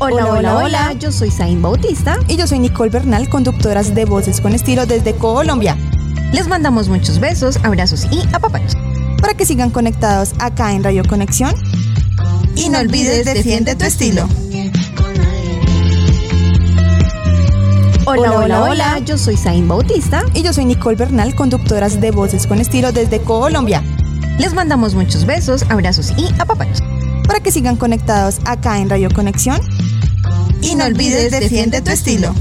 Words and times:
Hola, 0.00 0.26
hola, 0.26 0.54
hola, 0.54 0.92
yo 0.92 1.10
soy 1.10 1.28
Zain 1.28 1.60
Bautista. 1.60 2.18
Y 2.28 2.36
yo 2.36 2.46
soy 2.46 2.60
Nicole 2.60 2.88
Bernal, 2.88 3.28
conductoras 3.28 3.96
de 3.96 4.04
Voces 4.04 4.40
con 4.40 4.52
Estilo 4.54 4.86
desde 4.86 5.12
Colombia. 5.16 5.76
Les 6.32 6.46
mandamos 6.46 6.88
muchos 6.88 7.18
besos, 7.18 7.58
abrazos 7.64 8.06
y 8.12 8.22
apapachos. 8.32 8.76
Para 9.20 9.34
que 9.34 9.44
sigan 9.44 9.70
conectados 9.70 10.34
acá 10.38 10.72
en 10.72 10.84
Radio 10.84 11.02
Conexión. 11.04 11.52
Y 12.54 12.68
no 12.68 12.78
olvides, 12.78 13.24
defiende 13.24 13.74
tu 13.74 13.86
estilo. 13.86 14.28
Hola, 18.06 18.32
hola, 18.38 18.62
hola, 18.62 18.98
yo 19.00 19.18
soy 19.18 19.36
Zain 19.36 19.66
Bautista. 19.66 20.22
Y 20.32 20.42
yo 20.42 20.52
soy 20.52 20.64
Nicole 20.64 20.96
Bernal, 20.96 21.34
conductoras 21.34 22.00
de 22.00 22.12
Voces 22.12 22.46
con 22.46 22.60
Estilo 22.60 22.92
desde 22.92 23.20
Colombia. 23.20 23.82
Les 24.38 24.54
mandamos 24.54 24.94
muchos 24.94 25.24
besos, 25.26 25.64
abrazos 25.68 26.12
y 26.16 26.26
apapachos. 26.40 26.82
Para 27.26 27.40
que 27.40 27.50
sigan 27.50 27.74
conectados 27.74 28.38
acá 28.44 28.78
en 28.78 28.88
Radio 28.88 29.08
Conexión. 29.12 29.60
Y 30.62 30.74
no 30.74 30.84
olvides, 30.84 31.30
defiende 31.30 31.80
tu 31.80 31.90
estilo. 31.90 32.34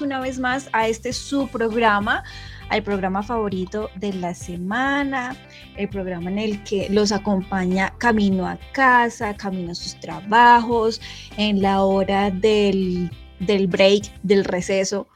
Una 0.00 0.20
vez 0.20 0.38
más 0.38 0.68
a 0.72 0.88
este 0.88 1.12
su 1.12 1.48
programa, 1.48 2.24
al 2.68 2.82
programa 2.82 3.22
favorito 3.22 3.90
de 3.96 4.12
la 4.12 4.34
semana, 4.34 5.36
el 5.76 5.88
programa 5.88 6.30
en 6.30 6.38
el 6.38 6.64
que 6.64 6.88
los 6.90 7.12
acompaña 7.12 7.94
camino 7.98 8.46
a 8.46 8.58
casa, 8.72 9.36
camino 9.36 9.72
a 9.72 9.74
sus 9.74 9.98
trabajos, 10.00 11.00
en 11.36 11.62
la 11.62 11.82
hora 11.82 12.30
del, 12.30 13.10
break, 13.38 14.10
del 14.22 14.44
receso. 14.44 15.08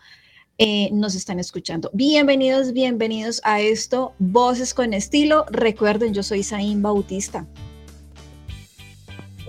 Eh, 0.59 0.91
nos 0.93 1.15
están 1.15 1.39
escuchando. 1.39 1.89
Bienvenidos, 1.95 2.73
bienvenidos 2.73 3.41
a 3.45 3.61
esto, 3.61 4.15
Voces 4.19 4.75
con 4.75 4.93
Estilo. 4.93 5.47
Recuerden, 5.51 6.13
yo 6.13 6.23
soy 6.23 6.43
Zain 6.43 6.83
Bautista. 6.83 7.47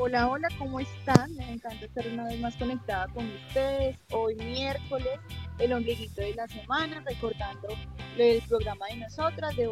Hola, 0.01 0.29
hola, 0.29 0.47
¿cómo 0.57 0.79
están? 0.79 1.35
Me 1.35 1.51
encanta 1.51 1.85
estar 1.85 2.07
una 2.07 2.23
vez 2.23 2.39
más 2.39 2.55
conectada 2.55 3.07
con 3.09 3.29
ustedes. 3.47 3.97
Hoy 4.11 4.33
miércoles, 4.35 5.19
el 5.57 5.73
ombliguito 5.73 6.21
de 6.21 6.35
la 6.35 6.47
semana, 6.47 7.03
recordando 7.05 7.67
el 8.17 8.41
programa 8.43 8.85
de 8.89 8.95
nosotras 8.95 9.53
de 9.57 9.69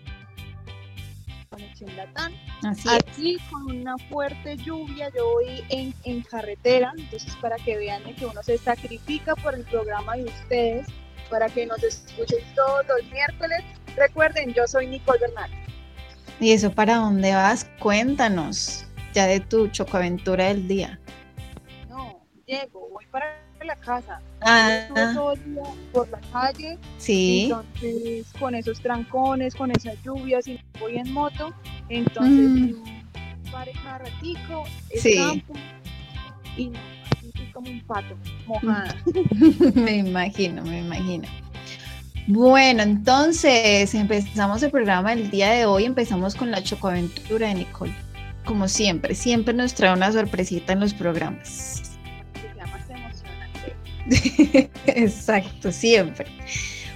Conexión 1.50 1.96
Latán. 1.96 2.34
Así 2.64 2.90
Aquí 2.90 3.38
con 3.50 3.72
una 3.74 3.98
fuerte 4.10 4.58
lluvia, 4.58 5.10
yo 5.16 5.32
voy 5.32 5.64
en, 5.70 5.94
en 6.04 6.22
carretera, 6.24 6.92
entonces 6.98 7.34
para 7.38 7.56
que 7.56 7.78
vean 7.78 8.04
que 8.16 8.26
uno 8.26 8.44
se 8.44 8.58
sacrifica 8.58 9.34
por 9.38 9.56
el 9.56 9.64
programa 9.64 10.18
de 10.18 10.26
ustedes, 10.26 10.88
para 11.30 11.48
que 11.48 11.66
nos 11.66 11.82
escuchen 11.82 12.44
todos 12.54 12.86
los 12.86 13.10
miércoles. 13.14 13.64
Recuerden, 13.96 14.54
yo 14.54 14.68
soy 14.68 14.88
Nicole 14.88 15.20
Bernal. 15.22 15.52
¿Y 16.42 16.52
eso 16.52 16.70
para 16.70 16.98
dónde 16.98 17.34
vas? 17.34 17.66
Cuéntanos 17.80 18.87
de 19.26 19.40
tu 19.40 19.68
chocoaventura 19.70 20.46
del 20.46 20.68
día? 20.68 21.00
No, 21.90 22.22
llego, 22.46 22.90
voy 22.92 23.06
para 23.12 23.48
la 23.68 23.76
casa. 23.76 24.22
Ah. 24.42 24.88
Todo 25.14 25.34
el 25.34 25.54
día 25.54 25.64
por 25.92 26.10
la 26.10 26.20
calle. 26.32 26.78
Sí. 26.98 27.44
Entonces, 27.44 28.28
con 28.40 28.56
esos 28.56 28.80
trancones, 28.80 29.56
con 29.56 29.72
esas 29.72 30.02
lluvias, 30.04 30.48
y 30.48 30.60
voy 30.80 30.98
en 30.98 31.12
moto, 31.12 31.54
entonces 31.90 32.76
mm. 32.76 32.84
cada 33.84 33.98
ratico, 34.00 34.64
sí. 34.96 35.16
campo, 35.18 35.54
y 36.56 36.68
no, 36.68 36.80
así 37.12 37.52
como 37.52 37.70
un 37.70 37.82
pato, 37.82 38.16
mojada. 38.48 38.96
me 39.76 39.98
imagino, 39.98 40.64
me 40.64 40.80
imagino. 40.80 41.28
Bueno, 42.28 42.84
entonces 42.84 43.94
empezamos 43.96 44.62
el 44.62 44.70
programa 44.70 45.16
del 45.16 45.30
día 45.30 45.52
de 45.52 45.66
hoy, 45.66 45.86
empezamos 45.86 46.36
con 46.36 46.52
la 46.52 46.62
chocoaventura 46.62 47.48
de 47.48 47.56
Nicole 47.56 48.07
como 48.48 48.68
siempre, 48.68 49.14
siempre 49.14 49.54
nos 49.54 49.76
trae 49.76 49.94
una 49.94 50.12
sorpresita 50.12 50.74
en 50.74 50.80
los 50.80 50.94
programas. 50.94 51.84
Exacto, 54.88 55.72
siempre. 55.72 56.28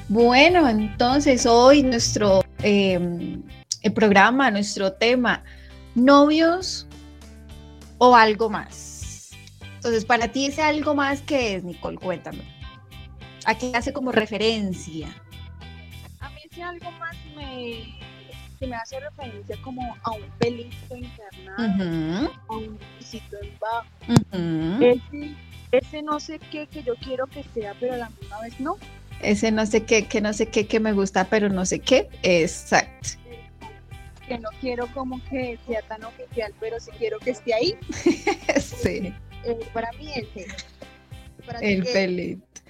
Bueno, 0.07 0.67
entonces 0.67 1.45
hoy 1.45 1.83
nuestro 1.83 2.43
em, 2.63 3.43
el 3.81 3.93
programa, 3.93 4.49
nuestro 4.49 4.93
tema, 4.93 5.43
novios 5.93 6.87
o 7.97 8.15
algo 8.15 8.49
más. 8.49 9.31
Entonces, 9.75 10.05
para 10.05 10.27
ti 10.27 10.45
ese 10.45 10.61
algo 10.61 10.95
más 10.95 11.21
que 11.21 11.55
es, 11.55 11.63
Nicole, 11.63 11.97
cuéntame. 11.97 12.43
¿A 13.45 13.57
qué 13.57 13.71
hace 13.75 13.91
como 13.91 14.11
referencia? 14.11 15.07
A 16.19 16.29
mí 16.29 16.41
ese 16.49 16.61
algo 16.61 16.91
más 16.91 17.15
me 17.35 18.00
me 18.67 18.75
hace 18.75 18.99
referencia 18.99 19.57
como 19.63 19.95
a 20.03 20.11
un 20.11 20.29
pelito 20.39 20.95
internado, 20.95 22.31
a 22.47 22.55
un 22.55 22.79
pisito 22.97 23.37
en 23.41 23.59
bajo. 23.59 23.87
ese, 24.81 25.35
ese, 25.71 26.01
no 26.01 26.19
sé 26.19 26.39
qué 26.51 26.67
que 26.67 26.83
yo 26.83 26.95
quiero 26.95 27.27
que 27.27 27.43
sea, 27.53 27.75
pero 27.79 27.93
a 27.93 27.97
la 27.97 28.09
misma 28.09 28.41
vez 28.41 28.59
no. 28.59 28.77
Ese 29.21 29.51
no 29.51 29.65
sé 29.65 29.83
qué, 29.83 30.07
que 30.07 30.21
no 30.21 30.33
sé 30.33 30.47
qué, 30.47 30.67
que 30.67 30.79
me 30.79 30.93
gusta, 30.93 31.25
pero 31.25 31.49
no 31.49 31.65
sé 31.65 31.79
qué. 31.79 32.09
Exacto. 32.23 33.09
Que 34.27 34.37
no 34.39 34.49
quiero 34.59 34.87
como 34.93 35.23
que 35.25 35.59
sea 35.67 35.81
tan 35.83 36.03
oficial, 36.03 36.53
pero 36.59 36.79
sí 36.79 36.91
quiero 36.97 37.19
que 37.19 37.31
esté 37.31 37.53
ahí. 37.53 37.75
sí. 38.59 39.13
Eh, 39.43 39.59
para 39.73 39.91
mí 39.93 40.11
ese. 40.13 40.47
el 41.61 41.83
pelito. 41.83 42.61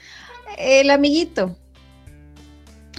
El 0.57 0.89
amiguito. 0.89 1.55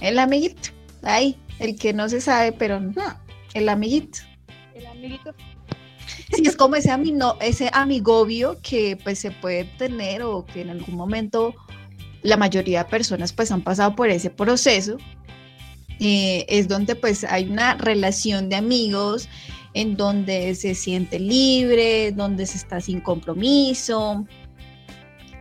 El 0.01 0.19
amiguito. 0.19 0.69
Ahí 1.03 1.37
el 1.59 1.77
que 1.77 1.93
no 1.93 2.09
se 2.09 2.21
sabe, 2.21 2.51
pero 2.51 2.79
no, 2.79 3.03
el 3.53 3.69
amiguito. 3.69 4.19
El 4.73 4.85
amiguito. 4.85 5.33
Sí, 6.33 6.43
es 6.45 6.55
como 6.55 6.75
ese, 6.75 6.91
amino, 6.91 7.37
ese 7.41 7.69
amigobio 7.73 8.57
que 8.61 8.97
pues 9.03 9.19
se 9.19 9.31
puede 9.31 9.65
tener 9.65 10.23
o 10.23 10.45
que 10.45 10.61
en 10.61 10.71
algún 10.71 10.95
momento 10.95 11.53
la 12.23 12.37
mayoría 12.37 12.83
de 12.83 12.89
personas 12.89 13.33
pues 13.33 13.51
han 13.51 13.61
pasado 13.61 13.95
por 13.95 14.09
ese 14.09 14.29
proceso. 14.29 14.97
Eh, 15.99 16.45
es 16.49 16.67
donde 16.67 16.95
pues 16.95 17.23
hay 17.23 17.49
una 17.49 17.75
relación 17.75 18.49
de 18.49 18.55
amigos 18.55 19.29
en 19.73 19.95
donde 19.95 20.55
se 20.55 20.75
siente 20.75 21.19
libre, 21.19 22.11
donde 22.11 22.45
se 22.45 22.57
está 22.57 22.81
sin 22.81 23.01
compromiso. 23.01 24.25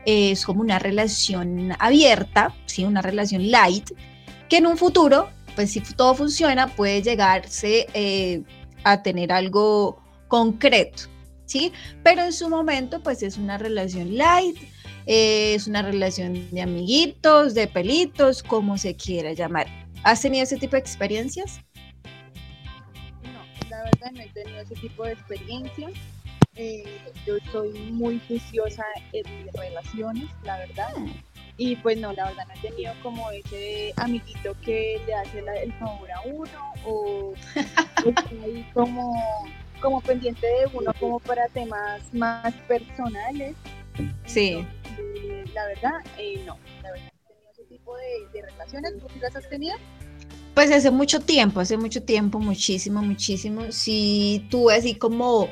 es 0.04 0.44
como 0.44 0.60
una 0.60 0.78
relación 0.78 1.74
abierta, 1.78 2.54
¿sí? 2.66 2.84
una 2.84 3.02
relación 3.02 3.50
light, 3.50 3.90
que 4.48 4.58
en 4.58 4.66
un 4.66 4.76
futuro 4.76 5.28
pues 5.54 5.72
si 5.72 5.80
todo 5.80 6.14
funciona, 6.14 6.66
puede 6.68 7.02
llegarse 7.02 7.86
eh, 7.94 8.42
a 8.84 9.02
tener 9.02 9.32
algo 9.32 10.02
concreto, 10.28 11.04
¿sí? 11.46 11.72
Pero 12.02 12.22
en 12.22 12.32
su 12.32 12.48
momento, 12.48 13.02
pues 13.02 13.22
es 13.22 13.36
una 13.36 13.58
relación 13.58 14.16
light, 14.16 14.56
eh, 15.06 15.54
es 15.54 15.66
una 15.66 15.82
relación 15.82 16.50
de 16.50 16.62
amiguitos, 16.62 17.54
de 17.54 17.66
pelitos, 17.66 18.42
como 18.42 18.78
se 18.78 18.94
quiera 18.96 19.32
llamar. 19.32 19.66
¿Has 20.04 20.22
tenido 20.22 20.44
ese 20.44 20.56
tipo 20.56 20.72
de 20.72 20.80
experiencias? 20.80 21.60
No, 23.22 23.68
la 23.68 23.84
verdad 23.84 24.10
no 24.12 24.20
he 24.20 24.28
tenido 24.28 24.60
ese 24.60 24.74
tipo 24.76 25.04
de 25.04 25.12
experiencias. 25.12 25.92
Eh, 26.54 26.84
yo 27.26 27.34
soy 27.50 27.72
muy 27.92 28.20
juiciosa 28.28 28.84
en 29.12 29.44
mis 29.44 29.52
relaciones, 29.54 30.28
la 30.44 30.58
verdad. 30.58 30.96
Mm. 30.96 31.31
Y 31.64 31.76
pues 31.76 31.96
no, 31.96 32.12
la 32.12 32.24
verdad 32.24 32.44
no 32.48 32.54
he 32.54 32.70
tenido 32.70 32.92
como 33.04 33.30
ese 33.30 33.94
amiguito 33.96 34.56
que 34.64 35.00
le 35.06 35.14
hace 35.14 35.38
el 35.62 35.72
favor 35.74 36.10
a 36.10 36.20
uno 36.22 36.72
o 36.84 37.34
está 38.04 38.24
ahí 38.42 38.68
como, 38.74 39.14
como 39.80 40.00
pendiente 40.00 40.44
de 40.44 40.66
uno 40.72 40.92
como 40.98 41.20
para 41.20 41.46
temas 41.50 42.02
más 42.12 42.52
personales. 42.66 43.54
Sí. 44.26 44.66
la 45.54 45.66
verdad, 45.66 46.00
eh, 46.18 46.42
no, 46.44 46.58
la 46.82 46.90
verdad 46.90 47.12
no 47.12 47.30
he 47.30 47.32
tenido 47.32 47.52
ese 47.52 47.62
tipo 47.62 47.96
de, 47.96 48.42
relaciones. 48.42 48.94
¿Tú 48.98 49.06
las 49.20 49.36
has 49.36 49.48
tenido? 49.48 49.76
Pues 50.54 50.72
hace 50.72 50.90
mucho 50.90 51.20
tiempo, 51.20 51.60
hace 51.60 51.76
mucho 51.76 52.02
tiempo, 52.02 52.40
muchísimo, 52.40 53.02
muchísimo. 53.02 53.70
Sí 53.70 54.48
tuve 54.50 54.74
así 54.74 54.96
como 54.96 55.48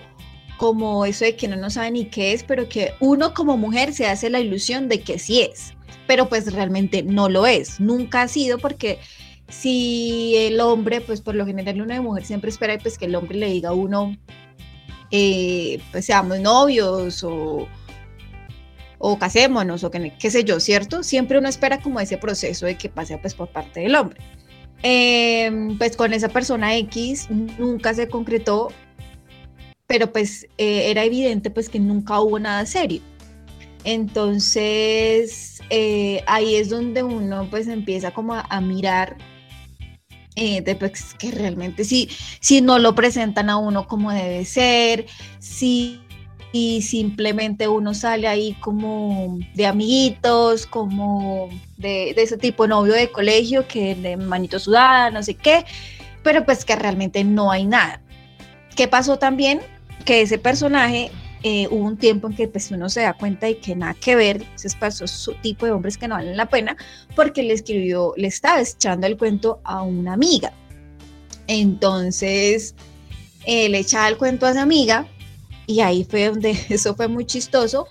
como 0.61 1.07
eso 1.07 1.25
de 1.25 1.37
que 1.37 1.49
no 1.49 1.57
no 1.57 1.71
sabe 1.71 1.91
ni 1.91 2.05
qué 2.05 2.35
es, 2.35 2.43
pero 2.43 2.69
que 2.69 2.93
uno 3.01 3.33
como 3.33 3.57
mujer 3.57 3.95
se 3.95 4.07
hace 4.07 4.29
la 4.29 4.41
ilusión 4.41 4.91
de 4.91 5.01
que 5.01 5.19
sí 5.19 5.41
es, 5.41 5.73
pero 6.11 6.29
pues 6.29 6.53
realmente 6.53 7.05
no 7.05 7.29
lo 7.29 7.47
es, 7.47 7.79
nunca 7.79 8.23
ha 8.23 8.27
sido 8.27 8.59
porque 8.59 8.99
si 9.49 10.35
el 10.37 10.59
hombre, 10.59 11.01
pues 11.01 11.21
por 11.21 11.37
lo 11.37 11.47
general 11.47 11.81
una 11.81 12.03
mujer 12.03 12.25
siempre 12.25 12.51
espera 12.51 12.77
pues 12.79 12.99
que 12.99 13.05
el 13.05 13.15
hombre 13.15 13.39
le 13.39 13.47
diga 13.47 13.69
a 13.69 13.75
uno, 13.75 14.17
eh, 15.13 15.81
pues 15.93 16.07
seamos 16.07 16.41
novios 16.41 17.23
o, 17.23 17.69
o 18.99 19.19
casémonos 19.21 19.85
o 19.85 19.93
qué 19.93 20.31
sé 20.33 20.43
yo, 20.43 20.59
¿cierto? 20.59 21.05
Siempre 21.05 21.39
uno 21.39 21.49
espera 21.49 21.81
como 21.81 22.01
ese 22.01 22.19
proceso 22.19 22.67
de 22.67 22.77
que 22.77 22.89
pase 22.89 23.17
pues 23.19 23.37
por 23.37 23.47
parte 23.47 23.79
del 23.79 23.95
hombre. 23.95 24.19
Em, 24.83 25.79
pues 25.79 25.97
con 25.97 26.13
esa 26.13 26.29
persona 26.29 26.75
X 26.75 27.29
nunca 27.31 27.95
se 27.95 28.09
concretó, 28.09 28.73
pero 29.87 30.11
pues 30.11 30.49
eh, 30.59 30.91
era 30.91 31.05
evidente 31.05 31.51
pues 31.51 31.69
que 31.69 31.79
nunca 31.79 32.19
hubo 32.19 32.41
nada 32.41 32.67
serio. 32.67 33.01
Entonces 33.85 35.60
eh, 35.71 36.23
ahí 36.27 36.57
es 36.57 36.69
donde 36.69 37.03
uno 37.03 37.49
pues 37.51 37.69
empieza 37.69 38.11
como 38.13 38.35
a 38.35 38.61
mirar 38.61 39.17
eh, 40.37 40.61
de 40.63 40.75
pues, 40.75 41.15
que 41.15 41.31
realmente 41.33 41.85
si, 41.85 42.09
si 42.41 42.61
no 42.61 42.79
lo 42.79 42.95
presentan 42.95 43.51
a 43.51 43.57
uno 43.57 43.87
como 43.87 44.13
debe 44.13 44.45
ser, 44.45 45.07
si 45.39 46.01
y 46.53 46.83
simplemente 46.83 47.69
uno 47.69 47.95
sale 47.95 48.27
ahí 48.27 48.55
como 48.55 49.39
de 49.55 49.67
amiguitos, 49.67 50.67
como 50.67 51.49
de, 51.77 52.11
ese 52.11 52.37
tipo 52.37 52.65
de 52.65 52.71
novio 52.71 52.95
de 52.95 53.11
colegio 53.11 53.69
que 53.69 53.95
de 53.95 54.17
manito 54.17 54.59
sudada, 54.59 55.11
no 55.11 55.23
sé 55.23 55.35
qué, 55.35 55.65
pero 56.23 56.45
pues 56.45 56.65
que 56.65 56.75
realmente 56.77 57.23
no 57.23 57.51
hay 57.51 57.67
nada. 57.67 58.03
¿Qué 58.75 58.89
pasó 58.89 59.19
también? 59.19 59.61
Que 60.05 60.23
ese 60.23 60.39
personaje 60.39 61.11
eh, 61.43 61.69
hubo 61.71 61.85
un 61.85 61.97
tiempo 61.97 62.29
en 62.29 62.37
que 62.37 62.49
pues 62.49 62.71
uno 62.71 62.91
se 62.91 63.01
da 63.01 63.15
cuenta 63.15 63.47
de 63.47 63.59
que 63.59 63.75
nada 63.75 63.95
que 63.95 64.15
ver, 64.15 64.45
ese 64.55 64.69
pasó 64.79 65.07
su 65.07 65.33
tipo 65.35 65.65
de 65.65 65.73
hombres 65.73 65.97
que 65.97 66.07
no 66.07 66.15
valen 66.15 66.37
la 66.37 66.51
pena, 66.51 66.77
porque 67.17 67.43
le 67.43 67.55
escribió, 67.55 68.13
le 68.17 68.29
estaba 68.29 68.61
echando 68.61 69.07
el 69.07 69.17
cuento 69.17 69.61
a 69.65 69.83
una 69.83 70.13
amiga. 70.13 70.53
Entonces, 71.47 72.75
eh, 73.47 73.69
le 73.71 73.79
echaba 73.79 74.09
el 74.09 74.19
cuento 74.19 74.47
a 74.47 74.51
esa 74.51 74.63
amiga 74.63 75.09
y 75.67 75.81
ahí 75.81 76.05
fue 76.05 76.27
donde 76.27 76.51
eso 76.69 76.95
fue 76.95 77.09
muy 77.09 77.25
chistoso, 77.25 77.87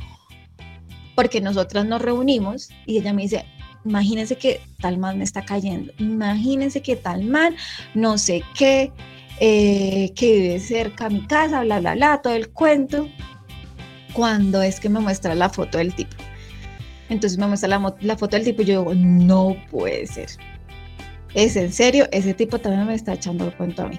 porque 1.16 1.42
nosotras 1.42 1.86
nos 1.86 2.02
reunimos 2.02 2.70
y 2.86 3.00
ella 3.00 3.14
me 3.14 3.24
dice, 3.24 3.46
imagínense 3.84 4.36
que 4.36 4.62
tal 4.80 5.00
man 5.00 5.18
me 5.18 5.24
está 5.24 5.44
cayendo, 5.44 5.92
imagínense 5.98 6.82
que 6.82 6.96
tal 6.96 7.24
man, 7.24 7.56
no 7.96 8.20
sé 8.20 8.44
qué, 8.56 8.92
eh, 9.40 10.12
que 10.16 10.34
vive 10.34 10.60
cerca 10.60 11.06
a 11.08 11.10
mi 11.10 11.26
casa, 11.26 11.62
bla, 11.62 11.80
bla, 11.80 11.96
bla, 11.96 12.22
todo 12.22 12.34
el 12.34 12.50
cuento 12.50 13.10
cuando 14.14 14.62
es 14.62 14.80
que 14.80 14.90
me 14.90 15.00
muestra 15.00 15.36
la 15.36 15.50
foto 15.50 15.78
del 15.78 15.94
tipo. 15.94 16.16
Entonces 17.10 17.38
me 17.40 17.48
muestra 17.48 17.68
la, 17.70 18.18
foto 18.18 18.36
del 18.36 18.46
tipo 18.46 18.62
y 18.62 18.66
yo 18.66 18.82
digo, 18.82 18.94
no 18.96 19.56
puede 19.72 20.06
ser. 20.08 20.30
Es 21.34 21.56
en 21.56 21.72
serio, 21.72 22.08
ese 22.12 22.34
tipo 22.34 22.60
también 22.60 22.86
me 22.88 22.94
está 22.94 23.14
echando 23.14 23.46
el 23.46 23.54
cuento 23.54 23.84
a 23.84 23.88
mí. 23.88 23.98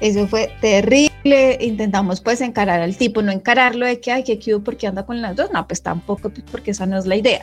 Eso 0.00 0.26
fue 0.28 0.52
terrible. 0.60 1.58
Intentamos 1.60 2.20
pues 2.20 2.40
encarar 2.40 2.80
al 2.80 2.96
tipo, 2.96 3.22
no 3.22 3.32
encararlo 3.32 3.86
de 3.86 4.00
que, 4.00 4.12
ay, 4.12 4.24
qué 4.24 4.38
cute, 4.38 4.60
porque 4.60 4.86
anda 4.86 5.06
con 5.06 5.22
las 5.22 5.36
dos. 5.36 5.50
No, 5.52 5.66
pues 5.66 5.82
tampoco, 5.82 6.28
pues, 6.28 6.44
porque 6.50 6.72
esa 6.72 6.86
no 6.86 6.98
es 6.98 7.06
la 7.06 7.16
idea. 7.16 7.42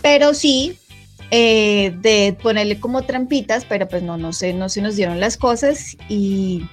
Pero 0.00 0.34
sí 0.34 0.78
eh, 1.30 1.94
de 2.00 2.36
ponerle 2.40 2.80
como 2.80 3.02
trampitas, 3.02 3.64
pero 3.64 3.88
pues 3.88 4.02
no, 4.02 4.16
no 4.16 4.32
sé, 4.32 4.54
no 4.54 4.68
se 4.68 4.80
nos 4.80 4.96
dieron 4.96 5.20
las 5.20 5.36
cosas 5.36 5.96
y 6.08 6.66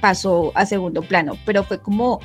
pasó 0.00 0.52
a 0.54 0.66
segundo 0.66 1.02
plano. 1.02 1.38
Pero 1.46 1.64
fue 1.64 1.80
como 1.80 2.20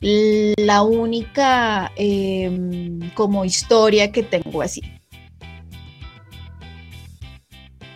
la 0.00 0.82
única 0.82 1.92
em, 1.96 3.10
como 3.10 3.44
historia 3.44 4.10
que 4.10 4.22
tengo 4.22 4.62
así. 4.62 4.82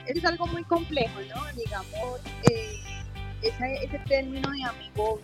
Es 0.07 0.25
algo 0.25 0.47
muy 0.49 0.63
complejo, 0.65 1.21
¿no? 1.35 1.43
Digamos, 1.57 2.21
eh, 2.51 2.77
ese, 3.43 3.99
término 4.07 4.51
de 4.51 4.65
amigo 4.65 5.19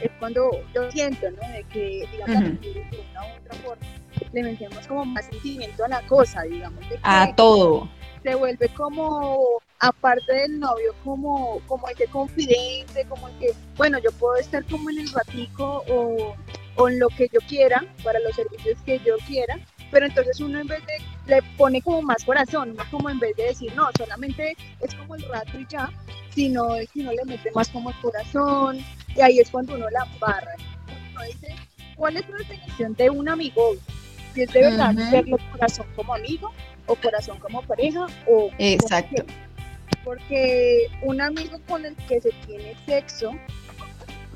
es 0.00 0.10
cuando 0.18 0.50
yo 0.74 0.90
siento, 0.90 1.30
¿no? 1.30 1.48
De 1.48 1.64
que, 1.72 2.08
digamos, 2.12 2.60
de 2.60 2.84
una 3.12 3.26
u 3.26 3.38
otra 3.38 3.54
forma 3.62 3.86
le 4.32 4.42
metemos 4.42 4.86
como 4.86 5.04
más 5.04 5.26
sentimiento 5.26 5.84
a 5.84 5.88
la 5.88 6.02
cosa, 6.02 6.42
digamos. 6.42 6.84
a 7.02 7.34
todo. 7.34 7.88
Se 8.22 8.34
vuelve 8.34 8.68
como 8.70 9.60
aparte 9.80 10.32
del 10.32 10.60
novio 10.60 10.94
como, 11.02 11.60
como 11.66 11.88
el 11.88 11.96
que 11.96 12.06
confidente, 12.06 13.04
como 13.08 13.28
el 13.28 13.38
que, 13.38 13.54
bueno, 13.76 13.98
yo 13.98 14.12
puedo 14.12 14.36
estar 14.36 14.64
como 14.66 14.90
en 14.90 14.98
el 14.98 15.10
ratico 15.10 15.84
o, 15.88 16.88
en 16.88 16.98
lo 16.98 17.08
que 17.08 17.28
yo 17.32 17.40
quiera, 17.48 17.84
para 18.02 18.18
los 18.20 18.34
servicios 18.36 18.78
que 18.84 18.98
yo 19.00 19.16
quiera, 19.26 19.58
pero 19.90 20.06
entonces 20.06 20.40
uno 20.40 20.60
en 20.60 20.66
vez 20.66 20.80
de, 20.86 21.34
le 21.34 21.42
pone 21.56 21.82
como 21.82 22.02
más 22.02 22.24
corazón, 22.24 22.76
como 22.90 23.10
en 23.10 23.18
vez 23.18 23.36
de 23.36 23.44
decir, 23.44 23.74
no, 23.74 23.88
solamente 23.96 24.56
es 24.80 24.94
como 24.94 25.14
el 25.14 25.22
rato 25.24 25.58
y 25.58 25.66
ya, 25.68 25.90
sino, 26.34 26.68
no 26.94 27.12
le 27.12 27.24
mete 27.26 27.50
más 27.52 27.68
como 27.68 27.90
el 27.90 27.96
corazón, 28.00 28.78
y 29.14 29.20
ahí 29.20 29.40
es 29.40 29.50
cuando 29.50 29.74
uno 29.74 29.90
la 29.90 30.06
barra. 30.18 30.54
Uno 31.12 31.22
dice, 31.24 31.54
¿cuál 31.96 32.16
es 32.16 32.28
la 32.28 32.38
definición 32.38 32.94
de 32.94 33.10
un 33.10 33.28
amigo? 33.28 33.74
Si 34.34 34.42
es 34.42 34.52
de 34.52 34.60
verdad 34.60 34.94
verlo 35.10 35.36
corazón 35.50 35.86
como 35.96 36.14
amigo, 36.14 36.52
o 36.90 36.96
corazón 36.96 37.38
como 37.38 37.62
pareja, 37.62 38.06
o... 38.26 38.50
Exacto. 38.58 39.24
Porque 40.04 40.88
un 41.02 41.20
amigo 41.20 41.58
con 41.68 41.84
el 41.84 41.94
que 42.08 42.20
se 42.20 42.30
tiene 42.46 42.74
sexo 42.84 43.32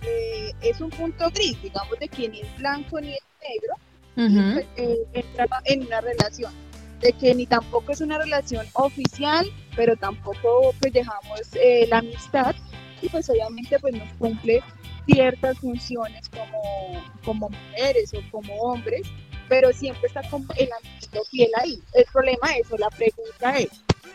eh, 0.03 0.53
es 0.63 0.81
un 0.81 0.91
punto 0.91 1.31
gris, 1.31 1.61
digamos, 1.63 1.99
de 1.99 2.09
que 2.09 2.29
ni 2.29 2.41
es 2.41 2.57
blanco 2.59 3.01
ni 3.01 3.15
es 3.15 3.23
negro, 3.43 4.67
eh, 4.77 5.05
entra 5.13 5.47
en 5.65 5.87
una 5.87 6.01
relación, 6.01 6.53
de 7.01 7.13
que 7.13 7.35
ni 7.35 7.47
tampoco 7.47 7.93
es 7.93 8.01
una 8.01 8.19
relación 8.19 8.67
oficial, 8.75 9.51
pero 9.75 9.97
tampoco 9.97 10.75
pues 10.81 10.93
dejamos 10.93 11.41
eh, 11.55 11.87
la 11.89 11.99
amistad 11.99 12.55
y 13.03 13.09
pues 13.09 13.29
obviamente 13.29 13.79
pues 13.81 13.95
nos 13.95 14.09
cumple 14.19 14.63
ciertas 15.07 15.59
funciones 15.59 16.29
como, 16.29 17.03
como 17.25 17.51
mujeres 17.51 18.13
o 18.15 18.21
como 18.31 18.55
hombres, 18.57 19.07
pero 19.49 19.73
siempre 19.73 20.07
está 20.09 20.23
como 20.31 20.47
el 20.57 20.71
amiguito 20.73 21.25
fiel 21.31 21.51
ahí. 21.61 21.83
El 21.93 22.05
problema 22.13 22.57
es, 22.57 22.71
o 22.71 22.77
la 22.77 22.91
pregunta 22.91 23.59
es, 23.59 23.71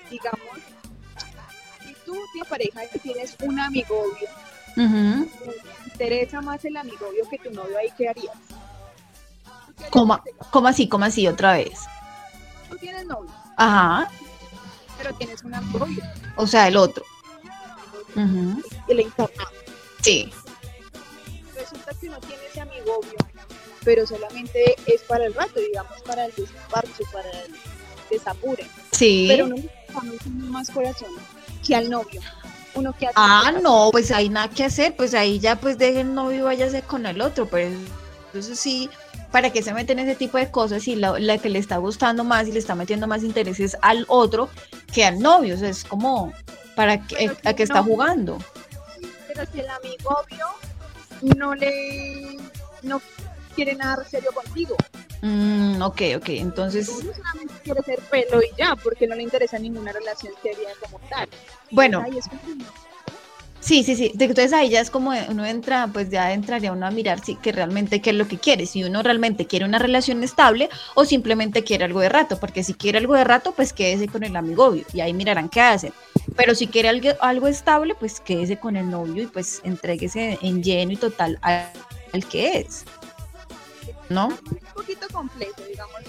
digamos, 0.10 0.40
tú 2.06 2.16
tienes 2.34 2.50
pareja 2.50 2.82
y 2.94 3.00
tienes 3.00 3.36
un 3.44 3.60
amigovio, 3.60 4.30
uh 4.78 5.26
¿te 5.84 6.06
interesa 6.06 6.42
más 6.42 6.64
el 6.64 6.78
amigovio 6.78 7.28
que 7.30 7.38
tu 7.40 7.52
novio 7.52 7.78
ahí, 7.78 7.90
¿qué 7.98 8.08
harías? 8.08 8.36
¿Cómo, 9.92 10.20
¿Cómo 10.52 10.68
así? 10.68 10.88
¿Cómo 10.88 11.06
así 11.06 11.28
otra 11.28 11.54
vez? 11.54 11.80
Tú 12.70 12.78
tienes 12.78 13.06
novio. 13.06 13.32
Ajá. 13.58 14.10
Pero 14.98 15.14
tienes 15.16 15.44
un 15.44 15.54
amigovio. 15.56 16.04
O 16.36 16.46
sea, 16.46 16.68
el 16.68 16.78
otro. 16.78 17.04
Uh 18.16 18.62
El. 18.88 19.12
Sí. 20.02 20.32
Resulta 21.56 21.92
que 22.00 22.10
no 22.10 22.20
tiene 22.20 22.46
ese 22.50 22.62
amigovio, 22.62 23.18
pero 23.90 24.06
solamente 24.06 24.76
es 24.86 25.02
para 25.02 25.26
el 25.26 25.34
rato, 25.34 25.60
digamos, 25.60 26.00
para 26.04 26.26
el 26.26 26.34
desparche, 26.38 27.04
para 27.12 27.28
el 27.32 27.56
desapure. 28.12 28.64
Sí. 28.92 29.26
Pero 29.28 29.48
no 29.48 29.56
tiene 29.56 30.44
más 30.44 30.70
corazón 30.70 31.10
que 31.66 31.76
al 31.76 31.90
novio. 31.90 32.22
Uno 32.76 32.94
que 32.96 33.10
ah, 33.16 33.52
no, 33.64 33.90
pues 33.92 34.12
hay 34.12 34.30
nada 34.30 34.48
que 34.48 34.64
hacer, 34.64 34.96
pues 34.96 35.16
ahí 35.16 35.40
ya 35.40 35.56
pues 35.56 35.80
deje 35.80 36.02
el 36.02 36.14
novio 36.14 36.38
y 36.38 36.42
váyase 36.42 36.84
con 36.84 37.08
el 37.08 37.20
otro, 37.20 37.48
pues 37.48 37.76
entonces 38.28 38.60
sí, 38.60 38.92
para 39.32 39.52
que 39.52 39.64
se 39.64 39.74
meten 39.74 39.98
ese 39.98 40.14
tipo 40.14 40.38
de 40.38 40.52
cosas 40.52 40.88
y 40.88 40.96
la, 40.96 41.40
que 41.40 41.50
le 41.50 41.58
está 41.58 41.78
gustando 41.78 42.24
más 42.24 42.48
y 42.48 42.52
le 42.52 42.60
está 42.60 42.76
metiendo 42.76 43.08
más 43.08 43.24
intereses 43.24 43.76
al 43.82 44.06
otro 44.08 44.50
que 44.94 45.04
al 45.04 45.20
novio, 45.20 45.56
o 45.56 45.58
sea, 45.58 45.70
es 45.70 45.84
como 45.84 46.32
para 46.76 47.08
que, 47.08 47.36
a 47.44 47.54
que 47.56 47.64
está 47.64 47.82
jugando. 47.82 48.38
Pero 49.28 49.48
si 49.52 49.62
el 49.62 49.70
amigo 49.70 50.16
obvio 50.24 50.46
no 51.36 51.56
le 51.56 52.38
no 52.84 53.02
quiere 53.60 53.76
nada 53.76 54.06
serio 54.06 54.32
contigo. 54.32 54.76
Mm, 55.22 55.82
ok, 55.82 56.02
ok, 56.16 56.30
entonces... 56.30 56.88
solamente 56.88 57.54
quiere 57.62 57.84
ser 57.84 58.00
pelo 58.04 58.42
y 58.42 58.58
ya, 58.58 58.78
porque 58.78 59.06
no 59.06 59.16
le 59.16 59.24
interesa 59.24 59.60
ninguna 59.60 59.92
relación 59.92 60.34
seria 60.42 60.70
como 60.82 60.98
tal. 61.10 61.28
Bueno. 61.72 62.06
Sí, 63.60 63.84
sí, 63.84 63.98
sí. 63.98 64.14
Entonces 64.18 64.54
ahí 64.54 64.70
ya 64.70 64.80
es 64.80 64.90
como 64.90 65.12
uno 65.28 65.46
entra, 65.46 65.90
pues 65.92 66.10
ya 66.10 66.32
entraría 66.32 66.72
uno 66.72 66.86
a 66.86 66.92
mirar 66.92 67.20
si 67.20 67.36
que 67.36 67.52
realmente 67.52 68.02
qué 68.02 68.12
es 68.12 68.16
lo 68.16 68.26
que 68.26 68.38
quiere, 68.38 68.66
si 68.66 68.86
uno 68.86 69.04
realmente 69.04 69.46
quiere 69.46 69.66
una 69.66 69.78
relación 69.78 70.24
estable 70.24 70.70
o 70.96 71.04
simplemente 71.04 71.66
quiere 71.66 71.84
algo 71.84 72.00
de 72.00 72.08
rato, 72.08 72.40
porque 72.40 72.64
si 72.64 72.74
quiere 72.74 73.00
algo 73.00 73.16
de 73.16 73.26
rato, 73.26 73.52
pues 73.52 73.74
quédese 73.74 74.08
con 74.08 74.24
el 74.24 74.38
amigo 74.38 74.68
obvio 74.68 74.86
y 74.94 75.02
ahí 75.02 75.14
mirarán 75.14 75.50
qué 75.50 75.60
hacen. 75.60 75.92
Pero 76.38 76.56
si 76.56 76.68
quiere 76.68 76.88
algo, 76.88 77.10
algo 77.20 77.48
estable, 77.50 77.96
pues 77.96 78.22
quédese 78.22 78.58
con 78.58 78.78
el 78.78 78.90
novio 78.90 79.24
y 79.24 79.28
pues 79.28 79.60
entréguese 79.66 80.40
en 80.42 80.64
lleno 80.64 80.94
y 80.94 80.96
total 80.96 81.38
al 81.42 82.26
que 82.30 82.60
es. 82.60 82.86
¿No? 84.10 84.28
Un 84.28 84.60
poquito 84.74 85.08
complejo, 85.12 85.62
digamos, 85.68 86.02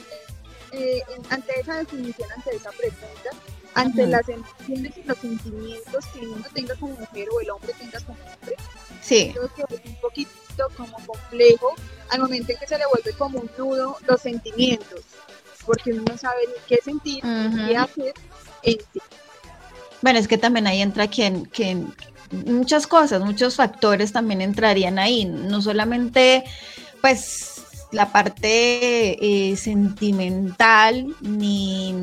eh, 0.72 1.02
ante 1.30 1.60
esa 1.60 1.78
definición, 1.78 2.28
ante 2.36 2.56
esa 2.56 2.70
pregunta, 2.70 3.30
ante 3.74 4.06
las 4.06 4.28
emociones 4.28 4.96
y 4.96 5.02
los 5.02 5.18
sentimientos 5.18 6.06
que 6.06 6.20
uno 6.20 6.44
tenga 6.54 6.74
como 6.76 6.94
mujer 6.94 7.28
o 7.32 7.40
el 7.40 7.50
hombre 7.50 7.72
tenga 7.78 8.00
como 8.00 8.18
hombre. 8.18 8.56
Sí. 9.02 9.32
Creo 9.34 9.54
que 9.54 9.74
es 9.74 9.80
un 9.84 10.00
poquito 10.00 10.68
como 10.76 10.96
complejo, 11.06 11.74
al 12.10 12.20
momento 12.20 12.52
en 12.52 12.58
que 12.58 12.66
se 12.66 12.78
le 12.78 12.84
vuelve 12.86 13.12
como 13.14 13.40
un 13.40 13.50
nudo 13.58 13.96
los 14.06 14.20
sentimientos, 14.20 15.00
porque 15.66 15.92
uno 15.92 16.04
no 16.08 16.16
sabe 16.16 16.40
ni 16.46 16.54
qué 16.68 16.80
sentir, 16.82 17.24
ni 17.24 17.66
qué 17.66 17.76
hacer 17.76 18.14
en 18.62 18.78
sí. 18.92 19.00
Bueno, 20.02 20.18
es 20.18 20.28
que 20.28 20.38
también 20.38 20.66
ahí 20.66 20.80
entra 20.80 21.08
quien, 21.08 21.44
quien, 21.44 21.94
muchas 22.30 22.86
cosas, 22.86 23.20
muchos 23.22 23.56
factores 23.56 24.12
también 24.12 24.40
entrarían 24.40 24.98
ahí, 24.98 25.24
no 25.24 25.60
solamente 25.60 26.44
pues 27.00 27.49
la 27.92 28.12
parte 28.12 29.50
eh, 29.50 29.56
sentimental, 29.56 31.14
ni, 31.20 31.94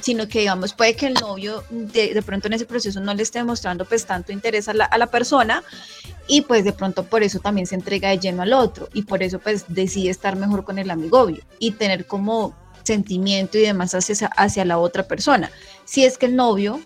sino 0.00 0.28
que 0.28 0.40
digamos 0.40 0.72
puede 0.72 0.94
que 0.96 1.06
el 1.06 1.14
novio 1.14 1.62
de, 1.70 2.22
pronto 2.22 2.46
en 2.46 2.54
ese 2.54 2.64
proceso 2.64 3.00
no 3.00 3.12
le 3.12 3.22
esté 3.22 3.44
mostrando 3.44 3.84
pues 3.84 4.06
tanto 4.06 4.32
interés 4.32 4.68
a 4.68 4.74
la, 4.74 4.84
a 4.86 4.96
la, 4.96 5.08
persona 5.08 5.62
y 6.26 6.40
pues 6.42 6.64
de 6.64 6.72
pronto 6.72 7.04
por 7.04 7.22
eso 7.22 7.38
también 7.38 7.66
se 7.66 7.74
entrega 7.74 8.08
de 8.08 8.18
lleno 8.18 8.42
al 8.42 8.52
otro 8.54 8.88
y 8.94 9.02
por 9.02 9.22
eso 9.22 9.38
pues 9.38 9.66
decide 9.68 10.10
estar 10.10 10.36
mejor 10.36 10.64
con 10.64 10.78
el 10.78 10.90
amigovio 10.90 11.42
y 11.58 11.72
tener 11.72 12.06
como 12.06 12.54
sentimiento 12.82 13.58
y 13.58 13.62
demás 13.62 13.94
hacia, 13.94 14.28
hacia 14.28 14.64
la 14.64 14.78
otra 14.78 15.06
persona. 15.06 15.50
Si 15.84 16.04
es 16.04 16.16
que 16.16 16.26
el 16.26 16.36
novio 16.36 16.80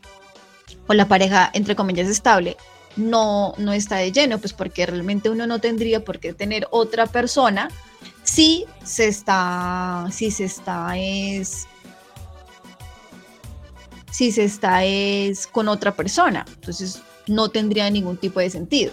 o 0.89 0.95
la 0.95 1.07
pareja 1.07 1.51
entre 1.53 1.77
comillas 1.77 2.09
estable 2.09 2.57
no, 2.97 3.55
no 3.59 3.73
está 3.73 3.97
de 3.97 4.11
lleno, 4.11 4.39
pues 4.39 4.53
porque 4.53 4.87
realmente 4.87 5.31
uno 5.31 5.47
no 5.47 5.61
tendría 5.61 6.05
por 6.05 6.19
qué 6.19 6.33
tener 6.33 6.67
otra 6.71 7.07
persona 7.07 7.69
si 8.31 8.65
se 8.85 9.09
está, 9.09 10.07
si 10.13 10.31
se 10.31 10.45
está 10.45 10.97
es, 10.97 11.67
si 14.13 14.31
se 14.31 14.45
está 14.45 14.85
es 14.85 15.49
con 15.49 15.67
otra 15.67 15.97
persona. 15.97 16.45
Entonces 16.55 17.03
no 17.27 17.49
tendría 17.49 17.91
ningún 17.91 18.17
tipo 18.17 18.39
de 18.39 18.49
sentido. 18.49 18.93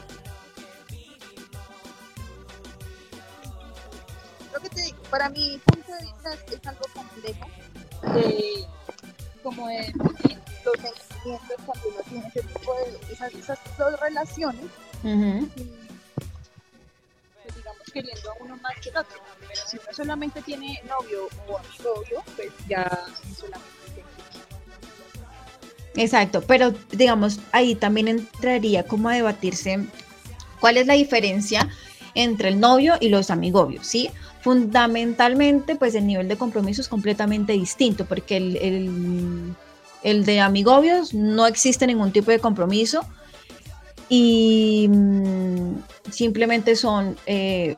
Lo 4.52 4.60
que 4.60 4.70
te 4.70 4.82
digo, 4.82 4.98
para 5.12 5.30
mi 5.30 5.60
punto 5.60 5.92
de 5.92 6.02
vista 6.04 6.34
es 6.34 6.68
algo 6.68 6.86
complejo 6.96 7.50
de 8.16 8.66
como 9.44 9.68
de 9.68 9.94
los 10.66 10.74
sentimientos 10.74 11.58
cuando 11.64 11.90
uno 11.90 12.00
tiene 12.10 12.28
ese 12.28 12.42
tipo 12.42 12.74
de 12.74 13.14
esas, 13.14 13.34
esas 13.36 13.60
dos 13.78 14.00
relaciones. 14.00 14.66
y, 15.04 15.87
queriendo 17.92 18.32
a 18.32 18.44
uno 18.44 18.58
más 18.58 18.74
que 18.82 18.90
el 18.90 18.98
otro. 18.98 19.18
Pero 19.40 19.62
si 19.68 19.78
uno 19.78 19.88
solamente 19.92 20.42
tiene 20.42 20.82
novio 20.88 21.28
o 21.48 21.60
novio, 21.84 22.24
pues 22.36 22.50
ya 22.68 23.06
solamente 23.36 23.78
Exacto, 25.98 26.44
pero 26.46 26.74
digamos, 26.92 27.40
ahí 27.52 27.74
también 27.74 28.08
entraría 28.08 28.84
como 28.84 29.10
a 29.10 29.16
debatirse 29.16 29.84
cuál 30.60 30.78
es 30.78 30.86
la 30.86 30.94
diferencia 30.94 31.70
entre 32.14 32.50
el 32.50 32.60
novio 32.60 32.96
y 33.00 33.10
los 33.10 33.32
amigobios, 33.32 33.88
¿sí? 33.88 34.12
Fundamentalmente, 34.42 35.76
pues 35.76 35.96
el 35.96 36.06
nivel 36.06 36.28
de 36.28 36.38
compromiso 36.38 36.82
es 36.82 36.88
completamente 36.88 37.54
distinto, 37.54 38.06
porque 38.06 38.38
el, 38.38 38.58
el, 38.58 39.56
el 40.04 40.26
de 40.26 40.40
amigobios 40.40 41.16
no 41.16 41.48
existe 41.48 41.88
ningún 41.88 42.12
tipo 42.12 42.30
de 42.30 42.40
compromiso, 42.40 43.02
y 44.10 44.88
mm, 44.90 45.76
simplemente 46.12 46.76
son 46.76 47.18
eh, 47.26 47.76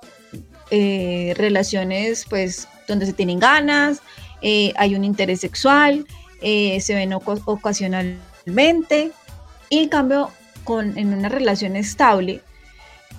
eh, 0.71 1.33
relaciones 1.37 2.25
pues 2.29 2.67
donde 2.87 3.05
se 3.05 3.13
tienen 3.13 3.39
ganas, 3.39 4.01
eh, 4.41 4.73
hay 4.77 4.95
un 4.95 5.03
interés 5.03 5.41
sexual, 5.41 6.05
se 6.41 6.95
ven 6.95 7.13
ocasionalmente 7.13 9.11
y 9.69 9.79
en 9.79 9.89
cambio 9.89 10.31
con, 10.63 10.97
en 10.97 11.13
una 11.13 11.27
relación 11.29 11.75
estable 11.75 12.41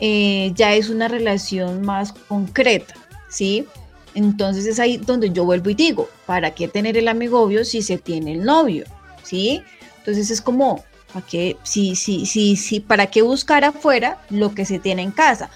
ya 0.01 0.75
es 0.75 0.89
una 0.89 1.07
relación 1.07 1.83
más 1.83 2.13
concreta, 2.13 2.95
¿sí? 3.29 3.67
Entonces 4.15 4.67
es 4.67 4.81
ahí 4.81 4.97
donde 4.97 5.31
yo 5.31 5.45
vuelvo 5.45 5.71
y 5.71 5.75
digo, 5.75 6.09
¿para 6.27 6.53
qué 6.53 6.69
tener 6.69 6.97
el 6.97 7.09
amigobio 7.09 7.65
si 7.65 7.83
se 7.83 7.99
tiene 7.99 8.33
el 8.33 8.45
novio? 8.45 8.85
¿Sí? 9.23 9.63
Entonces 9.99 10.31
es 10.31 10.41
como, 10.41 10.83
¿Para 11.13 11.27
qué, 11.27 11.57
sí, 11.65 11.97
sí, 11.97 12.25
sí, 12.27 12.57
sí, 12.57 12.81
¿Para 12.81 13.07
qué 13.07 13.23
buscar 13.23 13.65
afuera 13.65 14.19
lo 14.31 14.55
que 14.55 14.65
se 14.65 14.79
tiene 14.79 15.03
en 15.03 15.11
casa? 15.11 15.51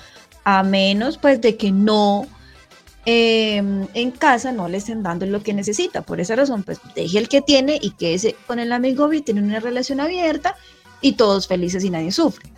A 0.44 0.62
menos 0.62 1.16
pues 1.16 1.40
de 1.40 1.56
que 1.56 1.70
no 1.70 2.26
em, 3.06 3.86
en 3.94 4.10
casa 4.10 4.50
no 4.50 4.68
le 4.68 4.78
estén 4.78 5.02
dando 5.02 5.26
lo 5.26 5.42
que 5.42 5.54
necesita. 5.54 6.02
Por 6.02 6.20
esa 6.20 6.34
razón, 6.36 6.64
pues 6.64 6.80
deje 6.94 7.18
el 7.18 7.28
que 7.28 7.40
tiene 7.40 7.78
y 7.80 7.92
quédese 7.92 8.34
con 8.46 8.58
el 8.58 8.72
amigo 8.72 9.12
y 9.12 9.22
tiene 9.22 9.42
una 9.42 9.60
relación 9.60 10.00
abierta 10.00 10.56
y 11.00 11.12
todos 11.12 11.46
felices 11.46 11.84
y 11.84 11.90
nadie 11.90 12.10
sufre. 12.10 12.50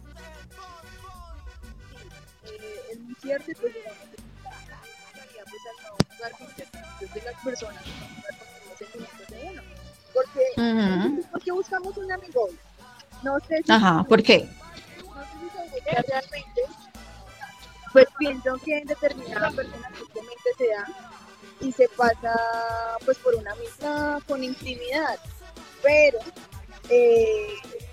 Es 2.91 3.01
muy 3.01 3.15
cierto, 3.21 3.53
de 7.15 7.23
las 7.23 7.45
personas, 7.45 7.83
de 9.29 9.51
uno. 9.51 9.63
Porque, 10.15 11.27
porque 11.31 11.53
buscamos 11.53 11.97
un 11.99 12.11
amigo 12.11 12.49
no 13.27 13.41
sé 13.41 13.57
si 13.65 13.73
Ajá, 13.73 14.05
¿por 14.05 14.23
qué? 14.23 14.49
No 15.05 15.23
sé 15.25 15.81
si 15.81 16.11
realmente, 16.11 16.63
pues 17.93 18.07
pienso 18.19 18.57
que 18.65 18.79
en 18.79 18.87
determinada 18.87 19.51
persona 19.51 19.91
simplemente 19.99 20.49
se 20.57 20.69
da 20.69 20.87
y 21.61 21.73
se 21.73 21.89
pasa 21.89 22.35
pues 23.05 23.19
por 23.19 23.35
una 23.35 23.51
amistad 23.53 24.21
con 24.29 24.45
intimidad, 24.45 25.19
pero 25.83 26.19
eh, 26.89 27.49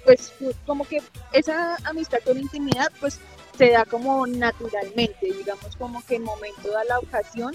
pues 0.05 0.31
como 0.67 0.85
que 0.85 1.01
esa 1.31 1.77
amistad 1.85 2.19
con 2.23 2.37
intimidad 2.37 2.91
pues 2.99 3.19
se 3.57 3.71
da 3.71 3.85
como 3.85 4.27
naturalmente, 4.27 5.33
digamos 5.33 5.75
como 5.77 6.05
que 6.05 6.15
en 6.15 6.23
momento 6.23 6.69
da 6.71 6.83
la 6.83 6.99
ocasión 6.99 7.53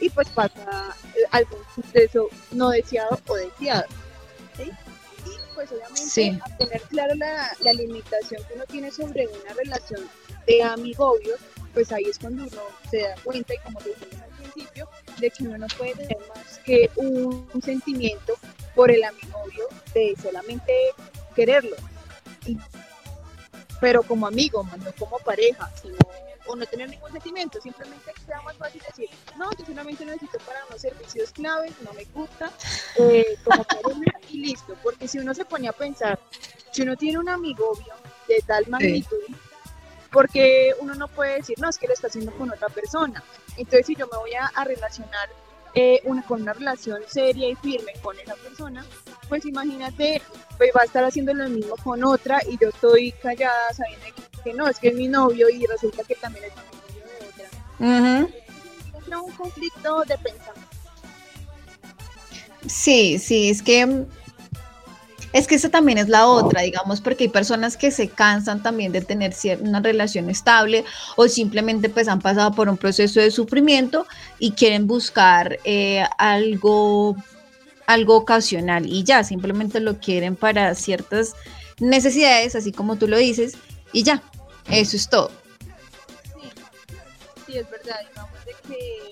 y 0.00 0.10
pues 0.10 0.28
pasa 0.30 0.94
algún 1.30 1.60
suceso 1.74 2.28
no 2.50 2.68
deseado 2.68 3.18
o 3.26 3.34
deseado. 3.34 3.86
¿sí? 4.56 4.70
Pues 5.54 5.70
obviamente 5.72 6.40
tener 6.58 6.82
claro 6.82 7.14
la, 7.14 7.50
la, 7.60 7.72
limitación 7.72 8.42
que 8.44 8.54
uno 8.54 8.64
tiene 8.66 8.90
sobre 8.90 9.26
una 9.26 9.54
relación 9.54 10.08
de 10.46 10.62
amigobios, 10.62 11.40
pues 11.72 11.92
ahí 11.92 12.04
es 12.04 12.18
cuando 12.18 12.42
uno 12.42 12.62
se 12.90 13.02
da 13.02 13.14
cuenta 13.22 13.54
y 13.54 13.58
como 13.58 13.80
lo 13.80 13.86
dijimos 13.86 14.22
al 14.22 14.36
principio, 14.36 14.88
de 15.18 15.30
que 15.30 15.44
uno 15.44 15.58
no 15.58 15.66
puede 15.78 15.94
tener 15.94 16.18
más 16.34 16.58
que 16.64 16.90
un, 16.96 17.48
sentimiento 17.62 18.34
por 18.74 18.90
el 18.90 19.04
amigobio 19.04 19.68
de 19.94 20.14
solamente 20.20 20.72
quererlo. 21.34 21.76
pero 23.80 24.02
como 24.02 24.26
amigo, 24.26 24.66
no 24.78 24.92
como 24.98 25.18
pareja, 25.18 25.70
sino 25.80 25.96
o 26.46 26.56
no 26.56 26.66
tener 26.66 26.88
ningún 26.88 27.10
sentimiento, 27.12 27.60
simplemente 27.60 28.12
sea 28.26 28.40
más 28.42 28.56
fácil 28.56 28.82
decir, 28.86 29.08
no, 29.36 29.50
yo 29.52 29.64
solamente 29.64 30.04
necesito 30.04 30.38
para 30.40 30.64
unos 30.66 30.80
servicios 30.80 31.30
claves, 31.32 31.72
no 31.82 31.92
me 31.92 32.04
gusta, 32.06 32.52
eh, 32.98 33.38
como 33.44 33.64
y 34.30 34.38
listo, 34.38 34.76
porque 34.82 35.08
si 35.08 35.18
uno 35.18 35.34
se 35.34 35.44
pone 35.44 35.68
a 35.68 35.72
pensar, 35.72 36.18
si 36.70 36.82
uno 36.82 36.96
tiene 36.96 37.18
un 37.18 37.28
amigo 37.28 37.78
de 38.28 38.42
tal 38.46 38.66
magnitud, 38.68 39.18
porque 40.12 40.72
uno 40.80 40.94
no 40.94 41.08
puede 41.08 41.36
decir, 41.36 41.58
no, 41.58 41.68
es 41.68 41.78
que 41.78 41.86
lo 41.86 41.94
está 41.94 42.06
haciendo 42.06 42.32
con 42.32 42.50
otra 42.50 42.68
persona, 42.68 43.22
entonces 43.56 43.86
si 43.86 43.96
yo 43.96 44.06
me 44.06 44.18
voy 44.18 44.32
a, 44.34 44.64
relacionar 44.64 45.28
eh, 45.74 46.00
una, 46.04 46.22
con 46.24 46.42
una 46.42 46.52
relación 46.52 47.02
seria 47.08 47.48
y 47.48 47.54
firme 47.56 47.92
con 48.02 48.18
esa 48.18 48.34
persona, 48.36 48.84
pues 49.28 49.44
imagínate, 49.44 50.22
pues 50.56 50.70
va 50.76 50.82
a 50.82 50.84
estar 50.84 51.04
haciendo 51.04 51.34
lo 51.34 51.48
mismo 51.48 51.76
con 51.82 52.04
otra 52.04 52.40
y 52.48 52.58
yo 52.58 52.68
estoy 52.68 53.12
callada 53.12 53.72
sabiendo 53.72 54.06
que 54.14 54.33
no, 54.52 54.68
es 54.68 54.78
que 54.78 54.88
es 54.88 54.94
mi 54.94 55.08
novio 55.08 55.48
y 55.48 55.64
resulta 55.66 56.02
que 56.04 56.14
también 56.16 56.44
es 56.44 56.52
mi 56.52 56.62
novio 56.62 57.06
de 57.18 57.26
otra. 57.26 58.24
Uh 58.30 58.44
un 59.22 59.30
conflicto 59.32 60.02
de 60.08 60.18
pensamiento. 60.18 60.60
Sí, 62.66 63.18
sí, 63.18 63.50
es 63.50 63.62
que 63.62 64.06
es 65.32 65.48
que 65.48 65.56
esa 65.56 65.68
también 65.68 65.98
es 65.98 66.08
la 66.08 66.28
otra, 66.28 66.62
digamos, 66.62 67.00
porque 67.00 67.24
hay 67.24 67.28
personas 67.28 67.76
que 67.76 67.90
se 67.90 68.08
cansan 68.08 68.62
también 68.62 68.92
de 68.92 69.00
tener 69.00 69.34
una 69.60 69.80
relación 69.80 70.30
estable 70.30 70.84
o 71.16 71.26
simplemente 71.26 71.88
pues 71.88 72.06
han 72.06 72.20
pasado 72.20 72.52
por 72.52 72.68
un 72.68 72.76
proceso 72.76 73.18
de 73.18 73.32
sufrimiento 73.32 74.06
y 74.38 74.52
quieren 74.52 74.86
buscar 74.86 75.58
eh, 75.64 76.04
algo, 76.18 77.16
algo 77.88 78.16
ocasional 78.16 78.86
y 78.86 79.02
ya, 79.02 79.24
simplemente 79.24 79.80
lo 79.80 79.98
quieren 79.98 80.36
para 80.36 80.72
ciertas 80.76 81.34
necesidades, 81.80 82.54
así 82.54 82.70
como 82.70 82.94
tú 82.94 83.08
lo 83.08 83.18
dices, 83.18 83.56
y 83.92 84.04
ya, 84.04 84.22
eso 84.68 84.96
es 84.96 85.08
todo. 85.08 85.30
Sí, 86.24 86.50
sí, 87.46 87.58
es 87.58 87.70
verdad, 87.70 88.00
digamos 88.08 88.44
de 88.44 88.54
que 88.68 89.10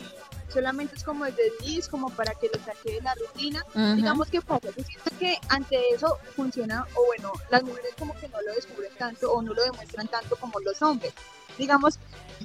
solamente 0.53 0.97
es 0.97 1.05
como 1.05 1.25
el 1.25 1.35
desliz, 1.35 1.89
como 1.89 2.11
para 2.11 2.35
que 2.35 2.49
lo 2.49 2.63
saque 2.65 2.93
de 2.93 3.01
la 3.01 3.15
rutina. 3.15 3.65
Digamos 3.97 4.29
que 4.29 4.41
pasa, 4.43 4.69
yo 4.77 4.85
siento 4.85 5.11
que 5.19 5.37
ante 5.49 5.79
eso 5.95 6.19
funciona, 6.37 6.87
o 6.95 7.07
bueno, 7.07 7.33
las 7.51 7.63
mujeres 7.63 7.95
como 7.99 8.15
que 8.19 8.29
no 8.29 8.41
lo 8.43 8.55
descubren 8.55 8.93
tanto 8.99 9.33
o 9.33 9.43
no 9.43 9.55
lo 9.55 9.63
demuestran 9.63 10.09
tanto 10.09 10.37
como 10.37 10.61
los 10.61 10.81
hombres. 10.83 11.13
Digamos, 11.59 11.99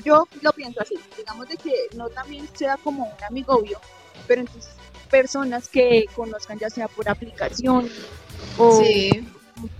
yo 0.03 0.27
lo 0.41 0.53
pienso 0.53 0.81
así, 0.81 0.95
digamos 1.17 1.47
de 1.47 1.57
que 1.57 1.73
no 1.95 2.09
también 2.09 2.47
sea 2.55 2.77
como 2.77 3.05
un 3.05 3.23
amigobio, 3.23 3.79
pero 4.27 4.41
entonces 4.41 4.71
personas 5.09 5.69
que 5.69 6.05
conozcan 6.15 6.59
ya 6.59 6.69
sea 6.69 6.87
por 6.87 7.07
aplicación 7.07 7.89
o 8.57 8.81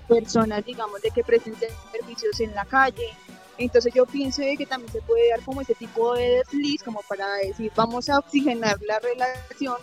personas, 0.08 0.66
digamos, 0.66 1.02
de 1.02 1.12
que 1.12 1.24
presten 1.24 1.56
servicios 1.92 2.40
en 2.40 2.54
la 2.56 2.66
calle 2.66 3.10
Entonces 3.58 3.94
yo 3.94 4.06
pienso 4.06 4.42
que 4.58 4.66
también 4.66 4.92
se 4.92 5.02
puede 5.02 5.30
dar 5.30 5.42
como 5.42 5.62
ese 5.62 5.74
tipo 5.76 6.14
de 6.16 6.44
desliz, 6.44 6.84
como 6.84 7.02
para 7.08 7.28
decir, 7.36 7.72
vamos 7.76 8.10
a 8.10 8.20
oxigenar 8.20 8.78
la 8.82 9.00
relación, 9.00 9.78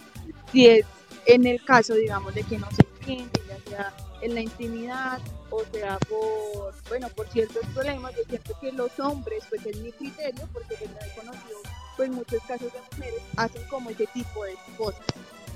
si 0.52 0.66
es 0.66 0.86
en 1.26 1.46
el 1.46 1.64
caso, 1.64 1.94
digamos, 1.94 2.34
de 2.34 2.42
que 2.42 2.58
no 2.58 2.68
se 2.70 2.82
entiende, 2.82 3.40
ya 3.48 3.70
sea 3.70 3.94
en 4.20 4.34
la 4.34 4.40
intimidad 4.40 5.20
o 5.50 5.62
sea 5.72 5.98
por, 6.08 6.74
bueno, 6.88 7.08
por 7.10 7.28
ciertos 7.28 7.64
problemas, 7.74 8.12
yo 8.16 8.22
siento 8.28 8.58
que 8.60 8.72
los 8.72 8.98
hombres, 8.98 9.44
pues 9.48 9.64
es 9.66 9.76
mi 9.78 9.92
criterio, 9.92 10.48
porque 10.52 10.76
yo 10.80 10.86
he 10.86 11.14
conocido 11.14 11.58
pues 11.96 12.10
muchos 12.10 12.42
casos 12.42 12.72
de 12.72 12.80
mujeres, 12.90 13.22
hacen 13.36 13.62
como 13.68 13.90
ese 13.90 14.06
tipo 14.08 14.44
de 14.44 14.56
cosas, 14.76 15.04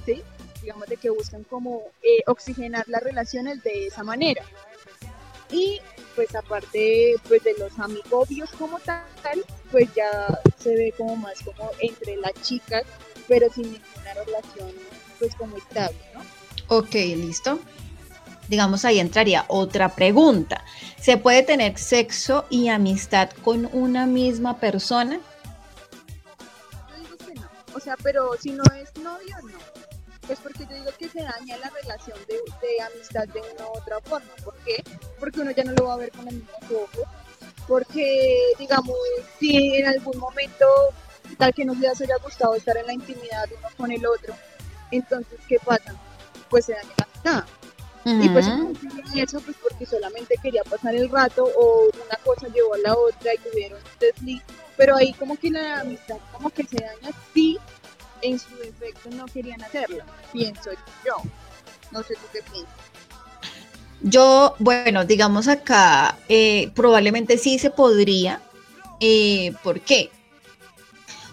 ¿sí? 0.06 0.22
Digamos 0.68 0.86
de 0.86 0.98
que 0.98 1.08
buscan 1.08 1.44
como 1.44 1.80
eh, 2.02 2.22
oxigenar 2.26 2.86
las 2.88 3.02
relaciones 3.02 3.62
de 3.62 3.86
esa 3.86 4.04
manera. 4.04 4.44
Y 5.50 5.80
pues 6.14 6.34
aparte 6.34 7.14
pues 7.26 7.42
de 7.42 7.54
los 7.58 7.78
amigobios 7.78 8.50
como 8.50 8.78
tal, 8.80 9.02
pues 9.72 9.88
ya 9.94 10.38
se 10.58 10.74
ve 10.74 10.92
como 10.94 11.16
más 11.16 11.38
como 11.42 11.70
entre 11.80 12.16
las 12.16 12.34
chicas, 12.42 12.82
pero 13.26 13.50
sin 13.50 13.72
ninguna 13.72 14.12
relación 14.26 14.70
pues 15.18 15.34
como 15.36 15.56
estable, 15.56 15.96
¿no? 16.12 16.20
Ok, 16.76 16.92
listo. 16.92 17.58
Digamos, 18.48 18.84
ahí 18.84 18.98
entraría 18.98 19.46
otra 19.48 19.94
pregunta. 19.94 20.62
¿Se 21.00 21.16
puede 21.16 21.44
tener 21.44 21.78
sexo 21.78 22.44
y 22.50 22.68
amistad 22.68 23.30
con 23.42 23.70
una 23.72 24.04
misma 24.04 24.60
persona? 24.60 25.18
Yo 26.90 27.02
digo 27.02 27.16
que 27.16 27.34
no. 27.36 27.48
O 27.74 27.80
sea, 27.80 27.96
pero 28.02 28.36
si 28.38 28.50
no 28.50 28.64
es 28.78 28.94
novio, 29.02 29.34
no. 29.44 29.87
Pues 30.28 30.38
porque 30.40 30.66
yo 30.66 30.74
digo 30.76 30.90
que 30.96 31.08
se 31.08 31.22
daña 31.22 31.56
la 31.56 31.70
relación 31.70 32.18
de, 32.28 32.34
de 32.34 32.82
amistad 32.82 33.26
de 33.28 33.40
una 33.40 33.66
u 33.66 33.78
otra 33.78 33.98
forma. 34.02 34.30
¿Por 34.44 34.54
qué? 34.58 34.84
Porque 35.18 35.40
uno 35.40 35.50
ya 35.50 35.64
no 35.64 35.72
lo 35.72 35.86
va 35.86 35.94
a 35.94 35.96
ver 35.96 36.12
con 36.12 36.28
el 36.28 36.36
mismo 36.36 36.52
ojo. 36.70 37.10
Porque, 37.66 38.52
digamos, 38.58 38.96
si 39.40 39.76
en 39.76 39.86
algún 39.86 40.18
momento 40.18 40.66
tal 41.38 41.54
que 41.54 41.64
no 41.64 41.74
les 41.74 42.00
haya 42.00 42.16
gustado 42.22 42.54
estar 42.54 42.76
en 42.76 42.86
la 42.86 42.92
intimidad 42.92 43.46
uno 43.58 43.68
con 43.76 43.90
el 43.90 44.06
otro, 44.06 44.34
entonces, 44.90 45.38
¿qué 45.48 45.58
pasa? 45.64 45.94
Pues 46.48 46.66
se 46.66 46.72
daña 46.72 46.92
la 46.98 47.04
amistad. 47.04 47.44
Y 48.04 48.28
pues 48.30 48.46
eso 49.16 49.40
pues 49.40 49.56
porque 49.62 49.84
solamente 49.84 50.36
quería 50.42 50.62
pasar 50.64 50.94
el 50.94 51.10
rato 51.10 51.44
o 51.44 51.90
una 52.06 52.16
cosa 52.24 52.48
llevó 52.48 52.74
a 52.74 52.78
la 52.78 52.94
otra 52.94 53.34
y 53.34 53.38
tuvieron 53.38 53.78
un 53.78 53.98
desliz. 53.98 54.42
Pero 54.76 54.96
ahí 54.96 55.12
como 55.14 55.36
que 55.36 55.50
la 55.50 55.80
amistad 55.80 56.16
como 56.32 56.48
que 56.50 56.64
se 56.64 56.76
daña 56.76 57.14
sí, 57.34 57.58
en 58.22 58.38
su 58.38 58.54
defecto 58.56 59.10
no 59.10 59.26
querían 59.26 59.62
hacerlo, 59.62 60.04
pienso 60.32 60.70
yo. 61.04 61.14
No 61.90 62.02
sé 62.02 62.14
tú 62.14 62.26
qué 62.32 62.42
piensas. 62.42 62.74
Yo, 64.00 64.54
bueno, 64.58 65.04
digamos 65.04 65.48
acá, 65.48 66.18
eh, 66.28 66.70
probablemente 66.74 67.36
sí 67.36 67.58
se 67.58 67.70
podría. 67.70 68.40
Eh, 69.00 69.52
¿Por 69.62 69.80
qué? 69.80 70.10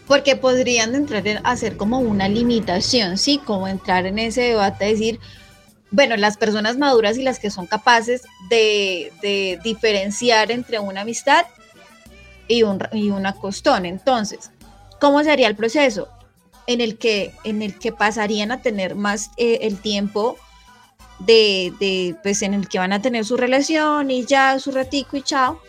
Porque 0.07 0.35
podrían 0.35 0.95
entrar 0.95 1.23
a 1.43 1.51
hacer 1.51 1.77
como 1.77 1.99
una 1.99 2.27
limitación, 2.27 3.17
¿sí? 3.17 3.39
Como 3.39 3.67
entrar 3.67 4.05
en 4.05 4.19
ese 4.19 4.41
debate, 4.41 4.85
decir, 4.85 5.19
bueno, 5.91 6.17
las 6.17 6.37
personas 6.37 6.77
maduras 6.77 7.17
y 7.17 7.23
las 7.23 7.39
que 7.39 7.51
son 7.51 7.67
capaces 7.67 8.23
de, 8.49 9.59
diferenciar 9.63 10.51
entre 10.51 10.79
una 10.79 11.01
amistad 11.01 11.45
y 12.47 12.63
un, 12.63 12.79
y 12.91 13.11
una 13.11 13.33
costón. 13.33 13.85
Entonces, 13.85 14.51
¿cómo 14.99 15.23
sería 15.23 15.47
el 15.47 15.55
proceso? 15.55 16.09
En 16.67 16.81
el 16.81 16.97
que, 16.97 17.33
en 17.43 17.61
el 17.61 17.77
que 17.77 17.91
pasarían 17.91 18.51
a 18.51 18.61
tener 18.61 18.95
más 18.95 19.31
eh, 19.37 19.59
el 19.61 19.77
tiempo 19.77 20.37
de, 21.19 21.73
de, 21.79 22.15
pues 22.23 22.41
en 22.41 22.53
el 22.53 22.67
que 22.67 22.79
van 22.79 22.91
a 22.91 23.01
tener 23.01 23.23
su 23.23 23.37
relación 23.37 24.09
y 24.11 24.25
ya 24.25 24.59
su 24.59 24.71
ratico 24.71 25.17
y 25.17 25.21
chao. 25.21 25.61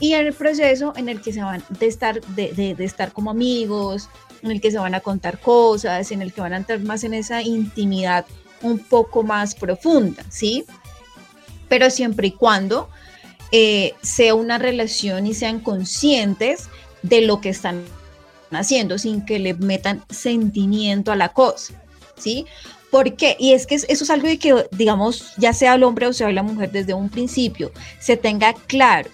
Y 0.00 0.14
en 0.14 0.26
el 0.26 0.32
proceso 0.32 0.92
en 0.96 1.08
el 1.08 1.20
que 1.20 1.32
se 1.32 1.42
van 1.42 1.62
de 1.68 1.86
estar, 1.86 2.20
de, 2.20 2.74
de 2.76 2.84
estar 2.84 3.12
como 3.12 3.30
amigos, 3.30 4.08
en 4.42 4.50
el 4.50 4.60
que 4.60 4.70
se 4.70 4.78
van 4.78 4.94
a 4.94 5.00
contar 5.00 5.40
cosas, 5.40 6.10
en 6.10 6.20
el 6.20 6.32
que 6.32 6.40
van 6.40 6.52
a 6.52 6.58
entrar 6.58 6.80
más 6.80 7.02
en 7.04 7.14
esa 7.14 7.42
intimidad 7.42 8.26
un 8.60 8.78
poco 8.78 9.22
más 9.22 9.54
profunda, 9.54 10.24
¿sí? 10.28 10.64
Pero 11.68 11.90
siempre 11.90 12.28
y 12.28 12.32
cuando 12.32 12.88
eh, 13.52 13.94
sea 14.02 14.34
una 14.34 14.58
relación 14.58 15.26
y 15.26 15.34
sean 15.34 15.60
conscientes 15.60 16.68
de 17.02 17.22
lo 17.22 17.40
que 17.40 17.50
están 17.50 17.84
haciendo 18.50 18.98
sin 18.98 19.24
que 19.24 19.38
le 19.38 19.54
metan 19.54 20.04
sentimiento 20.10 21.12
a 21.12 21.16
la 21.16 21.30
cosa, 21.30 21.74
¿sí? 22.16 22.46
¿Por 22.90 23.16
qué? 23.16 23.36
Y 23.40 23.52
es 23.52 23.66
que 23.66 23.74
eso 23.74 23.86
es 23.88 24.10
algo 24.10 24.28
de 24.28 24.38
que, 24.38 24.66
digamos, 24.70 25.34
ya 25.36 25.52
sea 25.52 25.74
el 25.74 25.82
hombre 25.82 26.06
o 26.06 26.12
sea 26.12 26.30
la 26.30 26.42
mujer, 26.42 26.70
desde 26.70 26.94
un 26.94 27.08
principio 27.08 27.72
se 27.98 28.16
tenga 28.16 28.52
claro 28.52 29.10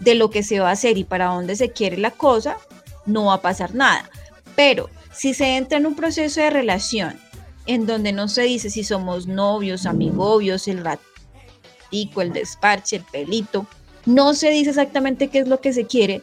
de 0.00 0.14
lo 0.14 0.30
que 0.30 0.42
se 0.42 0.60
va 0.60 0.68
a 0.68 0.72
hacer 0.72 0.98
y 0.98 1.04
para 1.04 1.26
dónde 1.26 1.56
se 1.56 1.70
quiere 1.70 1.96
la 1.96 2.10
cosa, 2.10 2.58
no 3.04 3.26
va 3.26 3.34
a 3.34 3.42
pasar 3.42 3.74
nada. 3.74 4.08
Pero 4.54 4.88
si 5.12 5.34
se 5.34 5.56
entra 5.56 5.78
en 5.78 5.86
un 5.86 5.96
proceso 5.96 6.40
de 6.40 6.50
relación 6.50 7.18
en 7.66 7.86
donde 7.86 8.12
no 8.12 8.28
se 8.28 8.42
dice 8.42 8.70
si 8.70 8.84
somos 8.84 9.26
novios, 9.26 9.86
amigobios, 9.86 10.68
el 10.68 10.84
ratico, 10.84 12.22
el 12.22 12.32
desparche, 12.32 12.96
el 12.96 13.04
pelito. 13.04 13.66
No 14.04 14.34
se 14.34 14.50
dice 14.50 14.70
exactamente 14.70 15.28
qué 15.28 15.40
es 15.40 15.48
lo 15.48 15.60
que 15.60 15.72
se 15.72 15.86
quiere, 15.86 16.22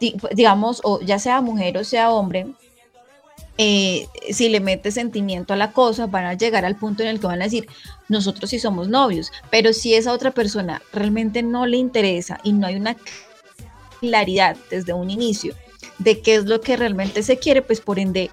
digamos, 0.00 0.80
o 0.84 1.00
ya 1.00 1.18
sea 1.18 1.40
mujer 1.40 1.78
o 1.78 1.84
sea 1.84 2.10
hombre. 2.10 2.46
Eh, 3.56 4.08
si 4.32 4.48
le 4.48 4.58
mete 4.58 4.90
sentimiento 4.90 5.54
a 5.54 5.56
la 5.56 5.70
cosa, 5.70 6.06
van 6.06 6.24
a 6.24 6.34
llegar 6.34 6.64
al 6.64 6.74
punto 6.74 7.04
en 7.04 7.08
el 7.08 7.20
que 7.20 7.28
van 7.28 7.40
a 7.40 7.44
decir, 7.44 7.68
nosotros 8.08 8.50
sí 8.50 8.58
somos 8.58 8.88
novios, 8.88 9.30
pero 9.48 9.72
si 9.72 9.94
esa 9.94 10.12
otra 10.12 10.32
persona 10.32 10.82
realmente 10.92 11.40
no 11.40 11.64
le 11.64 11.76
interesa 11.76 12.40
y 12.42 12.52
no 12.52 12.66
hay 12.66 12.74
una 12.74 12.96
claridad 14.00 14.56
desde 14.70 14.92
un 14.92 15.08
inicio 15.08 15.54
de 15.98 16.20
qué 16.20 16.34
es 16.34 16.46
lo 16.46 16.60
que 16.60 16.76
realmente 16.76 17.22
se 17.22 17.38
quiere, 17.38 17.62
pues 17.62 17.80
por 17.80 18.00
ende 18.00 18.32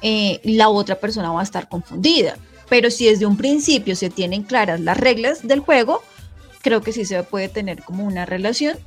eh, 0.00 0.40
la 0.44 0.70
otra 0.70 0.96
persona 0.96 1.30
va 1.30 1.40
a 1.40 1.44
estar 1.44 1.68
confundida. 1.68 2.36
Pero 2.68 2.90
si 2.90 3.06
desde 3.06 3.26
un 3.26 3.36
principio 3.36 3.94
se 3.96 4.08
tienen 4.10 4.42
claras 4.42 4.80
las 4.80 4.96
reglas 4.96 5.46
del 5.46 5.60
juego, 5.60 6.02
creo 6.62 6.80
que 6.80 6.92
sí 6.92 7.04
se 7.04 7.22
puede 7.22 7.48
tener 7.48 7.82
como 7.82 8.04
una 8.04 8.24
relación 8.24 8.78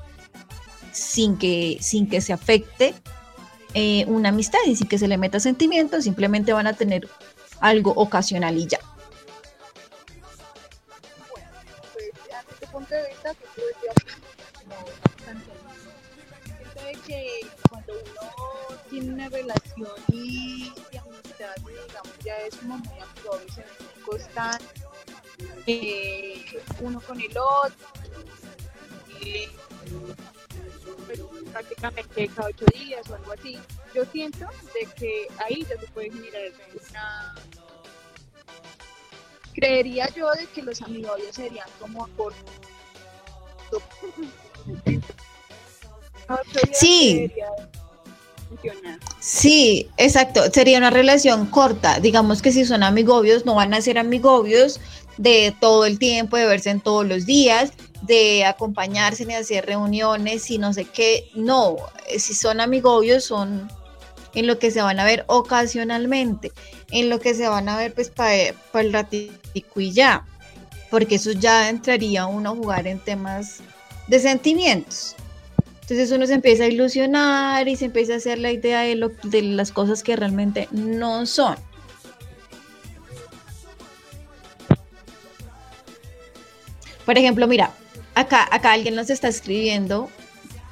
sin 0.97 1.37
que, 1.37 1.77
sin 1.81 2.09
que 2.09 2.21
se 2.21 2.33
afecte 2.33 2.93
eh, 3.73 4.05
una 4.07 4.29
amistad 4.29 4.59
y 4.65 4.75
sin 4.75 4.87
que 4.87 4.97
se 4.97 5.07
le 5.07 5.17
meta 5.17 5.39
sentimientos, 5.39 6.03
simplemente 6.03 6.53
van 6.53 6.67
a 6.67 6.73
tener 6.73 7.07
algo 7.59 7.91
ocasional 7.91 8.57
y 8.57 8.67
ya. 8.67 8.79
Bueno, 11.29 11.47
pues 11.93 12.05
este 12.51 12.67
punto 12.67 12.95
de 12.95 13.07
vista, 13.09 13.33
que 13.33 13.57
que 17.05 17.41
cuando 17.69 17.93
uno 17.93 18.79
tiene 18.89 19.13
una 19.13 19.29
relación 19.29 19.91
y 20.07 20.71
digamos, 20.91 21.15
ya 22.23 22.37
es 22.47 22.55
como 22.55 22.77
muy 22.77 22.99
amigo, 22.99 23.39
se 23.53 23.63
constante, 24.01 24.65
eh, 25.67 26.45
uno 26.79 27.01
con 27.01 27.19
el 27.19 27.37
otro, 27.37 27.75
eh, 29.21 29.49
prácticamente 31.51 32.27
cada 32.29 32.49
ocho 32.49 32.65
días 32.73 33.09
o 33.09 33.15
algo 33.15 33.33
así. 33.33 33.57
Yo 33.93 34.03
siento 34.05 34.45
de 34.73 34.87
que 34.97 35.27
ahí 35.45 35.65
ya 35.69 35.79
se 35.79 35.87
puede 35.87 36.11
generar 36.11 36.51
una... 36.73 37.35
Creería 39.53 40.07
yo 40.13 40.29
de 40.31 40.45
que 40.47 40.61
los 40.61 40.81
amigos 40.81 41.19
serían 41.31 41.67
como. 41.79 42.07
Sí. 46.73 47.31
Sí, 49.19 49.89
exacto. 49.97 50.43
Sería 50.51 50.77
una 50.77 50.91
relación 50.91 51.47
corta. 51.47 51.99
Digamos 51.99 52.41
que 52.41 52.51
si 52.51 52.65
son 52.65 52.83
amigobios, 52.83 53.45
no 53.45 53.55
van 53.55 53.73
a 53.73 53.81
ser 53.81 53.97
amigobios 53.97 54.79
de 55.17 55.55
todo 55.59 55.85
el 55.85 55.99
tiempo, 55.99 56.37
de 56.37 56.45
verse 56.45 56.69
en 56.69 56.79
todos 56.79 57.05
los 57.05 57.25
días, 57.25 57.71
de 58.01 58.45
acompañarse 58.45 59.25
ni 59.25 59.33
hacer 59.33 59.65
reuniones 59.65 60.49
y 60.51 60.57
no 60.57 60.73
sé 60.73 60.85
qué. 60.85 61.29
No, 61.35 61.77
si 62.17 62.33
son 62.33 62.61
amigobios, 62.61 63.25
son 63.25 63.69
en 64.33 64.47
lo 64.47 64.59
que 64.59 64.71
se 64.71 64.81
van 64.81 64.99
a 64.99 65.05
ver 65.05 65.25
ocasionalmente, 65.27 66.51
en 66.91 67.09
lo 67.09 67.19
que 67.19 67.33
se 67.33 67.47
van 67.47 67.69
a 67.69 67.77
ver 67.77 67.93
pues 67.93 68.09
para 68.09 68.33
el 68.35 68.93
ratico 68.93 69.79
y 69.79 69.91
ya, 69.91 70.25
porque 70.91 71.15
eso 71.15 71.31
ya 71.31 71.69
entraría 71.69 72.27
uno 72.27 72.51
a 72.51 72.55
jugar 72.55 72.87
en 72.87 72.99
temas 72.99 73.61
de 74.07 74.19
sentimientos. 74.19 75.15
Entonces 75.81 76.11
uno 76.11 76.27
se 76.27 76.33
empieza 76.33 76.65
a 76.65 76.67
ilusionar 76.67 77.67
y 77.67 77.77
se 77.77 77.85
empieza 77.85 78.13
a 78.13 78.17
hacer 78.17 78.39
la 78.39 78.51
idea 78.51 78.81
de, 78.81 78.95
lo, 78.95 79.09
de 79.23 79.41
las 79.41 79.71
cosas 79.71 80.03
que 80.03 80.15
realmente 80.15 80.67
no 80.71 81.25
son. 81.25 81.55
Por 87.05 87.17
ejemplo, 87.17 87.47
mira, 87.47 87.71
acá, 88.19 88.47
acá 88.51 88.73
alguien 88.73 88.95
nos 88.95 89.09
está 89.09 89.27
escribiendo, 89.27 90.09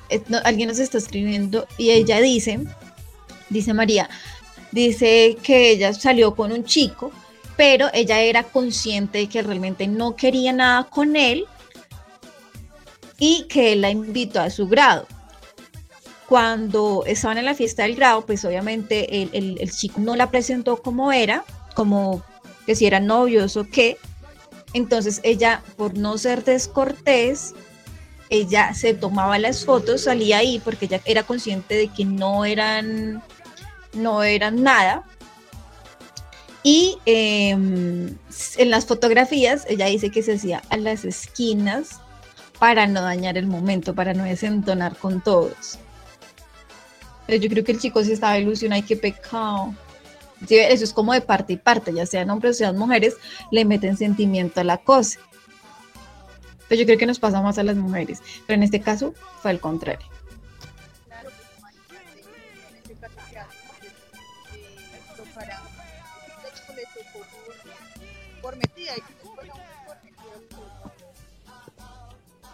eh, 0.10 0.22
alguien 0.44 0.70
nos 0.70 0.80
está 0.80 0.98
escribiendo 0.98 1.68
y 1.78 1.92
ella 1.92 2.20
dice, 2.20 2.60
dice 3.50 3.74
María, 3.74 4.10
dice 4.72 5.38
que 5.44 5.72
ella 5.72 5.94
salió 5.94 6.36
con 6.36 6.52
un 6.52 6.64
chico, 6.64 7.12
pero 7.56 7.88
ella 7.94 8.20
era 8.20 8.44
consciente 8.44 9.20
de 9.20 9.28
que 9.28 9.42
realmente 9.42 9.88
no 9.88 10.16
quería 10.16 10.54
nada 10.54 10.86
con 10.86 11.16
él 11.16 11.46
y 13.18 13.44
que 13.44 13.74
él 13.74 13.82
la 13.82 13.92
invitó 13.92 14.42
a 14.42 14.50
su 14.50 14.68
grado. 14.68 15.08
cuando 16.28 17.04
estaban 17.06 17.38
en 17.38 17.46
la 17.46 17.54
fiesta 17.54 17.84
del 17.84 17.96
grado, 17.96 18.26
pues 18.26 18.44
obviamente 18.46 19.22
el, 19.22 19.58
el 19.60 19.72
chico 19.72 20.02
no 20.02 20.16
la 20.16 20.32
presentó 20.32 20.82
como 20.82 21.12
era, 21.12 21.46
como 21.76 22.24
que 22.66 22.76
si 22.76 22.88
eran 22.88 23.06
novios 23.06 23.56
o 23.58 23.66
qué. 23.66 23.98
Entonces 24.76 25.22
ella, 25.24 25.64
por 25.78 25.98
no 25.98 26.18
ser 26.18 26.44
descortés, 26.44 27.54
ella 28.30 28.74
se 28.74 28.94
tomaba 28.94 29.40
las 29.40 29.64
fotos, 29.64 30.02
salía 30.02 30.40
ahí 30.40 30.60
porque 30.60 30.88
ella 30.88 31.00
era 31.06 31.24
consciente 31.24 31.76
de 31.76 31.88
que 31.88 32.04
no 32.04 32.44
eran, 32.44 33.24
no 33.94 34.22
eran 34.22 34.64
nada. 34.64 35.06
Y 36.62 36.98
em, 37.06 38.18
en 38.58 38.70
las 38.70 38.86
fotografías 38.86 39.66
ella 39.70 39.86
dice 39.86 40.12
que 40.12 40.22
se 40.22 40.34
hacía 40.34 40.62
a 40.70 40.76
las 40.76 41.06
esquinas 41.06 42.02
para 42.60 42.86
no 42.86 43.02
dañar 43.02 43.38
el 43.38 43.48
momento, 43.48 43.96
para 43.96 44.14
no 44.14 44.26
desentonar 44.26 44.98
con 44.98 45.22
todos. 45.22 45.80
Pero 47.28 47.42
yo 47.42 47.50
creo 47.50 47.64
que 47.64 47.72
el 47.72 47.80
chico 47.80 48.04
sí 48.04 48.12
estaba 48.12 48.38
ilusionado 48.38 48.82
y 48.82 48.86
qué 48.86 48.98
pecado. 48.98 49.74
Eso 50.42 50.84
es 50.84 50.94
como 50.94 51.14
de 51.14 51.22
parte 51.22 51.54
y 51.54 51.58
parte, 51.58 51.94
ya 51.94 52.06
sean 52.06 52.30
hombres 52.30 52.56
o 52.56 52.60
sean 52.60 52.78
mujeres, 52.78 53.16
le 53.52 53.66
meten 53.66 53.98
sentimiento 53.98 54.62
a 54.62 54.64
la 54.64 54.78
cosa. 54.78 55.20
Pero 56.68 56.80
yo 56.80 56.86
creo 56.86 56.98
que 56.98 57.06
nos 57.06 57.20
pasa 57.20 57.42
más 57.42 57.58
a 57.58 57.64
las 57.64 57.76
mujeres, 57.76 58.22
pero 58.46 58.56
en 58.56 58.64
este 58.64 58.82
caso 58.82 59.14
fue 59.42 59.52
al 59.52 59.60
contrario. 59.60 60.08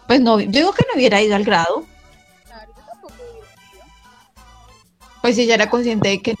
Pues 0.06 0.20
no, 0.20 0.38
yo 0.40 0.50
digo 0.50 0.72
que 0.72 0.84
no 0.88 0.94
hubiera 0.96 1.22
ido 1.22 1.34
al 1.34 1.44
grado. 1.44 1.86
Pues 5.22 5.38
ella 5.38 5.54
era 5.54 5.70
consciente 5.70 6.08
de 6.08 6.20
que 6.20 6.34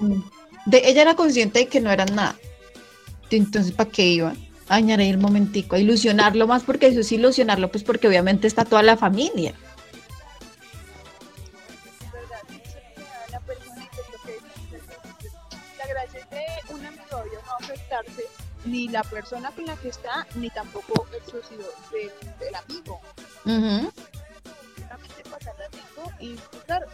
de, 0.66 0.82
ella 0.84 1.02
era 1.02 1.14
consciente 1.14 1.60
de 1.60 1.68
que 1.68 1.80
no 1.80 1.90
eran 1.90 2.14
nada. 2.14 2.36
Entonces, 3.30 3.72
¿para 3.72 3.90
qué 3.90 4.06
iban? 4.06 4.36
A 4.68 4.76
añadir 4.76 5.14
el 5.14 5.18
momentico, 5.18 5.76
a 5.76 5.78
ilusionarlo 5.78 6.46
más, 6.46 6.62
porque 6.62 6.86
eso 6.86 7.00
es 7.00 7.12
ilusionarlo, 7.12 7.70
pues 7.70 7.84
porque 7.84 8.08
obviamente 8.08 8.46
está 8.46 8.64
toda 8.64 8.82
la 8.82 8.96
familia. 8.96 9.54
La 15.78 15.86
gracia 15.86 16.20
es 16.20 16.30
de 16.30 16.74
un 16.74 16.86
amigo 16.86 17.02
no 17.10 17.64
afectarse 17.64 18.24
ni 18.64 18.88
la 18.88 19.02
persona 19.02 19.50
con 19.50 19.66
la 19.66 19.76
que 19.76 19.88
está, 19.88 20.26
ni 20.36 20.48
tampoco 20.50 21.06
el 21.14 21.22
socio 21.22 21.58
del, 21.58 22.38
del 22.38 22.54
amigo. 22.54 23.00
Uh 23.44 23.90
Solamente 24.76 25.22
pasar 25.30 25.54
rico 25.72 26.12
y 26.20 26.32
disfrutar. 26.32 26.86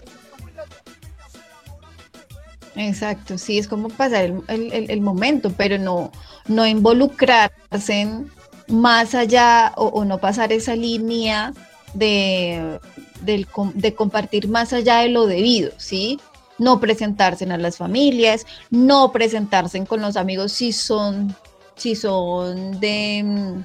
Exacto, 2.79 3.38
sí, 3.38 3.59
es 3.59 3.67
como 3.67 3.88
pasar 3.88 4.33
el, 4.47 5.01
momento, 5.01 5.53
pero 5.57 5.79
no, 5.79 6.12
no 6.47 6.64
involucrarse 6.64 8.01
en 8.01 8.31
más 8.69 9.17
allá 9.17 9.73
o, 9.77 10.05
no 10.05 10.19
pasar 10.19 10.53
esa 10.53 10.77
línea 10.77 11.53
de, 11.95 12.79
de 13.21 13.95
compartir 13.97 14.47
más 14.47 14.73
allá 14.73 14.99
de 14.99 15.09
lo 15.09 15.27
debido, 15.27 15.73
¿sí? 15.77 16.21
No 16.57 16.79
presentarse 16.79 17.45
a 17.47 17.59
las 17.59 17.79
familias, 17.79 18.47
no 18.71 19.11
presentarse 19.11 19.85
con 19.85 20.01
los 20.01 20.17
amigos 20.17 20.53
si 20.53 20.73
son, 20.73 21.35
si 21.75 21.97
son 21.97 22.79
de, 22.79 23.64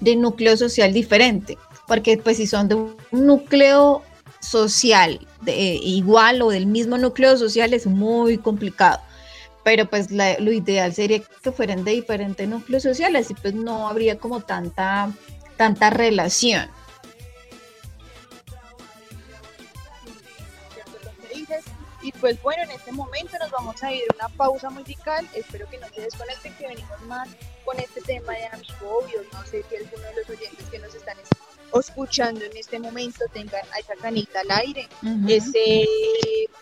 de 0.00 0.16
núcleo 0.16 0.56
social 0.56 0.92
diferente, 0.92 1.58
porque 1.86 2.18
pues 2.18 2.38
si 2.38 2.48
son 2.48 2.66
de 2.66 2.74
un 2.74 2.96
núcleo 3.12 4.02
social 4.40 5.26
de, 5.42 5.78
igual 5.82 6.42
o 6.42 6.50
del 6.50 6.66
mismo 6.66 6.98
núcleo 6.98 7.36
social 7.36 7.72
es 7.74 7.86
muy 7.86 8.38
complicado. 8.38 9.00
Pero 9.62 9.88
pues 9.88 10.10
lo 10.10 10.52
ideal 10.52 10.94
sería 10.94 11.20
que 11.20 11.52
fueran 11.52 11.84
de 11.84 11.92
diferentes 11.92 12.48
núcleos 12.48 12.82
sociales 12.82 13.30
y 13.30 13.34
pues 13.34 13.54
no 13.54 13.88
habría 13.88 14.18
como 14.18 14.40
tanta, 14.40 15.12
tanta 15.56 15.90
relación. 15.90 16.70
Y 22.02 22.12
pues 22.12 22.40
bueno, 22.42 22.62
en 22.62 22.70
este 22.70 22.92
momento 22.92 23.36
nos 23.38 23.50
vamos 23.50 23.82
a 23.82 23.92
ir 23.92 24.02
a 24.10 24.26
una 24.26 24.36
pausa 24.36 24.70
musical. 24.70 25.28
Espero 25.34 25.68
que 25.68 25.78
no 25.78 25.86
se 25.90 26.00
desconecten, 26.00 26.54
que 26.54 26.66
venimos 26.68 27.00
más 27.02 27.28
con 27.64 27.78
este 27.78 28.00
tema 28.00 28.32
de 28.32 28.46
amigo 28.46 29.02
obvio. 29.04 29.20
No 29.32 29.44
sé 29.44 29.62
si 29.68 29.76
alguno 29.76 30.02
de 30.02 30.14
los 30.14 30.30
oyentes 30.30 30.66
que 30.70 30.78
nos 30.78 30.94
están 30.94 31.18
escuchando 31.18 31.49
en 31.72 32.56
este 32.56 32.78
momento 32.78 33.24
tengan 33.32 33.62
a 33.72 33.78
esa 33.78 33.94
canita 33.96 34.40
al 34.40 34.50
aire, 34.50 34.88
ese 35.28 35.86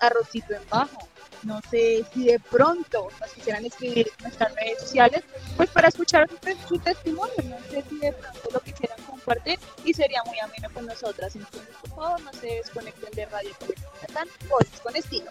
arrocito 0.01 0.55
en 0.55 0.69
bajo. 0.69 1.09
No 1.45 1.61
sé 1.71 2.05
si 2.13 2.25
de 2.25 2.41
pronto 2.41 3.09
nos 3.21 3.31
quisieran 3.31 3.65
escribir 3.65 4.09
en 4.19 4.25
nuestras 4.25 4.53
redes 4.57 4.81
sociales, 4.81 5.23
pues 5.57 5.71
para 5.71 5.89
escuchar 5.89 6.29
su, 6.67 6.79
testimonio. 6.79 7.35
No 7.45 7.59
sé 7.71 7.85
si 7.89 7.99
de 7.99 8.13
pronto 8.13 8.49
lo 8.53 8.61
quisieran 8.61 9.01
compartir 9.03 9.59
y 9.85 9.95
sería 9.95 10.23
muy 10.25 10.39
ameno 10.41 10.69
con 10.75 10.87
nosotras. 10.87 11.37
Entonces, 11.37 11.75
por 11.83 11.91
favor, 11.91 12.21
no 12.23 12.33
se 12.33 12.47
desconecten 12.47 13.11
de 13.13 13.27
Radio 13.27 13.51
Colección 13.61 13.89
con 14.83 14.97
Estilo. 14.97 15.31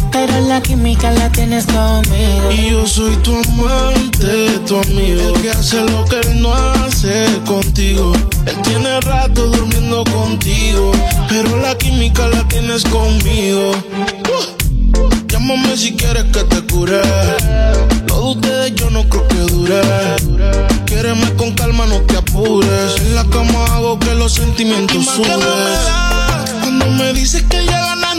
pero 0.11 0.41
la 0.41 0.61
química 0.61 1.11
la 1.11 1.31
tienes 1.31 1.65
conmigo. 1.65 2.51
Y 2.51 2.71
yo 2.71 2.85
soy 2.85 3.15
tu 3.17 3.33
amante, 3.33 4.59
tu 4.67 4.77
amigo, 4.77 5.35
el 5.35 5.41
que 5.41 5.49
hace 5.51 5.81
lo 5.81 6.05
que 6.05 6.19
él 6.19 6.41
no 6.41 6.53
hace 6.53 7.25
contigo. 7.45 8.13
Él 8.45 8.55
tiene 8.63 8.99
rato 9.01 9.47
durmiendo 9.47 10.03
contigo, 10.05 10.91
pero 11.29 11.57
la 11.57 11.77
química 11.77 12.27
la 12.27 12.47
tienes 12.47 12.83
conmigo. 12.83 13.71
Uh, 13.71 15.27
llámame 15.27 15.77
si 15.77 15.95
quieres 15.95 16.25
que 16.25 16.43
te 16.43 16.61
cure. 16.71 17.01
Lo 18.07 18.15
de 18.15 18.31
ustedes 18.31 18.75
yo 18.75 18.89
no 18.89 19.07
creo 19.07 19.27
que 19.27 19.35
dure. 19.35 19.81
Quiereme 20.85 21.33
con 21.35 21.53
calma, 21.53 21.85
no 21.85 22.01
te 22.01 22.17
apures. 22.17 22.97
En 22.97 23.15
la 23.15 23.23
cama 23.25 23.65
hago 23.75 23.97
que 23.99 24.13
los 24.15 24.33
sentimientos 24.33 25.05
suben. 25.05 25.39
Cuando 26.61 26.85
me 26.87 27.13
dices 27.13 27.43
que 27.43 27.65
ya 27.65 27.79
ganas 27.81 28.10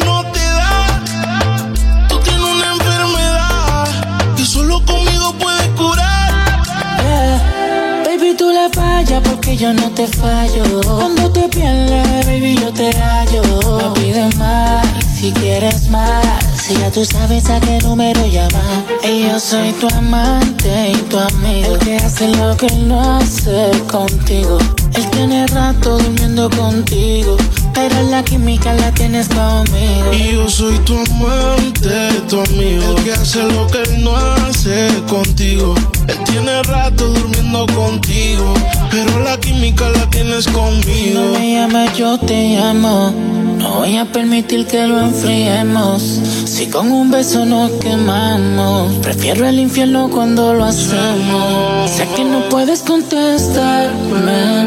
fallas 9.12 9.28
porque 9.28 9.56
yo 9.56 9.72
no 9.72 9.90
te 9.90 10.06
fallo. 10.06 10.64
Cuando 10.84 11.30
te 11.30 11.48
pierdes, 11.48 12.26
baby, 12.26 12.56
yo 12.56 12.72
te 12.72 12.90
hallo. 12.92 13.42
No 13.78 13.94
pides 13.94 14.36
más 14.36 14.86
si 15.14 15.32
quieres 15.32 15.88
más. 15.88 16.24
Si 16.62 16.74
ya 16.74 16.90
tú 16.90 17.04
sabes 17.04 17.50
a 17.50 17.60
qué 17.60 17.78
número 17.80 18.24
llamar. 18.26 18.84
Y 19.04 19.24
yo 19.24 19.38
soy 19.38 19.72
tu 19.72 19.88
amante 19.88 20.92
y 20.92 20.96
tu 21.08 21.18
amigo. 21.18 21.74
El 21.74 21.78
que 21.78 21.96
hace 21.96 22.28
lo 22.28 22.56
que 22.56 22.70
no 22.70 23.00
hace 23.18 23.70
contigo. 23.90 24.58
Él 24.94 25.10
tiene 25.10 25.46
rato 25.46 25.98
durmiendo 25.98 26.48
contigo 26.50 27.36
pero 27.74 28.02
la 28.10 28.22
química 28.22 28.72
la 28.74 28.92
tienes 28.92 29.28
conmigo. 29.28 30.12
Y 30.12 30.32
yo 30.32 30.48
soy 30.48 30.78
tu 30.80 30.94
amante, 30.94 32.20
tu 32.28 32.40
amigo. 32.40 32.96
El 32.96 33.04
que 33.04 33.12
hace 33.12 33.42
lo 33.42 33.66
que 33.66 33.82
él 33.82 34.04
no 34.04 34.16
hace 34.16 34.88
contigo. 35.08 35.74
Él 36.08 36.18
tiene 36.24 36.62
rato 36.64 37.08
durmiendo 37.08 37.66
contigo, 37.74 38.54
pero 38.90 39.20
la 39.20 39.38
química 39.38 39.88
la 39.90 40.08
tienes 40.10 40.46
conmigo. 40.48 41.20
No 41.20 41.38
me 41.38 41.54
llames, 41.54 41.96
yo 41.96 42.18
te 42.18 42.56
llamo. 42.56 43.12
No 43.58 43.76
voy 43.76 43.96
a 43.96 44.04
permitir 44.04 44.66
que 44.66 44.86
lo 44.86 45.00
enfriemos. 45.00 46.02
Si 46.44 46.66
con 46.66 46.90
un 46.90 47.10
beso 47.10 47.44
nos 47.44 47.70
quemamos, 47.72 48.92
prefiero 48.96 49.46
el 49.46 49.58
infierno 49.58 50.10
cuando 50.10 50.52
lo 50.52 50.64
hacemos. 50.64 51.90
Sé 51.90 52.08
que 52.16 52.24
no 52.24 52.48
puedes 52.48 52.80
contestarme, 52.80 54.66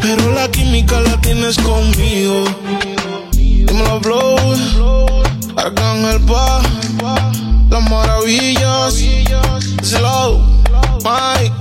pero 0.00 0.32
la 0.32 0.48
química 0.50 1.00
la 1.00 1.20
tienes 1.20 1.56
conmigo. 1.58 2.44
Dímelo, 3.32 4.00
blow. 4.00 4.36
Arcángel 5.56 6.20
pa. 6.22 6.60
Las 7.70 7.90
maravillas. 7.90 8.94
Slow. 9.82 10.40
Mike. 11.04 11.52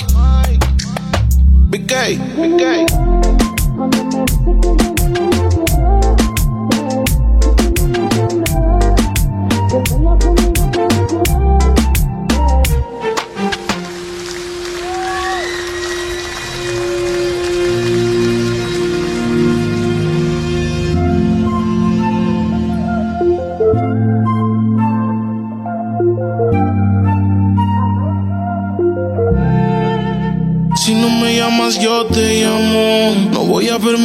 Big 1.69 1.85
K. 1.87 3.16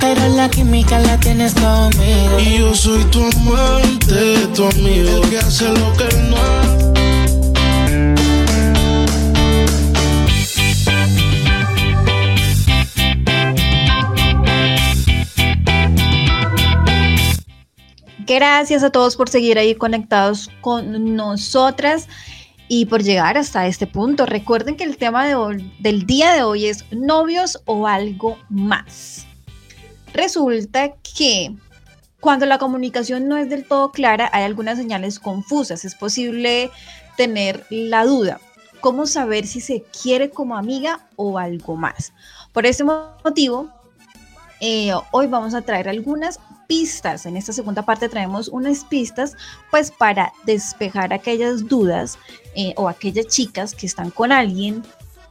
pero 0.00 0.28
la 0.28 0.48
química 0.50 0.98
la 0.98 1.18
tienes 1.18 1.54
conmigo. 1.54 2.38
Y 2.40 2.58
yo 2.58 2.74
soy 2.74 3.04
tu 3.04 3.20
amante, 3.22 4.46
tu 4.54 4.64
amigo, 4.64 5.22
el 5.22 5.30
que 5.30 5.38
hace 5.38 5.68
lo 5.68 5.92
que 5.94 6.04
él 6.04 6.30
no 6.30 6.36
hace. 6.36 6.80
Gracias 18.26 18.82
a 18.84 18.90
todos 18.90 19.16
por 19.16 19.28
seguir 19.28 19.58
ahí 19.58 19.74
conectados 19.74 20.50
con 20.60 21.16
nosotras 21.16 22.06
y 22.68 22.86
por 22.86 23.02
llegar 23.02 23.36
hasta 23.36 23.66
este 23.66 23.86
punto. 23.86 24.26
Recuerden 24.26 24.76
que 24.76 24.84
el 24.84 24.96
tema 24.96 25.26
de 25.26 25.34
hoy- 25.34 25.72
del 25.80 26.06
día 26.06 26.32
de 26.32 26.42
hoy 26.42 26.66
es 26.66 26.84
novios 26.92 27.60
o 27.64 27.86
algo 27.86 28.38
más. 28.48 29.26
Resulta 30.12 30.92
que 31.16 31.54
cuando 32.20 32.46
la 32.46 32.58
comunicación 32.58 33.28
no 33.28 33.36
es 33.36 33.48
del 33.48 33.64
todo 33.64 33.92
clara, 33.92 34.28
hay 34.32 34.44
algunas 34.44 34.78
señales 34.78 35.18
confusas. 35.18 35.84
Es 35.84 35.94
posible 35.94 36.70
tener 37.16 37.64
la 37.70 38.04
duda. 38.04 38.40
¿Cómo 38.80 39.06
saber 39.06 39.46
si 39.46 39.60
se 39.60 39.84
quiere 40.02 40.30
como 40.30 40.56
amiga 40.56 41.08
o 41.16 41.38
algo 41.38 41.76
más? 41.76 42.12
Por 42.52 42.66
ese 42.66 42.84
motivo, 42.84 43.68
eh, 44.60 44.92
hoy 45.12 45.26
vamos 45.26 45.54
a 45.54 45.62
traer 45.62 45.88
algunas 45.88 46.38
pistas. 46.66 47.26
En 47.26 47.36
esta 47.36 47.52
segunda 47.52 47.82
parte 47.82 48.08
traemos 48.08 48.48
unas 48.48 48.84
pistas, 48.84 49.36
pues 49.70 49.90
para 49.90 50.32
despejar 50.44 51.12
aquellas 51.12 51.66
dudas 51.66 52.18
eh, 52.54 52.74
o 52.76 52.88
aquellas 52.88 53.26
chicas 53.26 53.74
que 53.74 53.86
están 53.86 54.10
con 54.10 54.32
alguien 54.32 54.82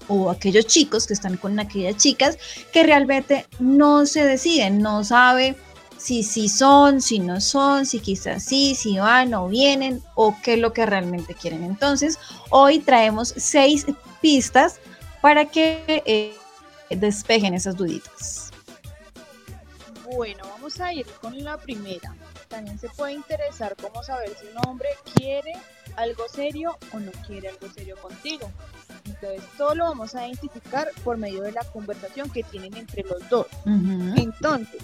o 0.09 0.29
aquellos 0.29 0.67
chicos 0.67 1.07
que 1.07 1.13
están 1.13 1.37
con 1.37 1.57
aquellas 1.59 1.95
chicas 1.95 2.37
que 2.73 2.83
realmente 2.83 3.45
no 3.59 4.05
se 4.05 4.25
deciden, 4.25 4.81
no 4.81 5.03
sabe 5.05 5.55
si 5.97 6.23
sí 6.23 6.49
son, 6.49 7.01
si 7.01 7.19
no 7.19 7.39
son, 7.41 7.85
si 7.85 7.99
quizás 7.99 8.43
sí, 8.43 8.73
si 8.75 8.97
van 8.97 9.33
o 9.33 9.47
vienen 9.47 10.01
o 10.15 10.35
qué 10.43 10.53
es 10.53 10.59
lo 10.59 10.73
que 10.73 10.85
realmente 10.85 11.35
quieren. 11.35 11.63
Entonces, 11.63 12.17
hoy 12.49 12.79
traemos 12.79 13.33
seis 13.37 13.85
pistas 14.21 14.79
para 15.21 15.45
que 15.45 16.03
eh, 16.05 16.33
despejen 16.89 17.53
esas 17.53 17.75
duditas. 17.75 18.51
Bueno, 20.15 20.43
vamos 20.49 20.79
a 20.79 20.93
ir 20.93 21.05
con 21.21 21.43
la 21.43 21.57
primera. 21.57 22.15
También 22.47 22.79
se 22.79 22.89
puede 22.89 23.13
interesar 23.13 23.75
cómo 23.79 24.01
saber 24.01 24.35
si 24.39 24.47
un 24.47 24.67
hombre 24.67 24.89
quiere 25.15 25.53
algo 25.97 26.27
serio 26.29 26.77
o 26.93 26.99
no 26.99 27.11
quiere 27.27 27.49
algo 27.49 27.69
serio 27.69 27.95
contigo. 28.01 28.49
Entonces, 29.21 29.49
todo 29.57 29.75
lo 29.75 29.85
vamos 29.85 30.15
a 30.15 30.25
identificar 30.25 30.89
por 31.03 31.17
medio 31.17 31.41
de 31.41 31.51
la 31.51 31.63
conversación 31.71 32.29
que 32.29 32.43
tienen 32.43 32.75
entre 32.77 33.03
los 33.03 33.27
dos. 33.29 33.47
Entonces, 33.65 34.81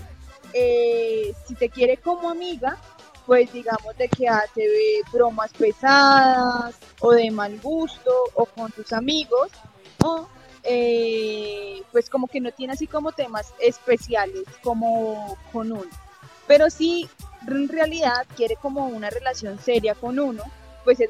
eh, 0.53 1.33
si 1.47 1.55
te 1.55 1.69
quiere 1.69 1.97
como 1.97 2.29
amiga, 2.29 2.77
pues 3.25 3.51
digamos 3.51 3.97
de 3.97 4.07
que 4.07 4.27
hace 4.27 5.01
bromas 5.11 5.51
pesadas 5.53 6.75
o 6.99 7.11
de 7.11 7.31
mal 7.31 7.59
gusto 7.61 8.11
o 8.35 8.45
con 8.45 8.71
tus 8.71 8.93
amigos 8.93 9.49
o 10.03 10.27
eh, 10.63 11.81
pues 11.91 12.09
como 12.09 12.27
que 12.27 12.39
no 12.39 12.51
tiene 12.51 12.73
así 12.73 12.87
como 12.87 13.11
temas 13.11 13.53
especiales 13.59 14.43
como 14.63 15.37
con 15.51 15.71
uno. 15.71 15.89
Pero 16.47 16.69
si 16.69 17.09
en 17.47 17.67
realidad 17.67 18.25
quiere 18.35 18.55
como 18.55 18.87
una 18.87 19.09
relación 19.09 19.59
seria 19.59 19.95
con 19.95 20.19
uno, 20.19 20.43
pues 20.83 20.99
es 20.99 21.09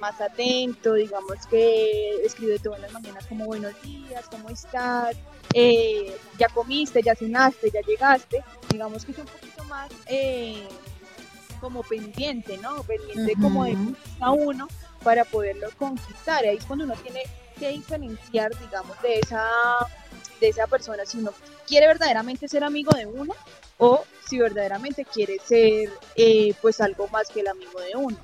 más 0.00 0.20
atento, 0.20 0.94
digamos 0.94 1.46
que 1.48 2.24
escribe 2.24 2.58
todas 2.58 2.80
las 2.80 2.92
mañanas 2.92 3.26
como 3.26 3.44
buenos 3.46 3.80
días, 3.82 4.24
¿cómo 4.30 4.48
estás? 4.48 5.16
Eh, 5.52 6.16
ya 6.38 6.48
comiste, 6.48 7.02
ya 7.02 7.14
cenaste, 7.14 7.70
ya 7.70 7.80
llegaste, 7.82 8.42
digamos 8.70 9.04
que 9.04 9.12
es 9.12 9.18
un 9.18 9.26
poquito 9.26 9.64
más 9.64 9.90
eh, 10.06 10.66
como 11.60 11.82
pendiente, 11.82 12.56
¿no? 12.58 12.82
Pendiente 12.82 13.34
como 13.40 13.64
de 13.64 13.76
a 14.20 14.30
uno 14.30 14.68
para 15.02 15.24
poderlo 15.24 15.68
conquistar. 15.78 16.44
Ahí 16.44 16.56
es 16.56 16.64
cuando 16.64 16.84
uno 16.84 16.94
tiene 16.94 17.22
que 17.58 17.68
diferenciar, 17.68 18.56
digamos, 18.58 19.00
de 19.02 19.18
esa, 19.18 19.46
de 20.40 20.48
esa 20.48 20.66
persona, 20.66 21.04
si 21.04 21.18
uno 21.18 21.32
quiere 21.66 21.86
verdaderamente 21.86 22.48
ser 22.48 22.64
amigo 22.64 22.90
de 22.96 23.06
uno 23.06 23.34
o 23.78 24.04
si 24.26 24.38
verdaderamente 24.38 25.04
quiere 25.04 25.38
ser 25.44 25.90
eh, 26.16 26.54
pues 26.62 26.80
algo 26.80 27.08
más 27.08 27.28
que 27.28 27.40
el 27.40 27.48
amigo 27.48 27.80
de 27.80 27.96
uno. 27.96 28.16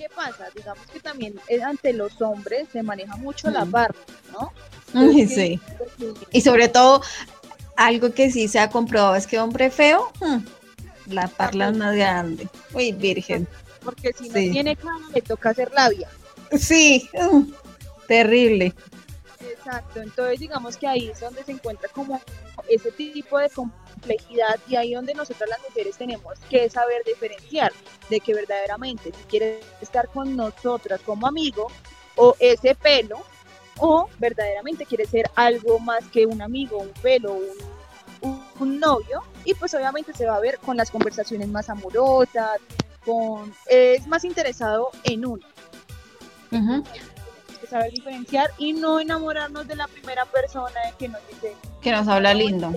¿Qué 0.00 0.08
pasa? 0.16 0.46
Digamos 0.56 0.86
que 0.86 0.98
también 0.98 1.38
eh, 1.46 1.62
ante 1.62 1.92
los 1.92 2.22
hombres 2.22 2.68
se 2.72 2.82
maneja 2.82 3.16
mucho 3.16 3.50
la 3.50 3.64
Ujú. 3.64 3.70
barra, 3.70 3.94
¿no? 4.32 4.50
Sí. 5.28 5.60
porque- 5.76 6.14
Y 6.32 6.40
sobre 6.40 6.68
todo, 6.68 7.02
algo 7.76 8.10
que 8.14 8.30
sí 8.30 8.48
se 8.48 8.60
ha 8.60 8.70
comprobado 8.70 9.14
es 9.14 9.26
que 9.26 9.38
hombre 9.38 9.70
feo, 9.70 10.10
hmm, 10.20 10.38
la 11.12 11.28
parla 11.28 11.68
es 11.68 11.76
más 11.76 11.94
grande. 11.94 12.48
Uy, 12.72 12.92
virgen. 12.92 13.46
Porque 13.84 14.14
si 14.14 14.30
Sí. 14.30 14.46
no 14.46 14.52
tiene 14.52 14.74
cara, 14.74 14.96
le 15.14 15.20
toca 15.20 15.50
hacer 15.50 15.70
labia. 15.74 16.08
Sí, 16.58 17.06
mm, 17.12 17.52
terrible. 18.08 18.72
Exacto, 19.50 20.00
entonces 20.00 20.40
digamos 20.40 20.78
que 20.78 20.86
ahí 20.86 21.10
es 21.10 21.20
donde 21.20 21.44
se 21.44 21.52
encuentra 21.52 21.90
como 21.90 22.22
ese 22.70 22.90
tipo 22.90 23.36
de 23.38 23.50
complejidad 24.00 24.58
y 24.68 24.76
ahí 24.76 24.94
donde 24.94 25.14
nosotras 25.14 25.48
las 25.48 25.60
mujeres 25.62 25.96
tenemos 25.96 26.38
que 26.48 26.68
saber 26.70 27.02
diferenciar 27.04 27.72
de 28.08 28.20
que 28.20 28.34
verdaderamente 28.34 29.12
si 29.16 29.24
quieres 29.24 29.64
estar 29.80 30.08
con 30.08 30.36
nosotras 30.36 31.00
como 31.04 31.26
amigo 31.26 31.68
o 32.16 32.34
ese 32.38 32.74
pelo 32.74 33.22
o 33.78 34.08
verdaderamente 34.18 34.86
quieres 34.86 35.10
ser 35.10 35.30
algo 35.34 35.78
más 35.78 36.04
que 36.08 36.26
un 36.26 36.42
amigo, 36.42 36.78
un 36.78 36.92
pelo, 37.02 37.34
un, 38.22 38.42
un, 38.58 38.80
novio 38.80 39.22
y 39.44 39.54
pues 39.54 39.72
obviamente 39.74 40.12
se 40.12 40.26
va 40.26 40.36
a 40.36 40.40
ver 40.40 40.58
con 40.58 40.76
las 40.76 40.90
conversaciones 40.90 41.48
más 41.48 41.70
amorosas, 41.70 42.58
con 43.04 43.52
es 43.66 44.06
más 44.06 44.24
interesado 44.24 44.90
en 45.04 45.26
uno. 45.26 45.46
Saber 47.70 47.92
diferenciar 47.92 48.50
y 48.58 48.72
no 48.72 49.00
enamorarnos 49.00 49.66
de 49.66 49.76
la 49.76 49.86
primera 49.86 50.24
persona 50.26 50.80
que 50.98 51.08
nos 51.08 51.20
dice 51.28 51.54
que 51.80 51.92
nos 51.92 52.08
habla 52.08 52.34
lindo. 52.34 52.74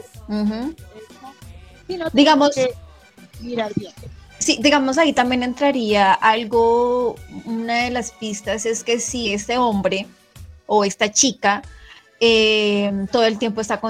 digamos 2.13 2.51
mirar 3.41 3.71
bien. 3.75 3.91
Sí, 4.37 4.59
digamos 4.61 4.97
ahí 4.97 5.13
también 5.13 5.41
entraría 5.41 6.13
algo, 6.13 7.15
una 7.45 7.85
de 7.85 7.91
las 7.91 8.11
pistas 8.11 8.65
es 8.65 8.83
que 8.83 8.99
si 8.99 9.33
este 9.33 9.57
hombre 9.57 10.05
o 10.67 10.83
esta 10.83 11.11
chica 11.11 11.61
eh, 12.25 13.05
todo 13.11 13.25
el 13.25 13.37
tiempo 13.37 13.59
está 13.59 13.81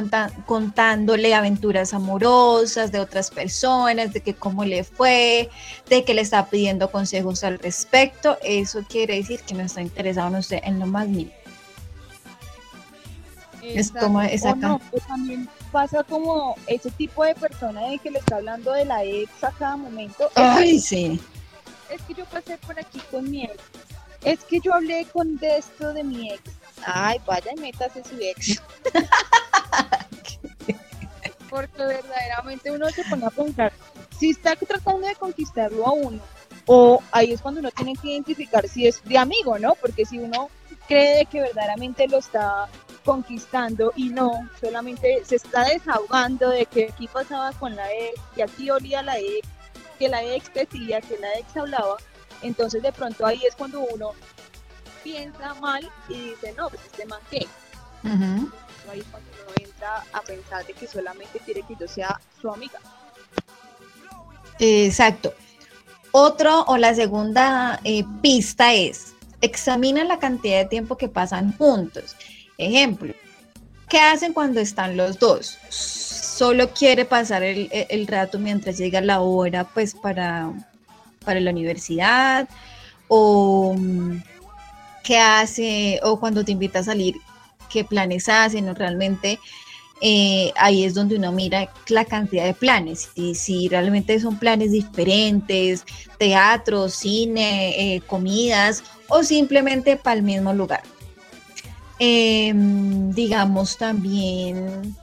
contándole 0.48 1.36
aventuras 1.36 1.94
amorosas 1.94 2.92
de 2.92 3.00
otras 3.00 3.30
personas, 3.30 4.12
de 4.12 4.22
que 4.22 4.34
cómo 4.34 4.66
le 4.66 4.84
fue, 4.84 5.52
de 5.88 6.04
que 6.04 6.16
le 6.16 6.22
está 6.22 6.48
pidiendo 6.48 6.90
consejos 6.90 7.44
al 7.44 7.60
respecto. 7.60 8.40
Eso 8.44 8.84
quiere 8.90 9.18
decir 9.18 9.42
que 9.42 9.54
no 9.54 9.62
está 9.62 9.84
interesado 9.84 10.30
en 10.30 10.36
usted 10.38 10.62
en 10.64 10.80
lo 10.80 10.88
más 10.88 11.08
mínimo. 11.08 11.32
Es 13.62 13.92
como 13.92 14.20
esa 14.20 14.56
no, 14.56 14.82
pues 14.90 15.06
también 15.06 15.48
pasa 15.72 16.04
como 16.04 16.56
ese 16.66 16.90
tipo 16.90 17.24
de 17.24 17.36
persona 17.36 17.88
de 17.88 18.00
que 18.00 18.10
le 18.10 18.18
está 18.18 18.38
hablando 18.38 18.72
de 18.72 18.86
la 18.86 19.04
ex 19.04 19.44
a 19.44 19.52
cada 19.52 19.78
momento. 19.78 20.32
Ay, 20.34 20.80
sí. 20.80 21.22
Es 21.92 22.02
que 22.02 22.16
yo 22.16 22.26
pasé 22.26 22.58
por 22.58 22.80
aquí 22.80 23.00
con 23.12 23.30
mi 23.30 23.44
ex. 23.44 23.54
Es 24.24 24.44
que 24.44 24.60
yo 24.60 24.74
hablé 24.74 25.06
con 25.14 25.38
de 25.38 25.58
esto 25.58 25.94
de 25.94 26.04
mi 26.04 26.32
ex 26.32 26.42
ay, 26.86 27.20
vaya 27.26 27.52
y 27.56 27.60
métase 27.60 28.04
su 28.04 28.16
ex. 28.20 28.62
Porque 31.50 31.86
verdaderamente 31.86 32.72
uno 32.72 32.90
se 32.90 33.04
pone 33.04 33.26
a 33.26 33.30
pensar, 33.30 33.72
si 34.18 34.32
está 34.32 34.56
tratando 34.56 35.08
de 35.08 35.16
conquistarlo 35.16 35.86
a 35.86 35.92
uno, 35.92 36.20
o 36.66 37.02
ahí 37.12 37.34
es 37.34 37.42
cuando 37.42 37.60
uno 37.60 37.72
tiene 37.72 37.96
que 37.96 38.10
identificar 38.10 38.68
si 38.68 38.88
es 38.88 39.04
de 39.04 39.18
amigo, 39.18 39.60
¿no? 39.60 39.76
Porque 39.76 40.06
si 40.06 40.18
uno 40.18 40.50
cree 40.88 41.26
que 41.26 41.42
verdaderamente 41.42 42.08
lo 42.08 42.18
está 42.18 42.68
conquistando 43.06 43.92
y 43.96 44.10
no, 44.10 44.50
solamente 44.60 45.24
se 45.26 45.36
está 45.36 45.66
desahogando 45.66 46.50
de 46.50 46.66
que 46.66 46.90
aquí 46.92 47.08
pasaba 47.08 47.52
con 47.54 47.76
la 47.76 47.92
ex, 47.92 48.22
y 48.36 48.42
aquí 48.42 48.70
olía 48.70 49.04
la 49.04 49.20
ex, 49.20 49.48
que 50.00 50.10
la 50.10 50.24
ex 50.24 50.54
decía, 50.54 51.02
que 51.02 51.18
la 51.20 51.38
ex 51.38 51.56
hablaba, 51.58 51.98
entonces 52.42 52.82
de 52.82 52.92
pronto 52.92 53.26
ahí 53.26 53.42
es 53.46 53.56
cuando 53.56 53.82
uno 53.82 54.12
piensa 55.04 55.54
mal 55.56 55.90
y 56.10 56.30
dice, 56.30 56.54
no, 56.58 56.70
pues 56.70 56.82
este 56.86 57.06
man 57.06 57.20
qué. 57.30 57.48
Ahí 58.92 59.02
cuando 59.12 59.30
uno 59.44 59.54
entra 59.62 60.04
a 60.14 60.22
pensar 60.22 60.66
de 60.66 60.74
que 60.74 60.88
solamente 60.88 61.40
quiere 61.40 61.62
que 61.64 61.76
yo 61.80 61.88
sea 61.88 62.20
su 62.42 62.50
amiga. 62.50 62.80
Exacto. 64.60 65.34
Otro 66.12 66.64
o 66.66 66.78
la 66.78 66.94
segunda 66.94 67.80
eh, 67.84 68.04
pista 68.22 68.74
es, 68.74 69.14
examina 69.42 70.04
la 70.04 70.20
cantidad 70.20 70.60
de 70.60 70.66
tiempo 70.66 70.98
que 70.98 71.08
pasan 71.08 71.58
juntos. 71.58 72.16
Ejemplo, 72.58 73.14
¿qué 73.90 74.00
hacen 74.00 74.34
cuando 74.34 74.60
están 74.60 74.96
los 74.96 75.18
dos? 75.18 75.58
Solo 75.70 76.70
quiere 76.72 77.06
pasar 77.06 77.44
el, 77.44 77.70
el 77.72 78.08
rato 78.08 78.38
mientras 78.38 78.78
llega 78.78 79.02
la 79.02 79.22
hora, 79.22 79.64
pues 79.64 79.96
para, 79.96 80.52
para 81.26 81.40
la 81.40 81.52
universidad, 81.52 82.48
o 83.08 83.76
qué 85.04 85.18
hace 85.18 86.00
o 86.04 86.20
cuando 86.20 86.44
te 86.44 86.52
invita 86.52 86.80
a 86.80 86.84
salir, 86.84 87.16
qué 87.70 87.84
planes 87.84 88.30
hacen 88.30 88.70
o 88.70 88.74
realmente 88.74 89.40
eh, 90.06 90.52
ahí 90.58 90.84
es 90.84 90.94
donde 90.94 91.16
uno 91.16 91.32
mira 91.32 91.72
la 91.88 92.04
cantidad 92.04 92.44
de 92.44 92.54
planes 92.54 93.10
y 93.16 93.36
si 93.36 93.70
realmente 93.70 94.20
son 94.20 94.38
planes 94.38 94.74
diferentes, 94.74 95.86
teatro, 96.18 96.90
cine, 96.90 97.96
eh, 97.96 98.02
comidas 98.02 98.84
o 99.08 99.24
simplemente 99.24 99.96
para 99.96 100.18
el 100.18 100.24
mismo 100.24 100.54
lugar. 100.54 100.84
Em, 102.00 103.12
digamos 103.12 103.78
también 103.78 104.94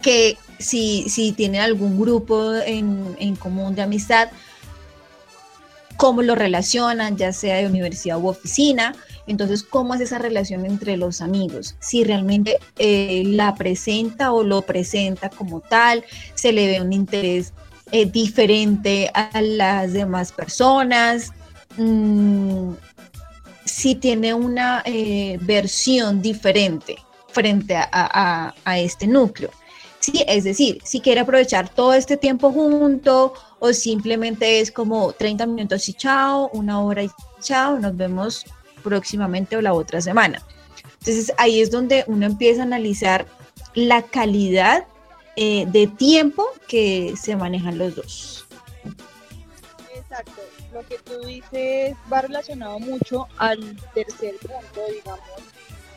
que 0.00 0.38
si, 0.58 1.08
si 1.10 1.32
tienen 1.32 1.60
algún 1.60 2.00
grupo 2.00 2.54
en, 2.54 3.14
en 3.18 3.36
común 3.36 3.74
de 3.74 3.82
amistad, 3.82 4.30
cómo 5.98 6.22
lo 6.22 6.36
relacionan, 6.36 7.16
ya 7.16 7.32
sea 7.32 7.56
de 7.56 7.66
universidad 7.66 8.18
u 8.20 8.28
oficina. 8.28 8.94
Entonces, 9.26 9.64
¿cómo 9.64 9.94
es 9.94 10.00
esa 10.00 10.18
relación 10.18 10.64
entre 10.64 10.96
los 10.96 11.20
amigos? 11.20 11.74
Si 11.80 12.04
realmente 12.04 12.58
eh, 12.78 13.24
la 13.26 13.56
presenta 13.56 14.32
o 14.32 14.44
lo 14.44 14.62
presenta 14.62 15.28
como 15.28 15.60
tal, 15.60 16.04
se 16.34 16.52
le 16.52 16.68
ve 16.68 16.80
un 16.80 16.92
interés 16.92 17.52
eh, 17.90 18.06
diferente 18.06 19.10
a 19.12 19.42
las 19.42 19.92
demás 19.92 20.30
personas, 20.30 21.32
mm, 21.76 22.70
si 23.64 23.96
tiene 23.96 24.34
una 24.34 24.82
eh, 24.84 25.36
versión 25.42 26.22
diferente 26.22 26.96
frente 27.32 27.76
a, 27.76 28.54
a 28.64 28.78
este 28.78 29.08
núcleo. 29.08 29.50
Sí, 29.98 30.24
es 30.28 30.44
decir, 30.44 30.78
si 30.84 31.00
quiere 31.00 31.20
aprovechar 31.20 31.68
todo 31.68 31.92
este 31.92 32.16
tiempo 32.16 32.52
junto 32.52 33.34
o 33.60 33.72
simplemente 33.72 34.60
es 34.60 34.70
como 34.70 35.12
30 35.12 35.46
minutos 35.46 35.88
y 35.88 35.94
chao, 35.94 36.50
una 36.52 36.80
hora 36.80 37.02
y 37.02 37.10
chao, 37.40 37.78
nos 37.78 37.96
vemos 37.96 38.44
próximamente 38.82 39.56
o 39.56 39.60
la 39.60 39.72
otra 39.72 40.00
semana. 40.00 40.42
Entonces 41.00 41.32
ahí 41.38 41.60
es 41.60 41.70
donde 41.70 42.04
uno 42.06 42.26
empieza 42.26 42.62
a 42.62 42.64
analizar 42.64 43.26
la 43.74 44.02
calidad 44.02 44.86
eh, 45.36 45.66
de 45.68 45.86
tiempo 45.86 46.44
que 46.66 47.14
se 47.20 47.36
manejan 47.36 47.78
los 47.78 47.94
dos. 47.94 48.46
Exacto, 49.94 50.40
lo 50.72 50.86
que 50.86 50.98
tú 50.98 51.20
dices 51.26 51.96
va 52.12 52.22
relacionado 52.22 52.78
mucho 52.80 53.26
al 53.36 53.76
tercer 53.94 54.34
punto, 54.36 54.80
digamos, 54.92 55.20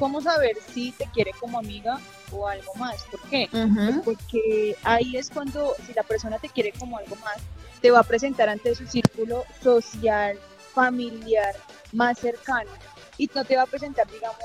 cómo 0.01 0.19
saber 0.19 0.57
si 0.73 0.91
te 0.93 1.05
quiere 1.13 1.31
como 1.39 1.59
amiga 1.59 1.99
o 2.31 2.47
algo 2.47 2.73
más. 2.73 3.03
¿Por 3.03 3.21
qué? 3.29 3.47
Pues 3.51 3.99
porque 4.03 4.75
ahí 4.81 5.15
es 5.15 5.29
cuando, 5.29 5.75
si 5.85 5.93
la 5.93 6.01
persona 6.01 6.39
te 6.39 6.49
quiere 6.49 6.71
como 6.71 6.97
algo 6.97 7.15
más, 7.17 7.37
te 7.81 7.91
va 7.91 7.99
a 7.99 8.03
presentar 8.03 8.49
ante 8.49 8.73
su 8.73 8.87
círculo 8.87 9.45
social, 9.61 10.39
familiar, 10.73 11.55
más 11.91 12.17
cercano. 12.17 12.71
Y 13.19 13.29
no 13.35 13.45
te 13.45 13.55
va 13.55 13.61
a 13.61 13.67
presentar, 13.67 14.09
digamos, 14.09 14.39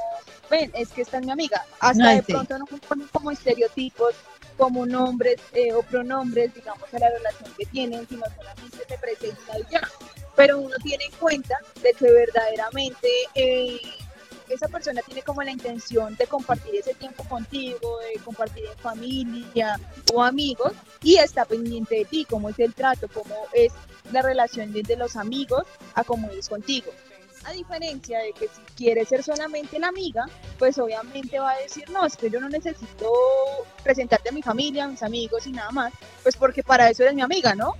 ven, 0.51 0.71
es 0.75 0.91
que 0.91 1.01
esta 1.01 1.21
es 1.21 1.25
mi 1.25 1.33
amiga. 1.33 1.65
Hasta 1.81 2.11
de 2.17 2.23
pronto 2.23 2.59
no 2.59 2.67
ponen 2.67 3.09
como 3.09 3.31
estereotipos, 3.31 4.15
como 4.59 4.85
nombres 4.85 5.41
eh, 5.55 5.73
o 5.73 5.83
pronombres, 5.83 6.53
digamos, 6.55 6.93
a 6.93 6.99
la 6.99 7.09
relación 7.09 7.51
que 7.57 7.65
tienen, 7.65 8.07
sino 8.07 8.25
solamente 8.37 8.85
te 8.87 8.99
presenta 8.99 9.59
y 9.59 9.73
ya. 9.73 9.89
Pero 10.35 10.59
uno 10.59 10.77
tiene 10.83 11.05
en 11.05 11.13
cuenta 11.13 11.57
de 11.81 11.95
que 11.95 12.13
verdaderamente 12.13 13.09
eh, 13.35 13.81
esa 14.49 14.69
persona 14.69 15.03
tiene 15.03 15.23
como 15.23 15.43
la 15.43 15.51
intención 15.51 16.17
de 16.17 16.27
compartir 16.27 16.75
ese 16.77 16.95
tiempo 16.95 17.25
contigo, 17.25 17.99
de 18.01 18.21
compartir 18.21 18.65
en 18.65 18.79
familia 18.79 19.81
o 20.13 20.23
amigos 20.23 20.73
y 21.03 21.17
está 21.17 21.45
pendiente 21.45 21.97
de 21.97 22.05
ti, 22.05 22.27
cómo 22.29 22.49
es 22.49 22.59
el 22.59 22.75
trato, 22.75 23.09
cómo 23.13 23.35
es 23.53 23.73
la 24.13 24.23
relación 24.23 24.73
desde 24.73 24.97
los 24.97 25.17
amigos 25.17 25.65
a 25.95 26.05
cómo 26.05 26.31
es 26.31 26.49
contigo. 26.49 26.91
A 27.45 27.53
diferencia 27.53 28.19
de 28.21 28.33
que 28.33 28.49
si 28.49 28.61
quiere 28.77 29.05
ser 29.05 29.23
solamente 29.23 29.79
la 29.79 29.89
amiga, 29.89 30.25
pues 30.59 30.79
obviamente 30.79 31.39
va 31.39 31.53
a 31.53 31.59
decir, 31.59 31.89
no, 31.91 32.05
es 32.05 32.17
que 32.17 32.29
yo 32.29 32.41
no 32.41 32.49
necesito 32.49 33.09
presentarte 33.85 34.31
a 34.31 34.33
mi 34.33 34.43
familia, 34.43 34.85
a 34.85 34.89
mis 34.89 35.03
amigos 35.03 35.47
y 35.47 35.53
nada 35.53 35.71
más, 35.71 35.93
pues 36.25 36.37
porque 36.37 36.65
para 36.65 36.91
eso 36.91 37.05
eres 37.05 37.15
mi 37.15 37.23
amiga, 37.23 37.55
¿no? 37.55 37.75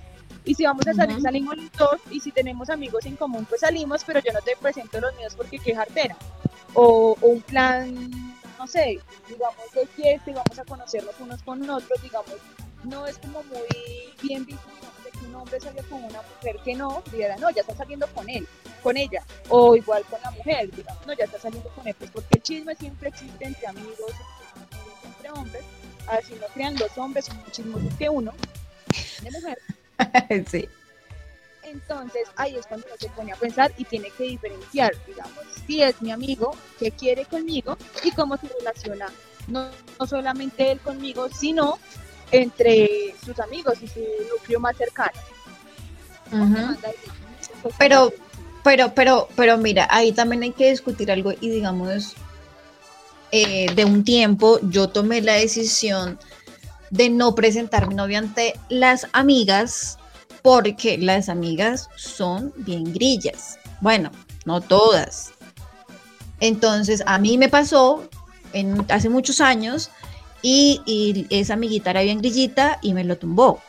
Y 0.47 0.53
si 0.53 0.63
vamos 0.63 0.87
a 0.87 0.93
salir, 0.93 1.21
salimos 1.21 1.57
los 1.57 1.71
dos. 1.73 1.99
Y 2.09 2.21
si 2.21 2.31
tenemos 2.31 2.69
amigos 2.69 3.05
en 3.05 3.17
común, 3.17 3.45
pues 3.45 3.59
salimos, 3.59 4.05
pero 4.05 4.21
yo 4.21 4.31
no 4.31 4.39
te 4.39 4.55
presento 4.55 5.01
los 5.01 5.13
míos 5.17 5.33
porque 5.35 5.59
qué 5.59 5.75
jartera 5.75 6.15
o, 6.73 7.17
un 7.21 7.41
plan, 7.41 8.09
no 8.57 8.67
sé, 8.67 8.99
digamos 9.27 9.71
de 9.73 9.87
fiesta 9.87 10.31
y 10.31 10.33
vamos 10.33 10.59
a 10.59 10.65
conocernos 10.65 11.15
unos 11.19 11.41
con 11.43 11.69
otros, 11.69 12.01
digamos, 12.01 12.35
no 12.83 13.05
es 13.07 13.17
como 13.17 13.43
muy 13.43 14.13
bien 14.21 14.45
visto 14.45 14.67
de 15.03 15.11
que 15.11 15.25
un 15.25 15.35
hombre 15.35 15.59
salga 15.59 15.83
con 15.83 16.03
una 16.03 16.21
mujer 16.21 16.57
que 16.63 16.75
no, 16.75 17.03
diga, 17.11 17.35
no, 17.37 17.49
ya 17.49 17.61
está 17.61 17.75
saliendo 17.75 18.07
con 18.07 18.29
él, 18.29 18.47
con 18.83 18.97
ella, 18.97 19.23
o 19.49 19.75
igual 19.75 20.03
con 20.05 20.21
la 20.21 20.31
mujer, 20.31 20.69
digamos, 20.75 21.05
no, 21.05 21.13
ya 21.13 21.25
está 21.25 21.39
saliendo 21.39 21.69
con 21.69 21.87
él, 21.87 21.95
pues 21.97 22.11
porque 22.11 22.37
el 22.37 22.43
chisme 22.43 22.75
siempre 22.75 23.09
existe 23.09 23.45
entre 23.45 23.67
amigos, 23.67 24.11
entre 25.03 25.31
hombres, 25.31 25.63
así 26.07 26.33
no 26.35 26.47
crean 26.53 26.75
los 26.75 26.97
hombres 26.97 27.25
son 27.25 27.37
muchísimos 27.37 27.81
que 27.97 28.09
uno, 28.09 28.33
de 29.21 29.31
mujer. 29.31 29.57
sí. 30.49 30.67
Entonces 31.69 32.23
ahí 32.37 32.55
es 32.55 32.65
cuando 32.65 32.87
uno 32.87 32.95
se 32.97 33.09
pone 33.09 33.33
a 33.33 33.35
pensar 33.35 33.73
y 33.77 33.83
tiene 33.83 34.09
que 34.11 34.23
diferenciar, 34.23 34.93
digamos, 35.05 35.43
si 35.65 35.81
es 35.81 36.01
mi 36.01 36.11
amigo, 36.11 36.55
qué 36.79 36.91
quiere 36.91 37.25
conmigo 37.25 37.77
y 38.03 38.11
cómo 38.11 38.37
se 38.37 38.47
relaciona, 38.47 39.07
no, 39.47 39.69
no 39.99 40.07
solamente 40.07 40.71
él 40.71 40.79
conmigo, 40.79 41.27
sino 41.29 41.77
entre 42.31 43.15
sus 43.23 43.37
amigos 43.39 43.75
y 43.81 43.87
su 43.87 43.99
núcleo 44.31 44.59
más 44.59 44.77
cercano. 44.77 45.19
Pero, 47.77 48.13
pero, 48.63 48.93
pero, 48.93 49.27
pero 49.35 49.57
mira, 49.57 49.87
ahí 49.89 50.13
también 50.13 50.43
hay 50.43 50.51
que 50.51 50.69
discutir 50.69 51.11
algo 51.11 51.33
y 51.39 51.49
digamos, 51.49 52.15
eh, 53.31 53.73
de 53.75 53.83
un 53.83 54.05
tiempo 54.05 54.59
yo 54.63 54.87
tomé 54.89 55.21
la 55.21 55.33
decisión 55.33 56.17
de 56.91 57.09
no 57.09 57.35
presentar 57.35 57.87
mi 57.89 57.95
novio 57.95 58.19
ante 58.19 58.57
las 58.69 59.07
amigas 59.11 59.97
porque 60.41 60.97
las 60.97 61.29
amigas 61.29 61.89
son 61.95 62.53
bien 62.57 62.93
grillas. 62.93 63.59
Bueno, 63.81 64.11
no 64.45 64.61
todas. 64.61 65.31
Entonces, 66.39 67.03
a 67.05 67.17
mí 67.17 67.37
me 67.37 67.49
pasó 67.49 68.07
en, 68.53 68.85
hace 68.89 69.09
muchos 69.09 69.41
años 69.41 69.89
y, 70.41 70.81
y, 70.85 71.25
esa 71.29 71.53
amiguita 71.53 71.91
era 71.91 72.01
bien 72.01 72.19
grillita 72.19 72.79
y 72.81 72.93
me 72.93 73.03
lo 73.03 73.17
tumbó. 73.17 73.59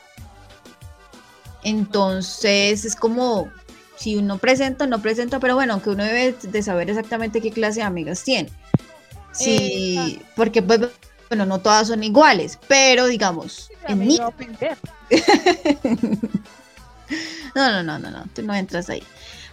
Entonces, 1.62 2.84
es 2.84 2.94
como 2.94 3.48
si 3.96 4.16
uno 4.16 4.38
presenta, 4.38 4.86
no 4.86 5.02
presenta, 5.02 5.40
pero 5.40 5.54
bueno, 5.54 5.72
aunque 5.74 5.90
uno 5.90 6.04
debe 6.04 6.34
de 6.40 6.62
saber 6.62 6.88
exactamente 6.88 7.40
qué 7.40 7.50
clase 7.50 7.80
de 7.80 7.86
amigas 7.86 8.22
tiene. 8.22 8.50
Sí, 9.32 10.20
porque 10.36 10.62
pues, 10.62 10.80
bueno, 11.28 11.46
no 11.46 11.60
todas 11.60 11.88
son 11.88 12.02
iguales, 12.02 12.58
pero 12.68 13.06
digamos, 13.06 13.70
en 13.86 13.98
mí... 13.98 14.18
no, 17.54 17.72
no, 17.72 17.82
no, 17.82 17.98
no, 17.98 18.10
no, 18.10 18.24
tú 18.34 18.42
no 18.42 18.54
entras 18.54 18.88
ahí. 18.88 19.02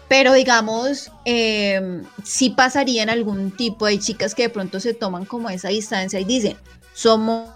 Pero 0.07 0.33
digamos, 0.33 1.11
eh, 1.25 2.01
sí 2.23 2.51
pasaría 2.51 3.03
en 3.03 3.09
algún 3.09 3.51
tipo, 3.51 3.87
de 3.87 3.99
chicas 3.99 4.35
que 4.35 4.43
de 4.43 4.49
pronto 4.49 4.79
se 4.79 4.93
toman 4.93 5.25
como 5.25 5.49
esa 5.49 5.69
distancia 5.69 6.19
y 6.19 6.25
dicen, 6.25 6.57
somos 6.93 7.49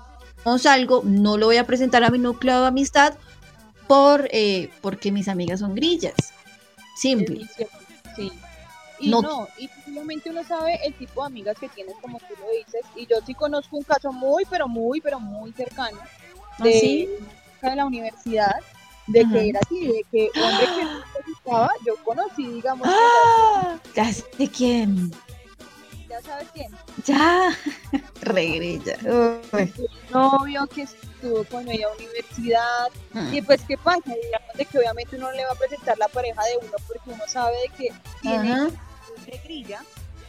algo, 0.66 1.04
no 1.06 1.38
lo 1.38 1.48
voy 1.48 1.58
a 1.58 1.68
presentar 1.68 2.04
a 2.04 2.10
mi 2.10 2.18
núcleo 2.18 2.62
de 2.62 2.68
amistad 2.68 3.14
por, 3.88 4.28
eh, 4.32 4.72
porque 4.82 5.12
mis 5.12 5.28
amigas 5.28 5.60
son 5.60 5.76
grillas. 5.76 6.16
Simple. 6.96 7.48
Sí. 8.16 8.32
Y 9.00 9.10
no, 9.10 9.48
y 9.58 9.68
simplemente 9.86 10.30
uno 10.30 10.44
sabe 10.44 10.80
el 10.86 10.94
tipo 10.94 11.22
de 11.22 11.28
amigas 11.28 11.58
que 11.58 11.70
tienes, 11.70 11.96
como 12.02 12.20
tú 12.20 12.34
lo 12.40 12.50
dices. 12.52 12.82
Y 12.96 13.06
yo 13.06 13.18
sí 13.26 13.34
conozco 13.34 13.78
un 13.78 13.84
caso 13.84 14.12
muy, 14.12 14.46
pero 14.50 14.68
muy, 14.68 15.00
pero 15.02 15.20
muy 15.20 15.52
cercano 15.54 15.98
¿Ah, 16.58 16.64
de, 16.64 17.20
de 17.62 17.76
la 17.76 17.86
universidad, 17.86 18.56
de 19.08 19.26
que 19.32 19.50
era 19.50 19.60
así, 19.64 19.88
de 19.88 20.06
que 20.12 20.30
hombre 20.40 20.66
que 20.66 20.84
no 20.84 21.00
te 21.00 21.32
gustaba, 21.32 21.70
yo 21.86 21.96
conocí, 22.04 22.46
digamos. 22.46 22.88
¡Ah! 22.90 23.80
¿Ya 23.96 24.12
sé 24.14 24.50
quién? 24.56 25.12
¿Ya 26.10 26.22
sabes 26.24 26.48
quién? 26.54 26.72
Ya, 27.06 27.56
regrilla. 28.22 28.98
Un 29.04 29.82
novio 30.12 30.66
que 30.68 30.82
estuvo 30.82 31.44
con 31.46 31.70
ella 31.70 31.88
universidad. 31.98 32.88
Y 33.32 33.42
pues, 33.44 33.62
¿qué 33.68 33.78
pasa? 33.78 34.02
Digamos 34.06 34.58
de 34.58 34.66
que 34.66 34.80
obviamente 34.80 35.16
uno 35.18 35.28
no 35.28 35.34
le 35.34 35.46
va 35.46 35.52
a 35.52 35.56
presentar 35.56 35.98
la 36.00 36.08
pareja 36.08 36.42
de 36.46 36.66
uno 36.66 36.72
porque 36.88 37.10
uno 37.12 37.24
sabe 37.28 37.56
de 37.58 37.70
que 37.78 37.94
tiene. 38.22 38.70
De 39.32 39.38
grilla. 39.40 39.82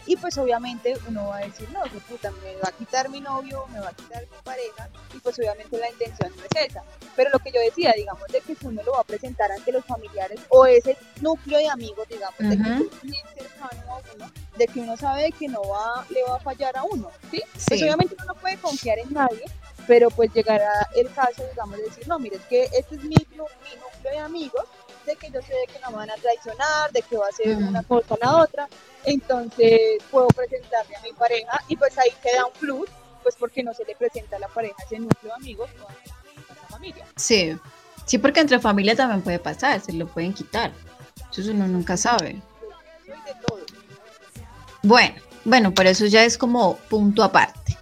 Y 0.06 0.16
pues 0.16 0.36
obviamente 0.38 0.96
uno 1.06 1.28
va 1.28 1.36
a 1.36 1.40
decir, 1.40 1.68
no, 1.70 1.82
que 1.84 1.98
puta, 2.00 2.30
me 2.42 2.56
va 2.56 2.68
a 2.70 2.72
quitar 2.72 3.10
mi 3.10 3.20
novio, 3.20 3.66
me 3.68 3.78
va 3.80 3.88
a 3.90 3.92
quitar 3.92 4.22
mi 4.22 4.36
pareja, 4.42 4.88
y 5.14 5.18
pues 5.18 5.38
obviamente 5.38 5.78
la 5.78 5.90
intención 5.90 6.32
no 6.36 6.42
es 6.42 6.68
esa. 6.70 6.82
Pero 7.14 7.30
lo 7.30 7.38
que 7.38 7.52
yo 7.52 7.60
decía, 7.60 7.92
digamos, 7.94 8.26
de 8.28 8.40
que 8.40 8.56
si 8.56 8.66
uno 8.66 8.82
lo 8.82 8.92
va 8.92 9.00
a 9.00 9.04
presentar 9.04 9.52
ante 9.52 9.70
los 9.70 9.84
familiares 9.84 10.40
o 10.48 10.64
ese 10.66 10.96
núcleo 11.20 11.58
de 11.58 11.68
amigos, 11.68 12.08
digamos, 12.08 12.38
de 12.38 12.56
que 12.56 13.08
es 13.12 13.22
cercano 13.36 13.92
a 13.94 14.00
uno, 14.14 14.32
de 14.56 14.66
que 14.66 14.80
uno 14.80 14.96
sabe 14.96 15.30
que 15.32 15.48
no 15.48 15.62
va, 15.68 16.04
le 16.08 16.22
va 16.24 16.36
a 16.36 16.40
fallar 16.40 16.76
a 16.78 16.82
uno, 16.82 17.10
¿sí? 17.30 17.42
Pues 17.52 17.78
Sí. 17.78 17.84
obviamente 17.84 18.14
uno 18.18 18.24
no 18.24 18.34
puede 18.40 18.56
confiar 18.56 18.98
en 18.98 19.12
nadie, 19.12 19.44
pero 19.86 20.10
pues 20.10 20.32
llegará 20.32 20.88
el 20.96 21.12
caso, 21.12 21.46
digamos, 21.50 21.76
de 21.76 21.84
decir, 21.84 22.08
no, 22.08 22.18
mire, 22.18 22.36
es 22.36 22.42
que 22.46 22.64
este 22.64 22.94
es 22.96 23.02
mi, 23.04 23.10
mi 23.10 23.36
núcleo 23.36 24.12
de 24.12 24.18
amigos, 24.18 24.64
de 25.06 25.14
que 25.14 25.30
yo 25.30 25.40
sé 25.42 25.54
que 25.72 25.78
no 25.80 25.90
me 25.90 25.96
van 25.98 26.10
a 26.10 26.14
traicionar, 26.14 26.90
de 26.90 27.02
que 27.02 27.16
va 27.16 27.28
a 27.28 27.32
ser 27.32 27.56
Ujú. 27.56 27.68
una 27.68 27.82
cosa 27.82 28.14
o 28.14 28.18
la 28.20 28.36
otra, 28.38 28.68
entonces 29.04 29.80
puedo 30.10 30.28
presentarle 30.28 30.96
a 30.96 31.00
mi 31.02 31.12
pareja 31.12 31.62
y 31.68 31.76
pues 31.76 31.96
ahí 31.98 32.10
queda 32.22 32.46
un 32.46 32.52
plus, 32.52 32.88
pues 33.22 33.36
porque 33.36 33.62
no 33.62 33.74
se 33.74 33.84
le 33.84 33.94
presenta 33.94 34.36
a 34.36 34.40
la 34.40 34.48
pareja 34.48 34.76
ese 34.84 34.98
núcleo 34.98 35.32
de 35.32 35.32
amigos 35.32 35.70
o 35.82 35.88
a 35.88 36.54
la 36.54 36.68
familia. 36.68 37.06
Sí, 37.16 37.56
sí, 38.06 38.18
porque 38.18 38.40
entre 38.40 38.58
familia 38.60 38.94
también 38.96 39.22
puede 39.22 39.38
pasar, 39.38 39.80
se 39.80 39.92
lo 39.92 40.06
pueden 40.06 40.34
quitar. 40.34 40.72
Eso 41.30 41.50
uno 41.52 41.66
nunca 41.68 41.96
sabe. 41.96 42.40
Bueno, 44.82 45.14
bueno, 45.44 45.72
pero 45.74 45.90
eso 45.90 46.06
ya 46.06 46.24
es 46.24 46.36
como 46.36 46.76
punto 46.76 47.22
aparte. 47.22 47.76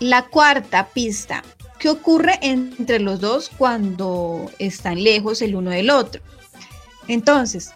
La 0.00 0.26
cuarta 0.26 0.88
pista. 0.88 1.42
¿Qué 1.78 1.88
ocurre 1.88 2.38
entre 2.42 3.00
los 3.00 3.20
dos 3.20 3.50
cuando 3.56 4.50
están 4.58 5.02
lejos 5.02 5.42
el 5.42 5.56
uno 5.56 5.70
del 5.70 5.90
otro? 5.90 6.22
Entonces, 7.08 7.72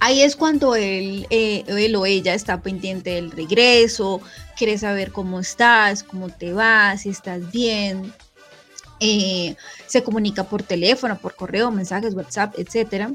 ahí 0.00 0.22
es 0.22 0.36
cuando 0.36 0.74
él, 0.74 1.26
eh, 1.30 1.64
él 1.68 1.94
o 1.96 2.06
ella 2.06 2.34
está 2.34 2.60
pendiente 2.62 3.10
del 3.10 3.30
regreso, 3.30 4.20
quiere 4.56 4.76
saber 4.78 5.12
cómo 5.12 5.40
estás, 5.40 6.02
cómo 6.02 6.28
te 6.30 6.52
vas, 6.52 7.02
si 7.02 7.10
estás 7.10 7.50
bien. 7.52 8.12
eh, 9.00 9.56
se 9.86 10.02
comunica 10.02 10.44
por 10.44 10.62
teléfono, 10.62 11.18
por 11.18 11.34
correo, 11.34 11.70
mensajes, 11.70 12.14
WhatsApp, 12.14 12.54
etcétera. 12.58 13.10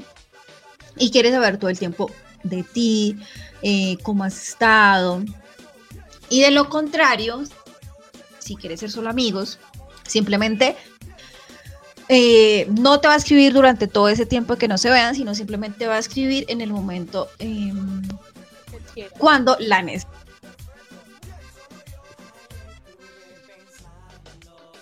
Y 0.96 1.10
quiere 1.10 1.30
saber 1.30 1.58
todo 1.58 1.70
el 1.70 1.78
tiempo 1.78 2.10
de 2.42 2.62
ti, 2.62 3.16
eh, 3.62 3.96
cómo 4.02 4.24
has 4.24 4.48
estado. 4.48 5.22
Y 6.28 6.40
de 6.40 6.50
lo 6.50 6.68
contrario, 6.68 7.44
si 8.40 8.56
quieres 8.56 8.80
ser 8.80 8.90
solo 8.90 9.10
amigos, 9.10 9.58
simplemente 10.06 10.76
eh, 12.08 12.66
no 12.70 13.00
te 13.00 13.08
va 13.08 13.14
a 13.14 13.16
escribir 13.16 13.52
durante 13.52 13.88
todo 13.88 14.08
ese 14.08 14.26
tiempo 14.26 14.56
que 14.56 14.68
no 14.68 14.78
se 14.78 14.90
vean, 14.90 15.14
sino 15.14 15.34
simplemente 15.34 15.86
va 15.86 15.96
a 15.96 15.98
escribir 15.98 16.44
en 16.48 16.60
el 16.60 16.70
momento 16.70 17.28
em, 17.38 18.02
cuando 19.18 19.56
la 19.58 19.82
necesites. 19.82 20.16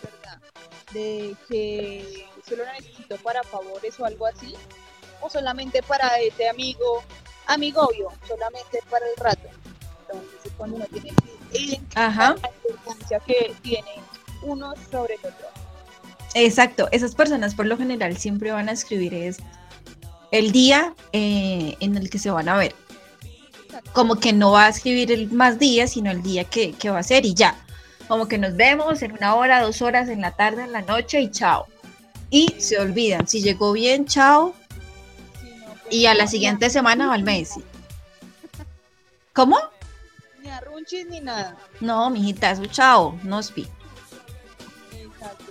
¿verdad? 0.02 0.38
De 0.92 1.34
que 1.48 2.26
solo 2.46 2.64
la 2.64 2.74
necesito 2.74 3.16
para 3.18 3.42
favores 3.42 3.98
o 3.98 4.04
algo 4.04 4.26
así, 4.26 4.54
o 5.20 5.30
solamente 5.30 5.82
para 5.82 6.18
ese 6.18 6.48
amigo, 6.48 7.02
amigo 7.46 7.82
obvio, 7.82 8.12
solamente 8.28 8.80
para 8.90 9.06
el 9.06 9.16
rato. 9.16 9.48
Entonces 10.02 10.40
es 10.44 10.52
cuando 10.58 10.76
uno 10.76 10.84
tiene 10.86 11.10
que 11.10 11.34
la 11.94 12.34
importancia 12.68 13.20
que 13.20 13.54
tiene 13.62 14.02
uno 14.42 14.74
sobre 14.90 15.14
el 15.14 15.20
otro. 15.20 15.63
Exacto, 16.34 16.88
esas 16.90 17.14
personas 17.14 17.54
por 17.54 17.66
lo 17.66 17.76
general 17.78 18.16
siempre 18.16 18.50
van 18.50 18.68
a 18.68 18.72
escribir 18.72 19.14
es 19.14 19.38
el 20.32 20.50
día 20.50 20.94
eh, 21.12 21.76
en 21.78 21.96
el 21.96 22.10
que 22.10 22.18
se 22.18 22.30
van 22.30 22.48
a 22.48 22.56
ver. 22.56 22.74
Como 23.92 24.16
que 24.16 24.32
no 24.32 24.50
va 24.50 24.66
a 24.66 24.68
escribir 24.68 25.12
el 25.12 25.30
más 25.30 25.58
día, 25.60 25.86
sino 25.86 26.10
el 26.10 26.22
día 26.22 26.44
que, 26.44 26.72
que 26.72 26.90
va 26.90 26.98
a 26.98 27.04
ser 27.04 27.24
y 27.24 27.34
ya. 27.34 27.56
Como 28.08 28.26
que 28.26 28.38
nos 28.38 28.56
vemos 28.56 29.02
en 29.02 29.12
una 29.12 29.36
hora, 29.36 29.62
dos 29.62 29.80
horas, 29.80 30.08
en 30.08 30.20
la 30.20 30.32
tarde, 30.32 30.64
en 30.64 30.72
la 30.72 30.82
noche 30.82 31.20
y 31.20 31.30
chao. 31.30 31.66
Y 32.30 32.54
se 32.58 32.78
olvidan. 32.78 33.28
Si 33.28 33.40
llegó 33.42 33.72
bien, 33.72 34.06
chao. 34.06 34.54
No, 35.42 35.74
Y 35.90 36.06
a 36.06 36.14
la 36.14 36.24
no, 36.24 36.30
siguiente 36.30 36.68
semana 36.68 37.06
va 37.06 37.14
al 37.14 37.22
Messi. 37.22 37.62
¿Cómo? 39.32 39.58
Ni 40.42 40.50
arrunchis 40.50 41.06
ni 41.06 41.20
nada. 41.20 41.56
No, 41.80 42.10
mijita, 42.10 42.50
eso 42.50 42.66
chao, 42.66 43.18
nos 43.22 43.54
vi. 43.54 43.68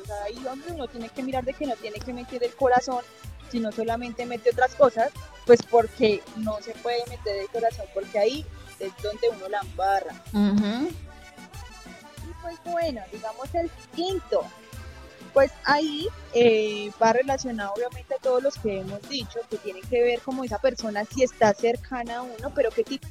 O 0.02 0.06
sea, 0.06 0.24
ahí 0.24 0.36
donde 0.44 0.72
uno 0.72 0.88
tiene 0.88 1.10
que 1.10 1.24
mirar 1.24 1.44
de 1.44 1.54
que 1.54 1.66
no 1.66 1.76
tiene 1.76 2.00
que 2.00 2.14
meter 2.14 2.44
el 2.44 2.54
corazón, 2.56 3.04
sino 3.52 3.72
solamente 3.72 4.26
mete 4.26 4.50
otras 4.50 4.74
cosas, 4.76 5.12
pues 5.46 5.62
porque 5.70 6.24
no 6.38 6.60
se 6.62 6.72
puede 6.76 7.06
meter 7.08 7.38
el 7.38 7.50
corazón, 7.50 7.86
porque 7.94 8.18
ahí 8.18 8.46
es 8.80 8.92
donde 9.02 9.30
uno 9.30 9.48
la 9.48 9.60
embarra. 9.60 10.16
Y 12.28 12.42
pues 12.42 12.58
bueno, 12.66 13.02
digamos 13.12 13.54
el 13.54 13.70
quinto. 13.96 14.44
Pues 15.34 15.52
ahí 15.66 16.08
eh, 16.36 16.92
va 17.02 17.12
relacionado 17.12 17.74
obviamente 17.74 18.14
a 18.14 18.20
todos 18.20 18.44
los 18.44 18.56
que 18.56 18.82
hemos 18.82 19.02
dicho, 19.10 19.40
que 19.50 19.58
tienen 19.58 19.82
que 19.82 20.02
ver 20.02 20.22
como 20.22 20.44
esa 20.44 20.60
persona 20.60 21.06
si 21.06 21.24
está 21.24 21.54
cercana 21.56 22.18
a 22.18 22.22
uno, 22.22 22.52
pero 22.54 22.70
qué 22.70 22.84
tipo 22.84 23.08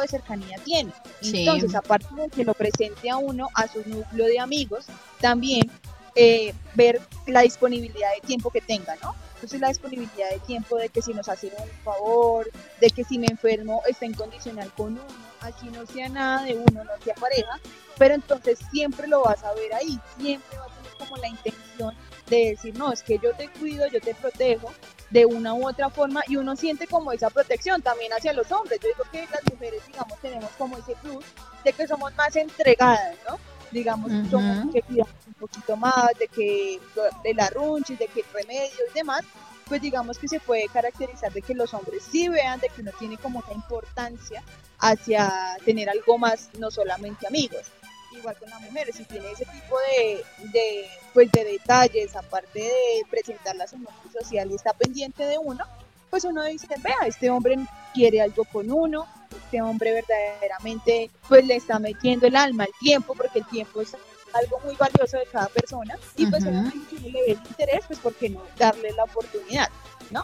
de 0.00 0.08
cercanía 0.08 0.56
tiene. 0.64 0.92
Sí. 1.20 1.40
Entonces, 1.40 1.74
aparte 1.74 2.14
de 2.14 2.30
que 2.30 2.44
lo 2.44 2.54
presente 2.54 3.10
a 3.10 3.18
uno, 3.18 3.48
a 3.54 3.68
su 3.68 3.86
núcleo 3.86 4.26
de 4.26 4.40
amigos, 4.40 4.86
también 5.20 5.70
eh, 6.16 6.54
ver 6.74 7.00
la 7.26 7.42
disponibilidad 7.42 8.08
de 8.14 8.26
tiempo 8.26 8.50
que 8.50 8.60
tenga, 8.60 8.96
¿no? 9.02 9.14
Entonces 9.34 9.60
la 9.60 9.68
disponibilidad 9.68 10.30
de 10.30 10.38
tiempo 10.40 10.76
de 10.76 10.88
que 10.88 11.02
si 11.02 11.12
nos 11.12 11.28
hacen 11.28 11.52
un 11.58 11.68
favor, 11.84 12.50
de 12.80 12.90
que 12.90 13.04
si 13.04 13.18
me 13.18 13.26
enfermo 13.26 13.82
está 13.86 14.06
incondicional 14.06 14.72
con 14.72 14.94
uno, 14.94 15.04
aquí 15.40 15.68
no 15.68 15.86
sea 15.86 16.08
nada 16.08 16.42
de 16.44 16.54
uno, 16.54 16.84
no 16.84 16.90
sea 17.04 17.14
pareja, 17.14 17.60
pero 17.98 18.14
entonces 18.14 18.58
siempre 18.70 19.06
lo 19.06 19.22
vas 19.22 19.44
a 19.44 19.52
ver 19.52 19.74
ahí, 19.74 20.00
siempre 20.18 20.58
va 20.58 20.64
a 20.64 20.68
tener 20.68 20.92
como 20.98 21.16
la 21.18 21.28
intención 21.28 21.94
de 22.30 22.36
decir, 22.50 22.76
no, 22.78 22.92
es 22.92 23.02
que 23.02 23.18
yo 23.18 23.34
te 23.34 23.48
cuido, 23.48 23.86
yo 23.88 24.00
te 24.00 24.14
protejo, 24.14 24.72
de 25.10 25.24
una 25.26 25.54
u 25.54 25.68
otra 25.68 25.90
forma 25.90 26.22
y 26.26 26.36
uno 26.36 26.56
siente 26.56 26.86
como 26.86 27.12
esa 27.12 27.30
protección 27.30 27.82
también 27.82 28.12
hacia 28.12 28.32
los 28.32 28.50
hombres. 28.50 28.80
Yo 28.82 28.88
digo 28.88 29.04
que 29.12 29.26
las 29.30 29.42
mujeres, 29.52 29.86
digamos, 29.86 30.18
tenemos 30.20 30.50
como 30.58 30.76
ese 30.78 30.94
plus 30.96 31.24
de 31.64 31.72
que 31.72 31.86
somos 31.86 32.14
más 32.16 32.34
entregadas, 32.36 33.16
¿no? 33.28 33.38
Digamos, 33.70 34.10
somos 34.30 34.72
que 34.72 34.82
cuidamos 34.82 35.14
un 35.26 35.34
poquito 35.34 35.76
más, 35.76 36.10
de 36.18 36.28
que 36.28 36.80
de 37.22 37.34
la 37.34 37.48
runchis, 37.50 37.98
de 37.98 38.06
que 38.08 38.20
el 38.20 38.26
remedio 38.32 38.84
y 38.90 38.94
demás, 38.94 39.22
pues 39.66 39.80
digamos 39.80 40.18
que 40.18 40.28
se 40.28 40.40
puede 40.40 40.68
caracterizar 40.68 41.32
de 41.32 41.42
que 41.42 41.54
los 41.54 41.74
hombres 41.74 42.04
sí 42.10 42.28
vean 42.28 42.60
de 42.60 42.68
que 42.68 42.82
uno 42.82 42.92
tiene 42.98 43.16
como 43.18 43.40
esa 43.40 43.52
importancia 43.52 44.42
hacia 44.78 45.56
tener 45.64 45.90
algo 45.90 46.18
más, 46.18 46.50
no 46.58 46.70
solamente 46.70 47.26
amigos. 47.26 47.66
Igual 48.12 48.36
con 48.38 48.48
las 48.48 48.60
mujeres, 48.62 48.96
si 48.96 49.04
tiene 49.04 49.30
ese 49.30 49.44
tipo 49.44 49.76
de, 49.90 50.24
de, 50.52 50.86
pues 51.12 51.30
de 51.32 51.44
detalles, 51.44 52.14
aparte 52.16 52.60
de 52.60 53.02
presentarlas 53.10 53.72
en 53.72 53.80
mundo 53.80 53.92
social 54.12 54.50
y 54.50 54.54
está 54.54 54.72
pendiente 54.72 55.24
de 55.24 55.36
uno, 55.38 55.64
pues 56.08 56.24
uno 56.24 56.44
dice, 56.44 56.68
vea, 56.82 56.96
este 57.06 57.28
hombre 57.28 57.56
quiere 57.92 58.22
algo 58.22 58.44
con 58.44 58.70
uno, 58.70 59.06
este 59.36 59.62
hombre 59.62 59.92
verdaderamente 59.92 61.10
pues 61.28 61.46
le 61.46 61.56
está 61.56 61.78
metiendo 61.78 62.26
el 62.26 62.36
alma, 62.36 62.64
el 62.64 62.72
tiempo, 62.80 63.14
porque 63.14 63.40
el 63.40 63.46
tiempo 63.46 63.80
es 63.80 63.94
algo 64.34 64.60
muy 64.64 64.74
valioso 64.76 65.16
de 65.16 65.26
cada 65.30 65.48
persona 65.48 65.98
y 66.16 66.26
pues 66.26 66.44
si 66.44 66.98
le 66.98 67.12
ve 67.12 67.32
el 67.32 67.38
interés, 67.48 67.80
pues 67.86 67.98
por 67.98 68.14
qué 68.14 68.30
no 68.30 68.42
darle 68.58 68.92
la 68.92 69.04
oportunidad, 69.04 69.68
¿no? 70.10 70.22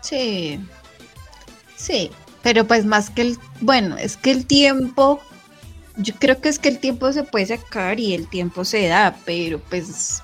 Sí, 0.00 0.60
sí, 1.76 2.10
pero 2.42 2.66
pues 2.66 2.84
más 2.84 3.10
que 3.10 3.22
el, 3.22 3.38
bueno, 3.60 3.96
es 3.98 4.16
que 4.16 4.30
el 4.30 4.46
tiempo, 4.46 5.20
yo 5.96 6.14
creo 6.18 6.40
que 6.40 6.48
es 6.48 6.58
que 6.58 6.68
el 6.68 6.78
tiempo 6.78 7.12
se 7.12 7.24
puede 7.24 7.46
sacar 7.46 8.00
y 8.00 8.14
el 8.14 8.28
tiempo 8.28 8.64
se 8.64 8.88
da, 8.88 9.16
pero 9.24 9.58
pues 9.58 10.22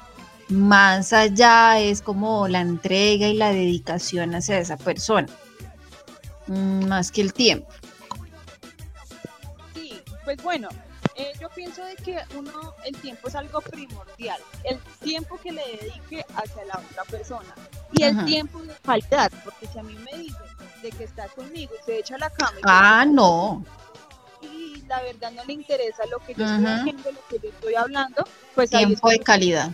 más 0.49 1.13
allá 1.13 1.79
es 1.81 2.01
como 2.01 2.49
la 2.49 2.61
entrega 2.61 3.27
y 3.27 3.35
la 3.35 3.53
dedicación 3.53 4.35
hacia 4.35 4.59
esa 4.59 4.77
persona, 4.77 5.27
más 6.47 7.11
que 7.11 7.21
el 7.21 7.33
tiempo. 7.33 7.69
Sí, 9.75 10.01
pues 10.25 10.43
bueno, 10.43 10.69
eh, 11.15 11.33
yo 11.41 11.49
pienso 11.51 11.85
de 11.85 11.97
que 11.97 12.19
uno, 12.37 12.75
el 12.85 12.95
tiempo 12.97 13.29
es 13.29 13.35
algo 13.35 13.61
primordial, 13.61 14.41
el 14.65 14.79
tiempo 15.03 15.39
que 15.43 15.53
le 15.53 15.63
dedique 15.81 16.25
hacia 16.35 16.65
la 16.67 16.79
otra 16.91 17.05
persona 17.05 17.55
y 17.93 18.03
el 18.03 18.25
tiempo 18.25 18.61
de 18.63 18.75
calidad, 18.83 19.33
porque 19.45 19.67
si 19.67 19.79
a 19.79 19.83
mí 19.83 19.95
me 19.95 20.19
dice 20.19 20.37
de 20.83 20.91
que 20.91 21.05
está 21.05 21.29
conmigo 21.29 21.73
y 21.81 21.85
se 21.85 21.99
echa 21.99 22.19
la 22.19 22.31
cama. 22.31 22.59
ah, 22.65 23.07
no. 23.07 23.65
Y 24.43 24.83
la 24.87 25.01
verdad 25.03 25.33
no 25.33 25.45
le 25.45 25.55
interesa 25.55 26.05
lo 26.07 26.19
que 26.19 26.35
yo 26.35 26.45
estoy 26.45 26.67
haciendo, 26.67 27.13
lo 27.13 27.27
que 27.29 27.39
yo 27.43 27.49
estoy 27.49 27.75
hablando, 27.75 28.25
pues 28.55 28.71
tiempo 28.71 29.09
de 29.09 29.21
calidad. 29.21 29.71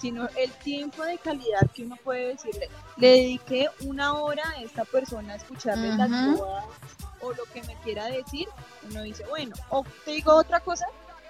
No, 0.00 0.28
sino 0.28 0.28
el 0.36 0.50
tiempo 0.52 1.04
de 1.04 1.18
calidad 1.18 1.70
que 1.74 1.84
uno 1.84 1.96
puede 2.02 2.28
decirle, 2.28 2.68
le 2.96 3.08
dediqué 3.08 3.68
una 3.80 4.14
hora 4.14 4.42
a 4.50 4.62
esta 4.62 4.84
persona 4.84 5.34
a 5.34 5.36
escucharle 5.36 5.94
las 5.96 6.10
dudas 6.10 6.64
o 7.20 7.32
lo 7.32 7.44
que 7.52 7.62
me 7.64 7.76
quiera 7.84 8.06
decir, 8.06 8.48
uno 8.88 9.02
dice, 9.02 9.24
bueno, 9.28 9.54
o 9.68 9.84
te 10.04 10.12
digo 10.12 10.34
otra 10.34 10.60
cosa 10.60 10.86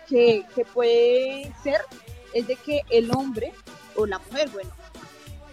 que, 0.09 0.47
que 0.55 0.65
puede 0.65 1.53
ser, 1.63 1.81
es 2.33 2.47
de 2.47 2.57
que 2.57 2.83
el 2.91 3.11
hombre 3.11 3.53
o 3.97 4.07
la 4.07 4.19
mujer, 4.19 4.49
bueno, 4.51 4.71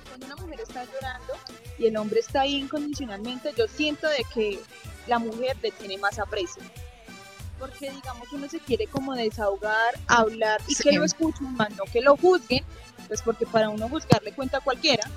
cuando 0.08 0.26
una 0.28 0.36
mujer 0.36 0.60
está 0.62 0.86
llorando 0.86 1.34
y 1.80 1.88
el 1.88 1.98
hombre 1.98 2.20
está 2.20 2.42
ahí 2.42 2.56
incondicionalmente, 2.56 3.54
yo 3.58 3.68
siento 3.68 4.08
de 4.08 4.24
que 4.34 4.60
la 5.08 5.20
mujer 5.20 5.58
le 5.62 5.72
tiene 5.72 5.98
más 5.98 6.20
aprecio. 6.20 6.62
Porque 7.60 7.90
digamos 7.90 8.32
uno 8.32 8.48
se 8.48 8.60
quiere 8.60 8.86
como 8.86 9.16
desahogar, 9.16 9.96
hablar 10.06 10.62
y 10.68 10.76
que 10.76 10.92
lo 10.92 11.04
escuchen 11.04 11.54
más, 11.56 11.72
no 11.76 11.86
que 11.92 12.02
lo 12.02 12.16
juzguen, 12.16 12.64
pues 13.08 13.22
porque 13.22 13.46
para 13.46 13.70
uno 13.70 13.90
juzgarle 13.90 14.34
cuenta 14.34 14.60
cualquiera. 14.60 15.10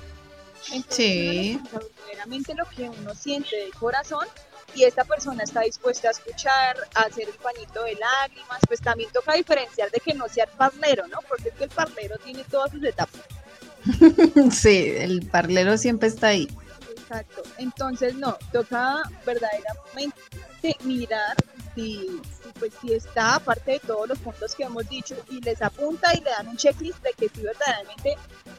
Entonces, 0.71 0.95
sí. 0.95 1.59
verdaderamente 1.71 2.53
lo 2.53 2.65
que 2.65 2.89
uno 2.89 3.15
siente 3.15 3.55
de 3.55 3.71
corazón 3.71 4.27
y 4.75 4.83
esta 4.83 5.03
persona 5.03 5.43
está 5.43 5.61
dispuesta 5.61 6.07
a 6.07 6.11
escuchar, 6.11 6.77
a 6.95 7.01
hacer 7.01 7.27
el 7.27 7.35
pañito 7.35 7.83
de 7.83 7.95
lágrimas, 7.95 8.59
pues 8.67 8.79
también 8.79 9.11
toca 9.11 9.33
diferenciar 9.33 9.89
de 9.91 9.99
que 9.99 10.13
no 10.13 10.27
sea 10.29 10.45
el 10.45 10.51
parlero, 10.51 11.07
¿no? 11.07 11.19
Porque 11.27 11.49
es 11.49 11.55
que 11.55 11.63
el 11.65 11.69
parlero 11.69 12.17
tiene 12.19 12.43
todas 12.45 12.71
sus 12.71 12.83
etapas. 12.83 13.21
sí, 14.51 14.93
el 14.97 15.27
parlero 15.27 15.77
siempre 15.77 16.07
está 16.07 16.27
ahí. 16.27 16.47
Exacto. 16.91 17.43
Entonces, 17.57 18.15
no, 18.15 18.37
toca 18.53 19.01
verdaderamente 19.25 20.77
mirar 20.83 21.35
si, 21.75 22.21
pues, 22.61 22.73
si 22.79 22.93
está, 22.93 23.35
aparte 23.35 23.71
de 23.71 23.79
todos 23.79 24.07
los 24.07 24.19
puntos 24.19 24.53
que 24.53 24.63
hemos 24.63 24.87
dicho, 24.87 25.15
y 25.31 25.41
les 25.41 25.59
apunta 25.63 26.13
y 26.13 26.21
le 26.21 26.29
dan 26.29 26.47
un 26.47 26.57
checklist 26.57 27.01
de 27.01 27.11
que 27.13 27.27
si 27.27 27.41
verdaderamente 27.41 28.15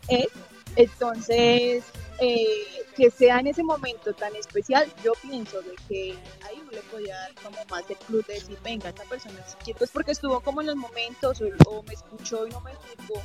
es, 0.09 0.27
entonces 0.75 1.85
eh, 2.19 2.85
que 2.97 3.13
sea 3.13 3.39
en 3.39 3.47
ese 3.47 3.63
momento 3.63 4.13
tan 4.13 4.35
especial, 4.35 4.93
yo 5.05 5.13
pienso 5.23 5.63
de 5.63 5.77
que 5.89 6.19
ahí 6.45 6.59
uno 6.61 6.73
le 6.73 6.81
podía 6.83 7.17
dar 7.17 7.35
como 7.45 7.59
más 7.71 7.89
el 7.89 7.97
club 7.99 8.27
de 8.27 8.35
decir, 8.35 8.59
venga, 8.65 8.89
esta 8.89 9.05
persona 9.05 9.39
es 9.39 9.75
pues 9.79 9.91
porque 9.91 10.11
estuvo 10.11 10.41
como 10.41 10.63
en 10.63 10.67
los 10.67 10.77
momentos 10.77 11.41
o, 11.41 11.83
me 11.85 11.95
escuchó 11.95 12.45
y 12.49 12.51
no 12.51 12.61
me 12.61 12.73
juzgó. 12.75 13.23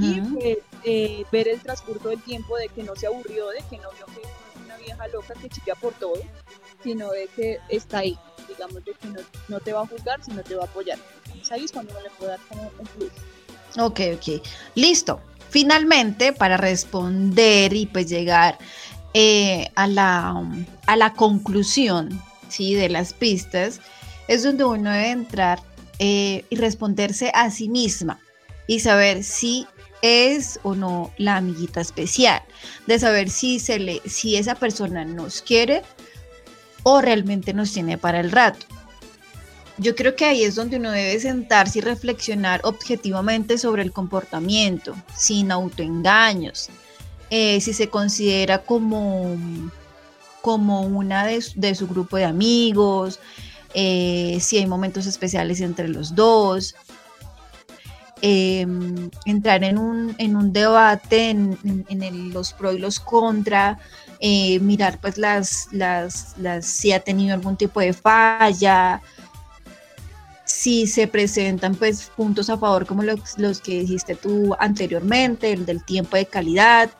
Y 0.00 0.20
pues, 0.20 0.58
eh, 0.84 1.24
ver 1.30 1.48
el 1.48 1.60
transcurso 1.60 2.08
del 2.08 2.22
tiempo 2.22 2.56
de 2.56 2.68
que 2.68 2.82
no 2.82 2.96
se 2.96 3.06
aburrió, 3.06 3.48
de 3.48 3.62
que 3.68 3.76
no 3.76 3.90
vio 3.92 4.06
que 4.06 4.22
es 4.22 4.64
una 4.64 4.76
vieja 4.78 5.08
loca 5.08 5.34
que 5.34 5.48
chilla 5.50 5.74
por 5.74 5.92
todo, 5.94 6.20
sino 6.82 7.10
de 7.10 7.28
que 7.28 7.60
está 7.68 7.98
ahí, 7.98 8.18
digamos, 8.50 8.84
de 8.84 8.92
que 8.92 9.08
no, 9.48 9.60
te 9.60 9.72
va 9.72 9.82
a 9.82 9.86
juzgar, 9.86 10.22
sino 10.22 10.42
te 10.42 10.54
va 10.54 10.64
a 10.64 10.66
apoyar. 10.66 10.98
Entonces 11.26 11.52
ahí 11.52 11.64
es 11.64 11.72
cuando 11.72 11.92
uno 11.92 12.02
le 12.02 12.10
puede 12.10 12.30
dar 12.32 12.40
como 12.48 12.70
un 12.78 12.86
plus. 12.86 13.12
Ok, 13.78 14.00
ok. 14.16 14.46
Listo 14.74 15.20
finalmente, 15.50 16.32
para 16.32 16.56
responder 16.56 17.74
y 17.74 17.86
pues 17.86 18.08
llegar 18.08 18.56
eh, 19.14 19.68
a, 19.74 19.86
la, 19.86 20.44
a 20.86 20.96
la 20.96 21.12
conclusión 21.12 22.22
¿sí? 22.48 22.74
de 22.74 22.88
las 22.88 23.12
pistas, 23.12 23.80
es 24.28 24.44
donde 24.44 24.64
uno 24.64 24.90
debe 24.90 25.10
entrar 25.10 25.60
eh, 25.98 26.44
y 26.48 26.56
responderse 26.56 27.30
a 27.34 27.50
sí 27.50 27.68
misma 27.68 28.20
y 28.66 28.80
saber 28.80 29.24
si 29.24 29.66
es 30.02 30.60
o 30.62 30.74
no 30.74 31.12
la 31.18 31.36
amiguita 31.36 31.80
especial, 31.80 32.40
de 32.86 32.98
saber 32.98 33.28
si, 33.28 33.58
se 33.58 33.78
le, 33.78 34.00
si 34.06 34.36
esa 34.36 34.54
persona 34.54 35.04
nos 35.04 35.42
quiere 35.42 35.82
o 36.82 37.00
realmente 37.00 37.52
nos 37.52 37.72
tiene 37.72 37.98
para 37.98 38.20
el 38.20 38.30
rato 38.30 38.66
yo 39.80 39.94
creo 39.96 40.14
que 40.14 40.26
ahí 40.26 40.44
es 40.44 40.56
donde 40.56 40.76
uno 40.76 40.90
debe 40.90 41.18
sentarse 41.18 41.78
y 41.78 41.82
reflexionar 41.82 42.60
objetivamente 42.64 43.56
sobre 43.56 43.82
el 43.82 43.92
comportamiento, 43.92 44.94
sin 45.16 45.50
autoengaños. 45.50 46.68
Eh, 47.30 47.60
si 47.62 47.72
se 47.72 47.88
considera 47.88 48.58
como, 48.58 49.38
como 50.42 50.82
una 50.82 51.24
de, 51.24 51.40
su 51.74 51.88
grupo 51.88 52.18
de 52.18 52.26
amigos, 52.26 53.20
eh, 53.72 54.36
si 54.40 54.58
hay 54.58 54.66
momentos 54.66 55.06
especiales 55.06 55.62
entre 55.62 55.88
los 55.88 56.14
dos. 56.14 56.74
Em, 58.22 59.08
entrar 59.24 59.64
en 59.64 59.78
un, 59.78 60.52
debate 60.52 61.30
en, 61.30 62.32
los 62.34 62.52
pros 62.52 62.74
y 62.74 62.78
los 62.78 63.00
contra, 63.00 63.78
eh, 64.20 64.60
mirar 64.60 64.98
pues 65.00 65.16
las, 65.16 65.68
las, 65.72 66.34
las, 66.36 66.66
si 66.66 66.92
ha 66.92 67.00
tenido 67.00 67.34
algún 67.34 67.56
tipo 67.56 67.80
de 67.80 67.94
falla, 67.94 69.00
si 70.44 70.86
se 70.86 71.06
presentan 71.06 71.74
pues 71.74 72.10
puntos 72.14 72.50
a 72.50 72.58
favor 72.58 72.84
como 72.84 73.02
los, 73.02 73.60
que 73.60 73.80
dijiste 73.80 74.14
tú 74.14 74.54
anteriormente, 74.58 75.52
el 75.52 75.64
del 75.64 75.82
tiempo 75.84 76.18
de 76.18 76.26
calidad, 76.26 76.90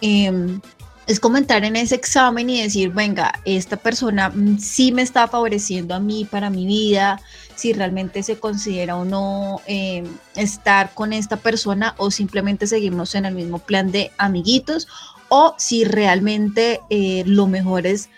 em, 0.00 0.60
es 1.06 1.20
como 1.20 1.36
entrar 1.36 1.64
en 1.64 1.76
ese 1.76 1.96
examen 1.96 2.48
y 2.48 2.62
decir, 2.62 2.90
venga, 2.90 3.32
esta 3.44 3.76
persona 3.76 4.32
sí 4.58 4.92
me 4.92 5.02
está 5.02 5.28
favoreciendo 5.28 5.94
a 5.94 6.00
mí 6.00 6.24
para 6.24 6.48
mi 6.48 6.64
vida, 6.64 7.20
si 7.54 7.72
realmente 7.72 8.22
se 8.22 8.38
considera 8.38 8.96
o 8.96 9.04
no 9.04 9.60
em, 9.66 10.06
estar 10.36 10.94
con 10.94 11.12
esta 11.12 11.36
persona 11.36 11.94
o 11.98 12.10
simplemente 12.10 12.66
seguimos 12.66 13.14
en 13.14 13.26
el 13.26 13.34
mismo 13.34 13.58
plan 13.58 13.90
de 13.92 14.10
amiguitos 14.16 14.88
o 15.34 15.54
si 15.56 15.84
realmente 15.84 16.82
eh, 16.90 17.22
lo 17.24 17.46
mejor 17.46 17.86
es 17.86 18.10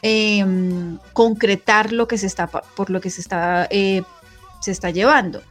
em, 0.00 0.96
concretar 1.12 1.92
lo 1.92 2.08
que 2.08 2.16
se 2.16 2.26
está 2.26 2.46
por 2.46 2.88
lo 2.88 2.98
que 3.02 3.10
se 3.10 3.20
está 3.20 3.68
eh, 3.70 4.02
se 4.62 4.70
está 4.70 4.88
llevando. 4.88 5.42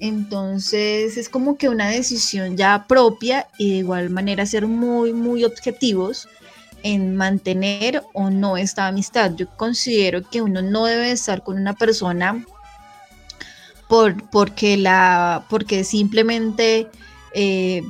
Entonces 0.00 1.16
es 1.16 1.28
como 1.28 1.56
que 1.58 1.68
una 1.68 1.90
decisión 1.90 2.56
ya 2.56 2.86
propia 2.88 3.46
y 3.56 3.70
de 3.70 3.76
igual 3.76 4.10
manera 4.10 4.46
ser 4.46 4.66
muy, 4.66 5.12
muy 5.12 5.44
objetivos 5.44 6.26
en 6.82 7.14
mantener 7.14 8.02
o 8.12 8.28
no 8.30 8.56
esta 8.56 8.88
amistad. 8.88 9.30
Yo 9.36 9.46
considero 9.56 10.28
que 10.28 10.42
uno 10.42 10.60
no 10.60 10.86
debe 10.86 11.12
estar 11.12 11.44
con 11.44 11.56
una 11.56 11.74
persona 11.74 12.44
por, 13.88 14.28
porque, 14.28 14.76
la, 14.76 15.46
porque 15.48 15.84
simplemente 15.84 16.88
eh, 17.32 17.84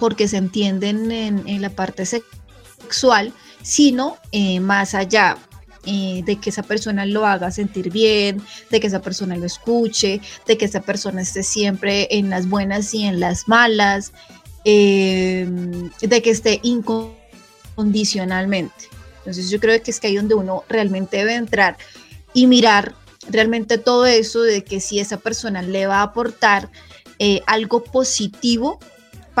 porque 0.00 0.26
se 0.28 0.38
entienden 0.38 1.12
en, 1.12 1.60
la 1.60 1.68
parte 1.68 2.06
sexual, 2.06 3.34
sino 3.62 4.16
eh, 4.32 4.58
más 4.58 4.94
allá. 4.94 5.36
Eh, 5.86 6.22
de 6.26 6.36
que 6.36 6.50
esa 6.50 6.62
persona 6.62 7.06
lo 7.06 7.24
haga 7.24 7.50
sentir 7.50 7.90
bien, 7.90 8.42
de 8.70 8.80
que 8.80 8.86
esa 8.86 9.00
persona 9.00 9.34
lo 9.34 9.46
escuche, 9.46 10.20
de 10.46 10.58
que 10.58 10.66
esa 10.66 10.82
persona 10.82 11.22
esté 11.22 11.42
siempre 11.42 12.06
en 12.10 12.28
las 12.28 12.50
buenas 12.50 12.92
y 12.92 13.04
en 13.04 13.18
las 13.18 13.48
malas. 13.48 14.12
em, 14.64 15.88
de 16.02 16.20
que 16.20 16.28
esté 16.28 16.60
incondicionalmente. 16.62 18.90
Entonces 19.18 19.48
yo 19.48 19.58
creo 19.58 19.82
que 19.82 19.90
es 19.90 20.00
que 20.00 20.08
ahí 20.08 20.16
donde 20.16 20.34
uno 20.34 20.64
realmente 20.68 21.16
debe 21.16 21.34
entrar 21.34 21.78
y 22.34 22.46
mirar 22.46 22.94
realmente 23.30 23.78
todo 23.78 24.04
eso 24.04 24.42
de 24.42 24.62
que 24.62 24.80
si 24.80 25.00
esa 25.00 25.16
persona 25.16 25.62
le 25.62 25.86
va 25.86 26.00
a 26.00 26.02
aportar 26.02 26.68
eh, 27.18 27.40
algo 27.46 27.82
positivo 27.82 28.78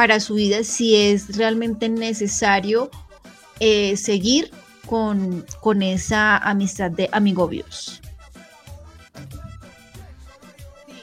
para 0.00 0.18
su 0.18 0.32
vida, 0.32 0.64
si 0.64 0.96
es 0.96 1.36
realmente 1.36 1.86
necesario 1.90 2.90
eh, 3.58 3.98
seguir 3.98 4.50
con, 4.86 5.44
con, 5.60 5.82
esa 5.82 6.38
amistad 6.38 6.90
de 6.90 7.10
amigobios. 7.12 8.00
Sí, 10.86 11.02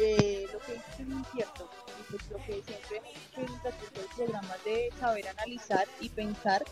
eh, 0.00 0.46
lo 0.52 0.58
que 0.58 0.74
es 0.74 0.82
cierto, 1.32 1.70
y 2.00 2.10
pues 2.10 2.30
lo 2.32 2.36
que 2.38 2.60
siempre 2.66 3.00
hemos 3.36 3.62
los 3.62 4.14
programas 4.16 4.64
de 4.64 4.90
saber 4.98 5.28
analizar 5.28 5.86
y 6.00 6.08
pensar 6.08 6.64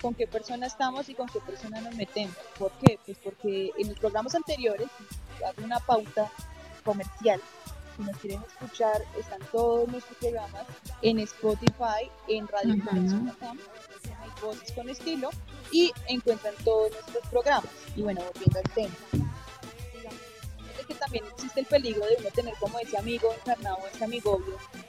con 0.00 0.14
qué 0.14 0.26
persona 0.26 0.66
estamos 0.66 1.10
y 1.10 1.14
con 1.14 1.28
qué 1.28 1.40
persona 1.40 1.82
nos 1.82 1.94
metemos. 1.94 2.36
¿Por 2.58 2.72
qué? 2.82 2.98
Pues 3.04 3.18
porque 3.22 3.70
en 3.76 3.88
los 3.90 3.98
programas 3.98 4.34
anteriores, 4.34 4.88
hago 5.46 5.62
una 5.62 5.78
pauta 5.78 6.32
comercial, 6.82 7.38
si 7.96 8.02
nos 8.02 8.16
quieren 8.18 8.40
escuchar, 8.42 9.02
están 9.18 9.40
todos 9.50 9.88
nuestros 9.88 10.16
programas 10.18 10.66
en 11.02 11.18
Spotify, 11.20 12.10
en 12.28 12.48
Radio 12.48 12.74
uh 12.74 13.56
Voces 14.40 14.72
con 14.72 14.88
Estilo, 14.88 15.30
y 15.70 15.92
encuentran 16.08 16.54
todos 16.64 16.90
nuestros 16.92 17.26
programas. 17.28 17.70
Y 17.94 18.02
bueno, 18.02 18.22
volviendo 18.24 18.58
al 18.58 18.70
tema. 18.74 18.94
Digamos, 19.92 20.20
que 20.86 20.94
también 20.94 21.24
existe 21.32 21.60
el 21.60 21.66
peligro 21.66 22.04
de 22.06 22.16
uno 22.18 22.28
tener 22.30 22.54
como 22.58 22.78
ese 22.80 22.98
amigo 22.98 23.32
encarnado, 23.32 23.78
ese 23.92 24.04
amigo 24.04 24.42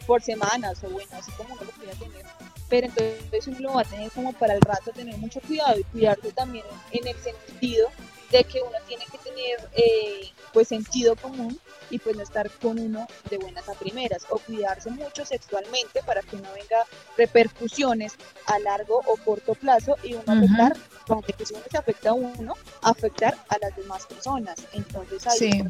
por 0.07 0.21
semanas, 0.21 0.83
o 0.83 0.89
bueno, 0.89 1.11
así 1.13 1.31
como 1.33 1.53
uno 1.53 1.63
lo 1.63 1.71
quiera 1.71 1.93
tener 1.93 2.25
pero 2.73 2.87
entonces 2.87 3.47
uno 3.47 3.59
lo 3.59 3.73
va 3.73 3.81
a 3.81 3.85
tener 3.85 4.09
como 4.11 4.33
para 4.33 4.55
el 4.55 4.61
rato, 4.61 4.91
tener 4.91 5.15
mucho 5.19 5.39
cuidado 5.41 5.79
y 5.79 5.83
cuidarse 5.83 6.31
también 6.31 6.65
en 6.91 7.07
el 7.07 7.15
sentido 7.17 7.87
de 8.31 8.43
que 8.45 8.61
uno 8.61 8.77
tiene 8.87 9.05
que 9.11 9.19
tener 9.19 9.69
eh, 9.73 10.31
pues 10.53 10.69
sentido 10.69 11.15
común 11.15 11.59
y 11.93 11.99
pues 11.99 12.15
no 12.15 12.23
estar 12.23 12.49
con 12.49 12.79
uno 12.79 13.05
de 13.29 13.37
buenas 13.37 13.69
a 13.69 13.73
primeras 13.73 14.25
o 14.31 14.39
cuidarse 14.39 14.89
mucho 14.89 15.23
sexualmente 15.25 16.01
para 16.05 16.23
que 16.23 16.37
no 16.37 16.51
venga 16.53 16.83
repercusiones 17.15 18.13
a 18.47 18.57
largo 18.57 18.99
o 19.05 19.15
corto 19.17 19.53
plazo 19.53 19.95
y 20.01 20.15
uno 20.15 20.23
afectar, 20.25 20.75
cuando 21.05 21.27
que 21.27 21.45
si 21.45 21.53
uno 21.53 21.63
se 21.69 21.77
afecta 21.77 22.09
a 22.09 22.13
uno, 22.13 22.55
afectar 22.81 23.37
a 23.49 23.57
las 23.59 23.75
demás 23.75 24.07
personas. 24.07 24.55
Entonces 24.73 25.27
ahí 25.27 25.63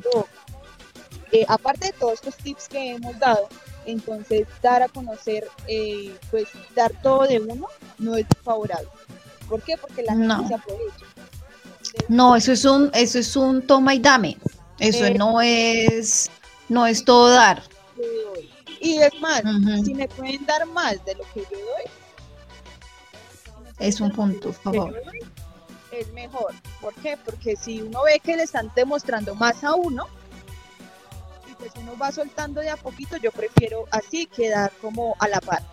eh, 1.33 1.45
aparte 1.49 1.87
de 1.87 1.93
todos 1.93 2.13
estos 2.13 2.37
tips 2.37 2.69
que 2.69 2.91
hemos 2.91 3.17
dado, 3.19 3.49
entonces, 3.85 4.47
dar 4.61 4.81
a 4.81 4.87
conocer, 4.87 5.45
eh, 5.67 6.15
pues 6.31 6.47
dar 6.73 6.93
todo 7.01 7.27
de 7.27 7.39
uno 7.39 7.67
no 7.97 8.15
es 8.15 8.25
favorable. 8.43 8.87
¿Por 9.49 9.61
qué? 9.61 9.75
Porque 9.75 10.03
la 10.03 10.13
gente 10.13 10.47
se 10.47 10.53
aprovecha. 10.53 11.05
No, 12.07 12.35
eso 12.35 12.53
es 12.53 12.63
un, 12.63 12.91
eso 12.93 13.19
es 13.19 13.35
un 13.35 13.65
toma 13.65 13.93
y 13.93 13.99
dame. 13.99 14.37
Eso 14.79 15.05
eh, 15.05 15.13
no 15.13 15.41
es, 15.41 16.29
no 16.69 16.87
es 16.87 17.05
todo 17.05 17.29
dar. 17.29 17.63
Y 18.79 18.97
es 18.97 19.13
más, 19.21 19.41
si 19.85 19.93
me 19.93 20.07
pueden 20.07 20.45
dar 20.45 20.65
más 20.67 21.03
de 21.05 21.15
lo 21.15 21.23
que 21.33 21.41
yo 21.41 21.57
doy, 21.57 21.91
es 23.79 23.99
un 24.01 24.11
punto, 24.11 24.51
por 24.51 24.73
favor. 24.73 25.01
es 25.91 26.11
mejor. 26.13 26.53
¿Por 26.81 26.93
qué? 26.95 27.17
Porque 27.17 27.55
si 27.55 27.81
uno 27.81 28.03
ve 28.03 28.19
que 28.19 28.35
le 28.35 28.43
están 28.43 28.71
demostrando 28.75 29.35
más 29.35 29.63
a 29.63 29.75
uno, 29.75 30.07
pues 31.57 31.71
uno 31.77 31.97
va 31.97 32.11
soltando 32.11 32.61
de 32.61 32.69
a 32.69 32.77
poquito, 32.77 33.17
yo 33.17 33.31
prefiero 33.31 33.85
así 33.91 34.25
quedar 34.25 34.71
como 34.81 35.15
a 35.19 35.27
la 35.27 35.39
par. 35.39 35.63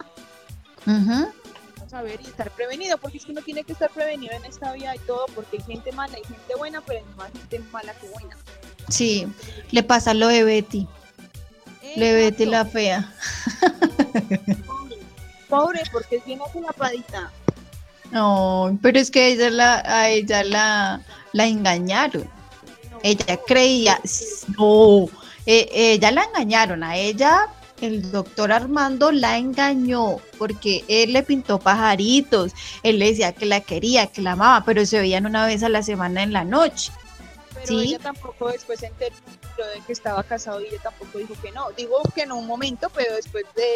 Vamos 0.86 1.92
a 1.92 2.02
ver 2.02 2.20
y 2.20 2.26
estar 2.26 2.50
prevenido, 2.52 2.96
porque 2.98 3.18
es 3.18 3.24
que 3.24 3.32
uno 3.32 3.42
tiene 3.42 3.64
que 3.64 3.72
estar 3.72 3.90
prevenido 3.90 4.34
en 4.34 4.44
esta 4.44 4.72
vida 4.72 4.94
y 4.94 4.98
todo, 5.00 5.26
porque 5.34 5.58
hay 5.58 5.64
gente 5.64 5.92
mala 5.92 6.18
y 6.18 6.24
gente 6.24 6.54
buena, 6.56 6.80
pero 6.80 7.00
hay 7.00 7.14
más 7.16 7.32
gente 7.32 7.58
mala 7.72 7.92
que 7.94 8.08
buena. 8.08 8.36
Sí, 8.90 9.26
le 9.70 9.82
pasa 9.82 10.14
lo 10.14 10.28
de 10.28 10.44
Betty. 10.44 10.86
Le 11.96 12.12
Betty 12.12 12.44
la 12.44 12.64
fea. 12.64 13.12
Pobre, 15.48 15.82
porque 15.90 16.16
es 16.16 16.24
bien 16.24 16.38
padita. 16.76 17.32
No, 18.12 18.78
pero 18.82 18.98
es 18.98 19.10
que 19.10 19.28
ella 19.28 19.50
la, 19.50 19.82
a 19.86 20.08
ella 20.08 20.44
la, 20.44 21.00
la 21.32 21.46
engañaron. 21.46 22.28
ella 23.02 23.38
creía, 23.46 24.00
no, 24.58 25.08
eh, 25.46 25.68
ella 25.72 26.10
la 26.10 26.24
engañaron, 26.24 26.82
a 26.82 26.96
ella 26.96 27.48
el 27.80 28.10
doctor 28.10 28.52
Armando 28.52 29.10
la 29.10 29.38
engañó 29.38 30.16
porque 30.38 30.84
él 30.88 31.12
le 31.12 31.22
pintó 31.22 31.58
pajaritos, 31.58 32.52
él 32.82 32.98
le 32.98 33.06
decía 33.06 33.32
que 33.32 33.46
la 33.46 33.60
quería, 33.60 34.06
que 34.06 34.22
la 34.22 34.32
amaba, 34.32 34.64
pero 34.64 34.84
se 34.84 34.98
veían 34.98 35.26
una 35.26 35.46
vez 35.46 35.62
a 35.62 35.68
la 35.68 35.82
semana 35.82 36.22
en 36.22 36.32
la 36.32 36.44
noche. 36.44 36.92
Pero 37.54 37.80
ella 37.80 37.98
tampoco 37.98 38.48
después 38.48 38.80
se 38.80 38.86
enteró 38.86 39.14
de 39.74 39.80
que 39.86 39.92
estaba 39.92 40.22
casado 40.22 40.60
y 40.60 40.66
ella 40.66 40.80
tampoco 40.82 41.18
dijo 41.18 41.34
que 41.42 41.50
no. 41.52 41.70
Digo 41.72 41.96
que 42.14 42.22
en 42.22 42.32
un 42.32 42.46
momento, 42.46 42.88
pero 42.94 43.14
después 43.14 43.44
de, 43.56 43.66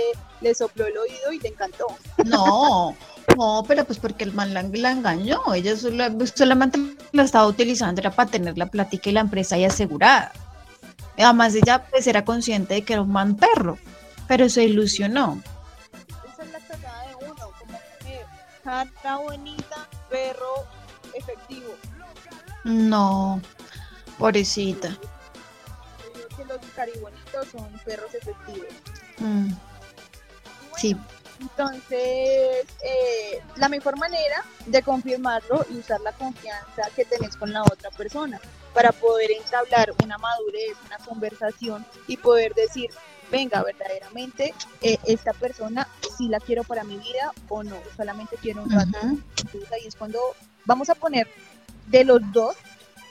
le 0.40 0.54
sopló 0.54 0.86
el 0.86 0.96
oído 0.96 1.32
y 1.32 1.40
le 1.40 1.48
encantó. 1.48 1.86
No, 2.24 2.96
no, 3.36 3.64
pero 3.66 3.84
pues 3.84 3.98
porque 3.98 4.24
el 4.24 4.32
man 4.32 4.54
la, 4.54 4.90
engañó. 4.90 5.54
Ella 5.54 5.76
solamente 5.76 6.78
la 7.12 7.24
estaba 7.24 7.46
utilizando 7.46 8.00
era 8.00 8.10
para 8.10 8.30
tener 8.30 8.56
la 8.56 8.66
plática 8.66 9.10
y 9.10 9.12
la 9.12 9.20
empresa 9.20 9.56
ahí 9.56 9.64
asegurada. 9.64 10.32
Además, 11.18 11.54
ella 11.54 11.84
pues 11.90 12.06
era 12.06 12.24
consciente 12.24 12.74
de 12.74 12.82
que 12.82 12.94
era 12.94 13.02
un 13.02 13.12
man 13.12 13.36
perro, 13.36 13.78
pero 14.26 14.48
se 14.48 14.64
ilusionó. 14.64 15.40
Esa 16.32 16.42
es 16.42 16.52
la 16.52 16.58
cagada 16.60 17.08
de 17.08 17.14
uno, 17.26 17.50
como 17.58 17.78
que 18.00 18.20
carta 18.62 19.16
bonita, 19.18 19.88
perro 20.10 20.66
efectivo. 21.14 21.74
No, 22.64 23.40
pobrecita. 24.18 24.96
Que 26.36 26.44
los 26.44 26.58
caribonitos 26.74 27.48
son 27.48 27.68
perros 27.84 28.14
efectivos. 28.14 28.68
Mm. 29.18 29.52
Sí. 30.76 30.96
Entonces, 31.40 32.64
eh, 32.84 33.42
la 33.56 33.68
mejor 33.68 33.98
manera 33.98 34.44
de 34.66 34.82
confirmarlo 34.82 35.66
y 35.70 35.78
usar 35.78 36.00
la 36.00 36.12
confianza 36.12 36.82
que 36.94 37.04
tenés 37.04 37.36
con 37.36 37.52
la 37.52 37.62
otra 37.62 37.90
persona 37.90 38.40
para 38.72 38.92
poder 38.92 39.30
entablar 39.32 39.92
una 40.02 40.16
madurez, 40.16 40.76
una 40.86 40.98
conversación 40.98 41.84
y 42.06 42.16
poder 42.16 42.54
decir, 42.54 42.90
venga, 43.30 43.62
verdaderamente 43.62 44.54
eh, 44.80 44.98
esta 45.04 45.32
persona 45.32 45.88
si 46.16 46.28
la 46.28 46.40
quiero 46.40 46.64
para 46.64 46.84
mi 46.84 46.96
vida 46.96 47.32
o 47.48 47.62
no, 47.62 47.76
solamente 47.96 48.36
quiero 48.40 48.62
un 48.62 48.70
rato. 48.70 48.98
Entonces 49.02 49.72
ahí 49.72 49.86
es 49.86 49.96
cuando 49.96 50.20
vamos 50.64 50.88
a 50.88 50.94
poner 50.94 51.28
de 51.86 52.04
los 52.04 52.20
dos 52.32 52.56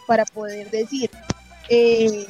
para 0.08 0.26
poder 0.26 0.70
decir, 0.72 1.10
eh, 1.70 2.28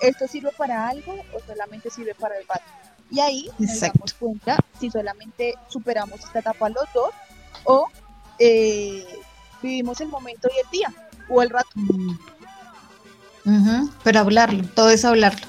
esto 0.00 0.28
sirve 0.28 0.50
para 0.56 0.88
algo 0.88 1.14
o 1.32 1.40
solamente 1.46 1.90
sirve 1.90 2.14
para 2.14 2.38
el 2.38 2.46
rato. 2.46 2.64
Y 3.10 3.20
ahí 3.20 3.50
nos 3.58 3.80
damos 3.80 4.14
cuenta 4.14 4.58
si 4.80 4.90
solamente 4.90 5.54
superamos 5.68 6.20
esta 6.20 6.40
etapa 6.40 6.68
los 6.68 6.84
dos 6.92 7.10
o 7.64 7.88
eh, 8.38 9.06
vivimos 9.62 10.00
el 10.00 10.08
momento 10.08 10.48
y 10.54 10.58
el 10.64 10.70
día 10.70 10.92
o 11.28 11.42
el 11.42 11.50
rato. 11.50 11.68
Mm. 13.44 13.88
pero 14.02 14.20
hablarlo, 14.20 14.64
todo 14.74 14.90
es 14.90 15.04
hablarlo. 15.04 15.46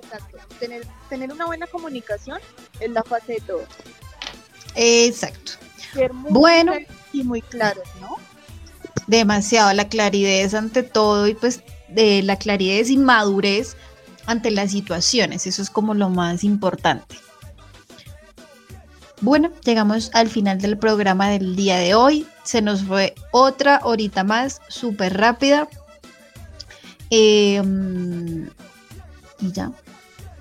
Exacto. 0.00 0.38
Tener, 0.60 0.86
tener 1.08 1.32
una 1.32 1.46
buena 1.46 1.66
comunicación 1.66 2.38
es 2.78 2.90
la 2.90 3.02
fase 3.02 3.34
de 3.34 3.40
todo. 3.40 3.64
Exacto. 4.76 5.52
Ser 5.92 6.12
muy 6.12 6.32
bueno 6.32 6.74
y 7.12 7.24
muy 7.24 7.42
claros, 7.42 7.88
¿no? 8.00 8.16
Demasiado 9.10 9.72
la 9.72 9.88
claridad 9.88 10.54
ante 10.54 10.84
todo 10.84 11.26
y 11.26 11.34
pues 11.34 11.62
de 11.88 12.22
la 12.22 12.36
claridad 12.36 12.86
y 12.86 12.96
madurez 12.96 13.76
ante 14.26 14.52
las 14.52 14.70
situaciones. 14.70 15.48
Eso 15.48 15.62
es 15.62 15.68
como 15.68 15.94
lo 15.94 16.10
más 16.10 16.44
importante. 16.44 17.16
Bueno, 19.20 19.50
llegamos 19.64 20.12
al 20.14 20.28
final 20.28 20.60
del 20.60 20.78
programa 20.78 21.28
del 21.28 21.56
día 21.56 21.76
de 21.78 21.96
hoy. 21.96 22.24
Se 22.44 22.62
nos 22.62 22.84
fue 22.84 23.16
otra 23.32 23.80
horita 23.82 24.22
más, 24.22 24.60
súper 24.68 25.18
rápida. 25.18 25.68
Em, 27.10 28.48
y 29.40 29.50
ya, 29.50 29.72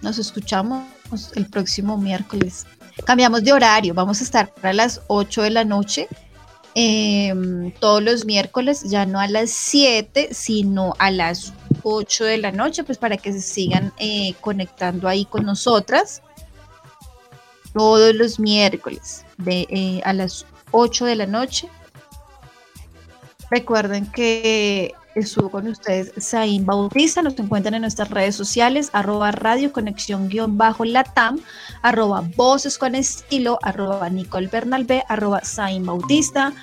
nos 0.03 0.19
escuchamos 0.19 0.85
el 1.33 1.47
próximo 1.47 1.97
miércoles. 1.97 2.67
Cambiamos 3.03 3.43
de 3.43 3.51
horario, 3.51 3.95
vamos 3.95 4.21
a 4.21 4.23
estar 4.25 4.53
a 4.61 4.73
las 4.73 5.01
8 5.07 5.41
de 5.41 5.49
la 5.49 5.65
noche. 5.65 6.07
Em, 6.81 7.71
todos 7.71 8.01
los 8.01 8.23
miércoles, 8.23 8.83
ya 8.85 9.05
no 9.05 9.19
a 9.19 9.27
las 9.27 9.49
7, 9.49 10.29
sino 10.31 10.93
a 10.97 11.11
las 11.11 11.51
8 11.83 12.23
de 12.23 12.37
la 12.37 12.53
noche, 12.53 12.85
pues 12.85 12.97
para 12.97 13.17
que 13.17 13.33
se 13.33 13.41
sigan 13.41 13.91
eh, 13.97 14.33
conectando 14.39 15.09
ahí 15.09 15.25
con 15.25 15.45
nosotras. 15.45 16.21
Todos 17.73 18.15
los 18.15 18.39
miércoles 18.39 19.25
de, 19.37 19.67
eh, 19.69 20.01
a 20.05 20.13
las 20.13 20.45
8 20.71 21.03
de 21.03 21.17
la 21.17 21.25
noche. 21.25 21.67
Recuerden 23.51 24.09
que 24.09 24.93
estuvo 25.21 25.49
con 25.49 25.67
ustedes 25.67 26.11
Zain 26.19 26.65
Bautista. 26.65 27.21
Nos 27.21 27.37
encuentran 27.39 27.75
en 27.75 27.81
nuestras 27.81 28.09
redes 28.09 28.35
sociales, 28.35 28.89
arroba 28.93 29.31
radio 29.31 29.71
conexión 29.71 30.29
guion 30.29 30.57
bajo 30.57 30.85
latam, 30.85 31.39
arroba 31.81 32.21
voces 32.35 32.77
con 32.77 32.95
estilo, 32.95 33.59
arroba 33.61 34.09
Nicole 34.09 34.47
Bernalbe, 34.47 35.03
arroba 35.07 35.41
Zain 35.43 35.85
Bautista. 35.85 36.53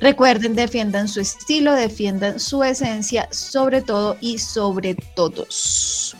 Recuerden, 0.00 0.54
defiendan 0.54 1.08
su 1.08 1.20
estilo, 1.20 1.72
defiendan 1.72 2.38
su 2.38 2.62
esencia, 2.62 3.28
sobre 3.30 3.80
todo 3.80 4.16
y 4.20 4.38
sobre 4.38 4.94
todos. 5.14 6.16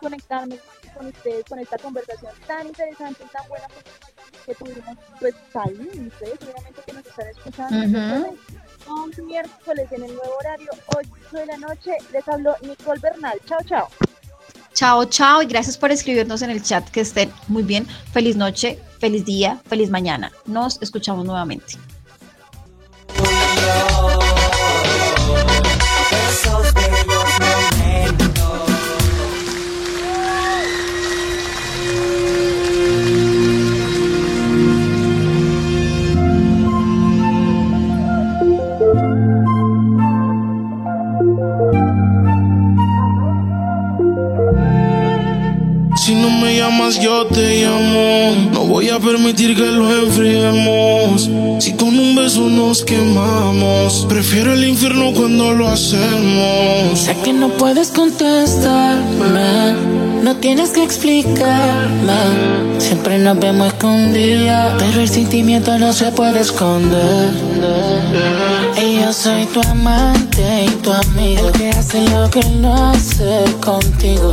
Conectarme 0.00 0.58
con 1.00 1.06
ustedes 1.08 1.44
con 1.48 1.58
esta 1.58 1.78
conversación 1.78 2.32
tan 2.46 2.66
interesante 2.66 3.24
y 3.24 3.32
tan 3.32 3.48
buena 3.48 3.66
que 4.44 4.54
tuvimos 4.54 4.98
pues 5.18 5.34
ahí 5.54 6.08
ustedes 6.12 6.38
seguramente 6.40 6.82
que 6.84 6.92
nos 6.92 7.06
están 7.06 7.28
escuchando 7.28 8.36
un 8.86 9.26
miércoles 9.26 9.92
en 9.92 10.04
el 10.04 10.14
nuevo 10.14 10.36
horario 10.40 10.70
8 10.88 11.10
de 11.32 11.46
la 11.46 11.56
noche 11.56 11.92
les 12.12 12.28
habló 12.28 12.54
Nicole 12.60 13.00
Bernal 13.00 13.40
chao 13.46 13.58
chao 13.66 13.88
Chao, 14.72 15.04
chao 15.04 15.42
y 15.42 15.46
gracias 15.46 15.76
por 15.76 15.90
escribirnos 15.90 16.42
en 16.42 16.50
el 16.50 16.62
chat. 16.62 16.88
Que 16.90 17.00
estén 17.00 17.32
muy 17.48 17.64
bien. 17.64 17.86
Feliz 18.12 18.36
noche, 18.36 18.78
feliz 19.00 19.24
día, 19.24 19.60
feliz 19.66 19.90
mañana. 19.90 20.30
Nos 20.46 20.80
escuchamos 20.80 21.26
nuevamente. 21.26 21.74
Te 47.28 47.64
llamo. 47.64 48.50
No 48.52 48.64
voy 48.64 48.88
a 48.88 48.98
permitir 48.98 49.54
que 49.54 49.66
lo 49.66 49.90
enfriemos. 50.04 51.30
Si 51.62 51.74
con 51.74 51.88
un 51.88 52.14
beso 52.14 52.48
nos 52.48 52.84
quemamos, 52.84 54.06
prefiero 54.08 54.52
el 54.52 54.64
infierno 54.64 55.12
cuando 55.12 55.52
lo 55.52 55.68
hacemos. 55.68 56.98
Sé 56.98 57.16
que 57.22 57.32
no 57.32 57.48
puedes 57.50 57.88
contestarme, 57.88 59.74
no 60.22 60.36
tienes 60.36 60.70
que 60.70 60.82
explicarme. 60.82 62.70
Siempre 62.78 63.18
nos 63.18 63.38
vemos 63.38 63.68
escondidas, 63.68 64.74
pero 64.78 65.00
el 65.00 65.08
sentimiento 65.08 65.78
no 65.78 65.92
se 65.92 66.10
puede 66.12 66.40
esconder. 66.40 67.30
Y 68.82 69.00
yo 69.00 69.12
soy 69.12 69.44
tu 69.46 69.60
amante 69.68 70.66
y 70.66 70.70
tu 70.82 70.92
amigo, 70.92 71.52
que 71.52 71.70
hace 71.70 72.08
lo 72.08 72.30
que 72.30 72.44
no 72.60 72.90
hace 72.90 73.44
contigo. 73.60 74.32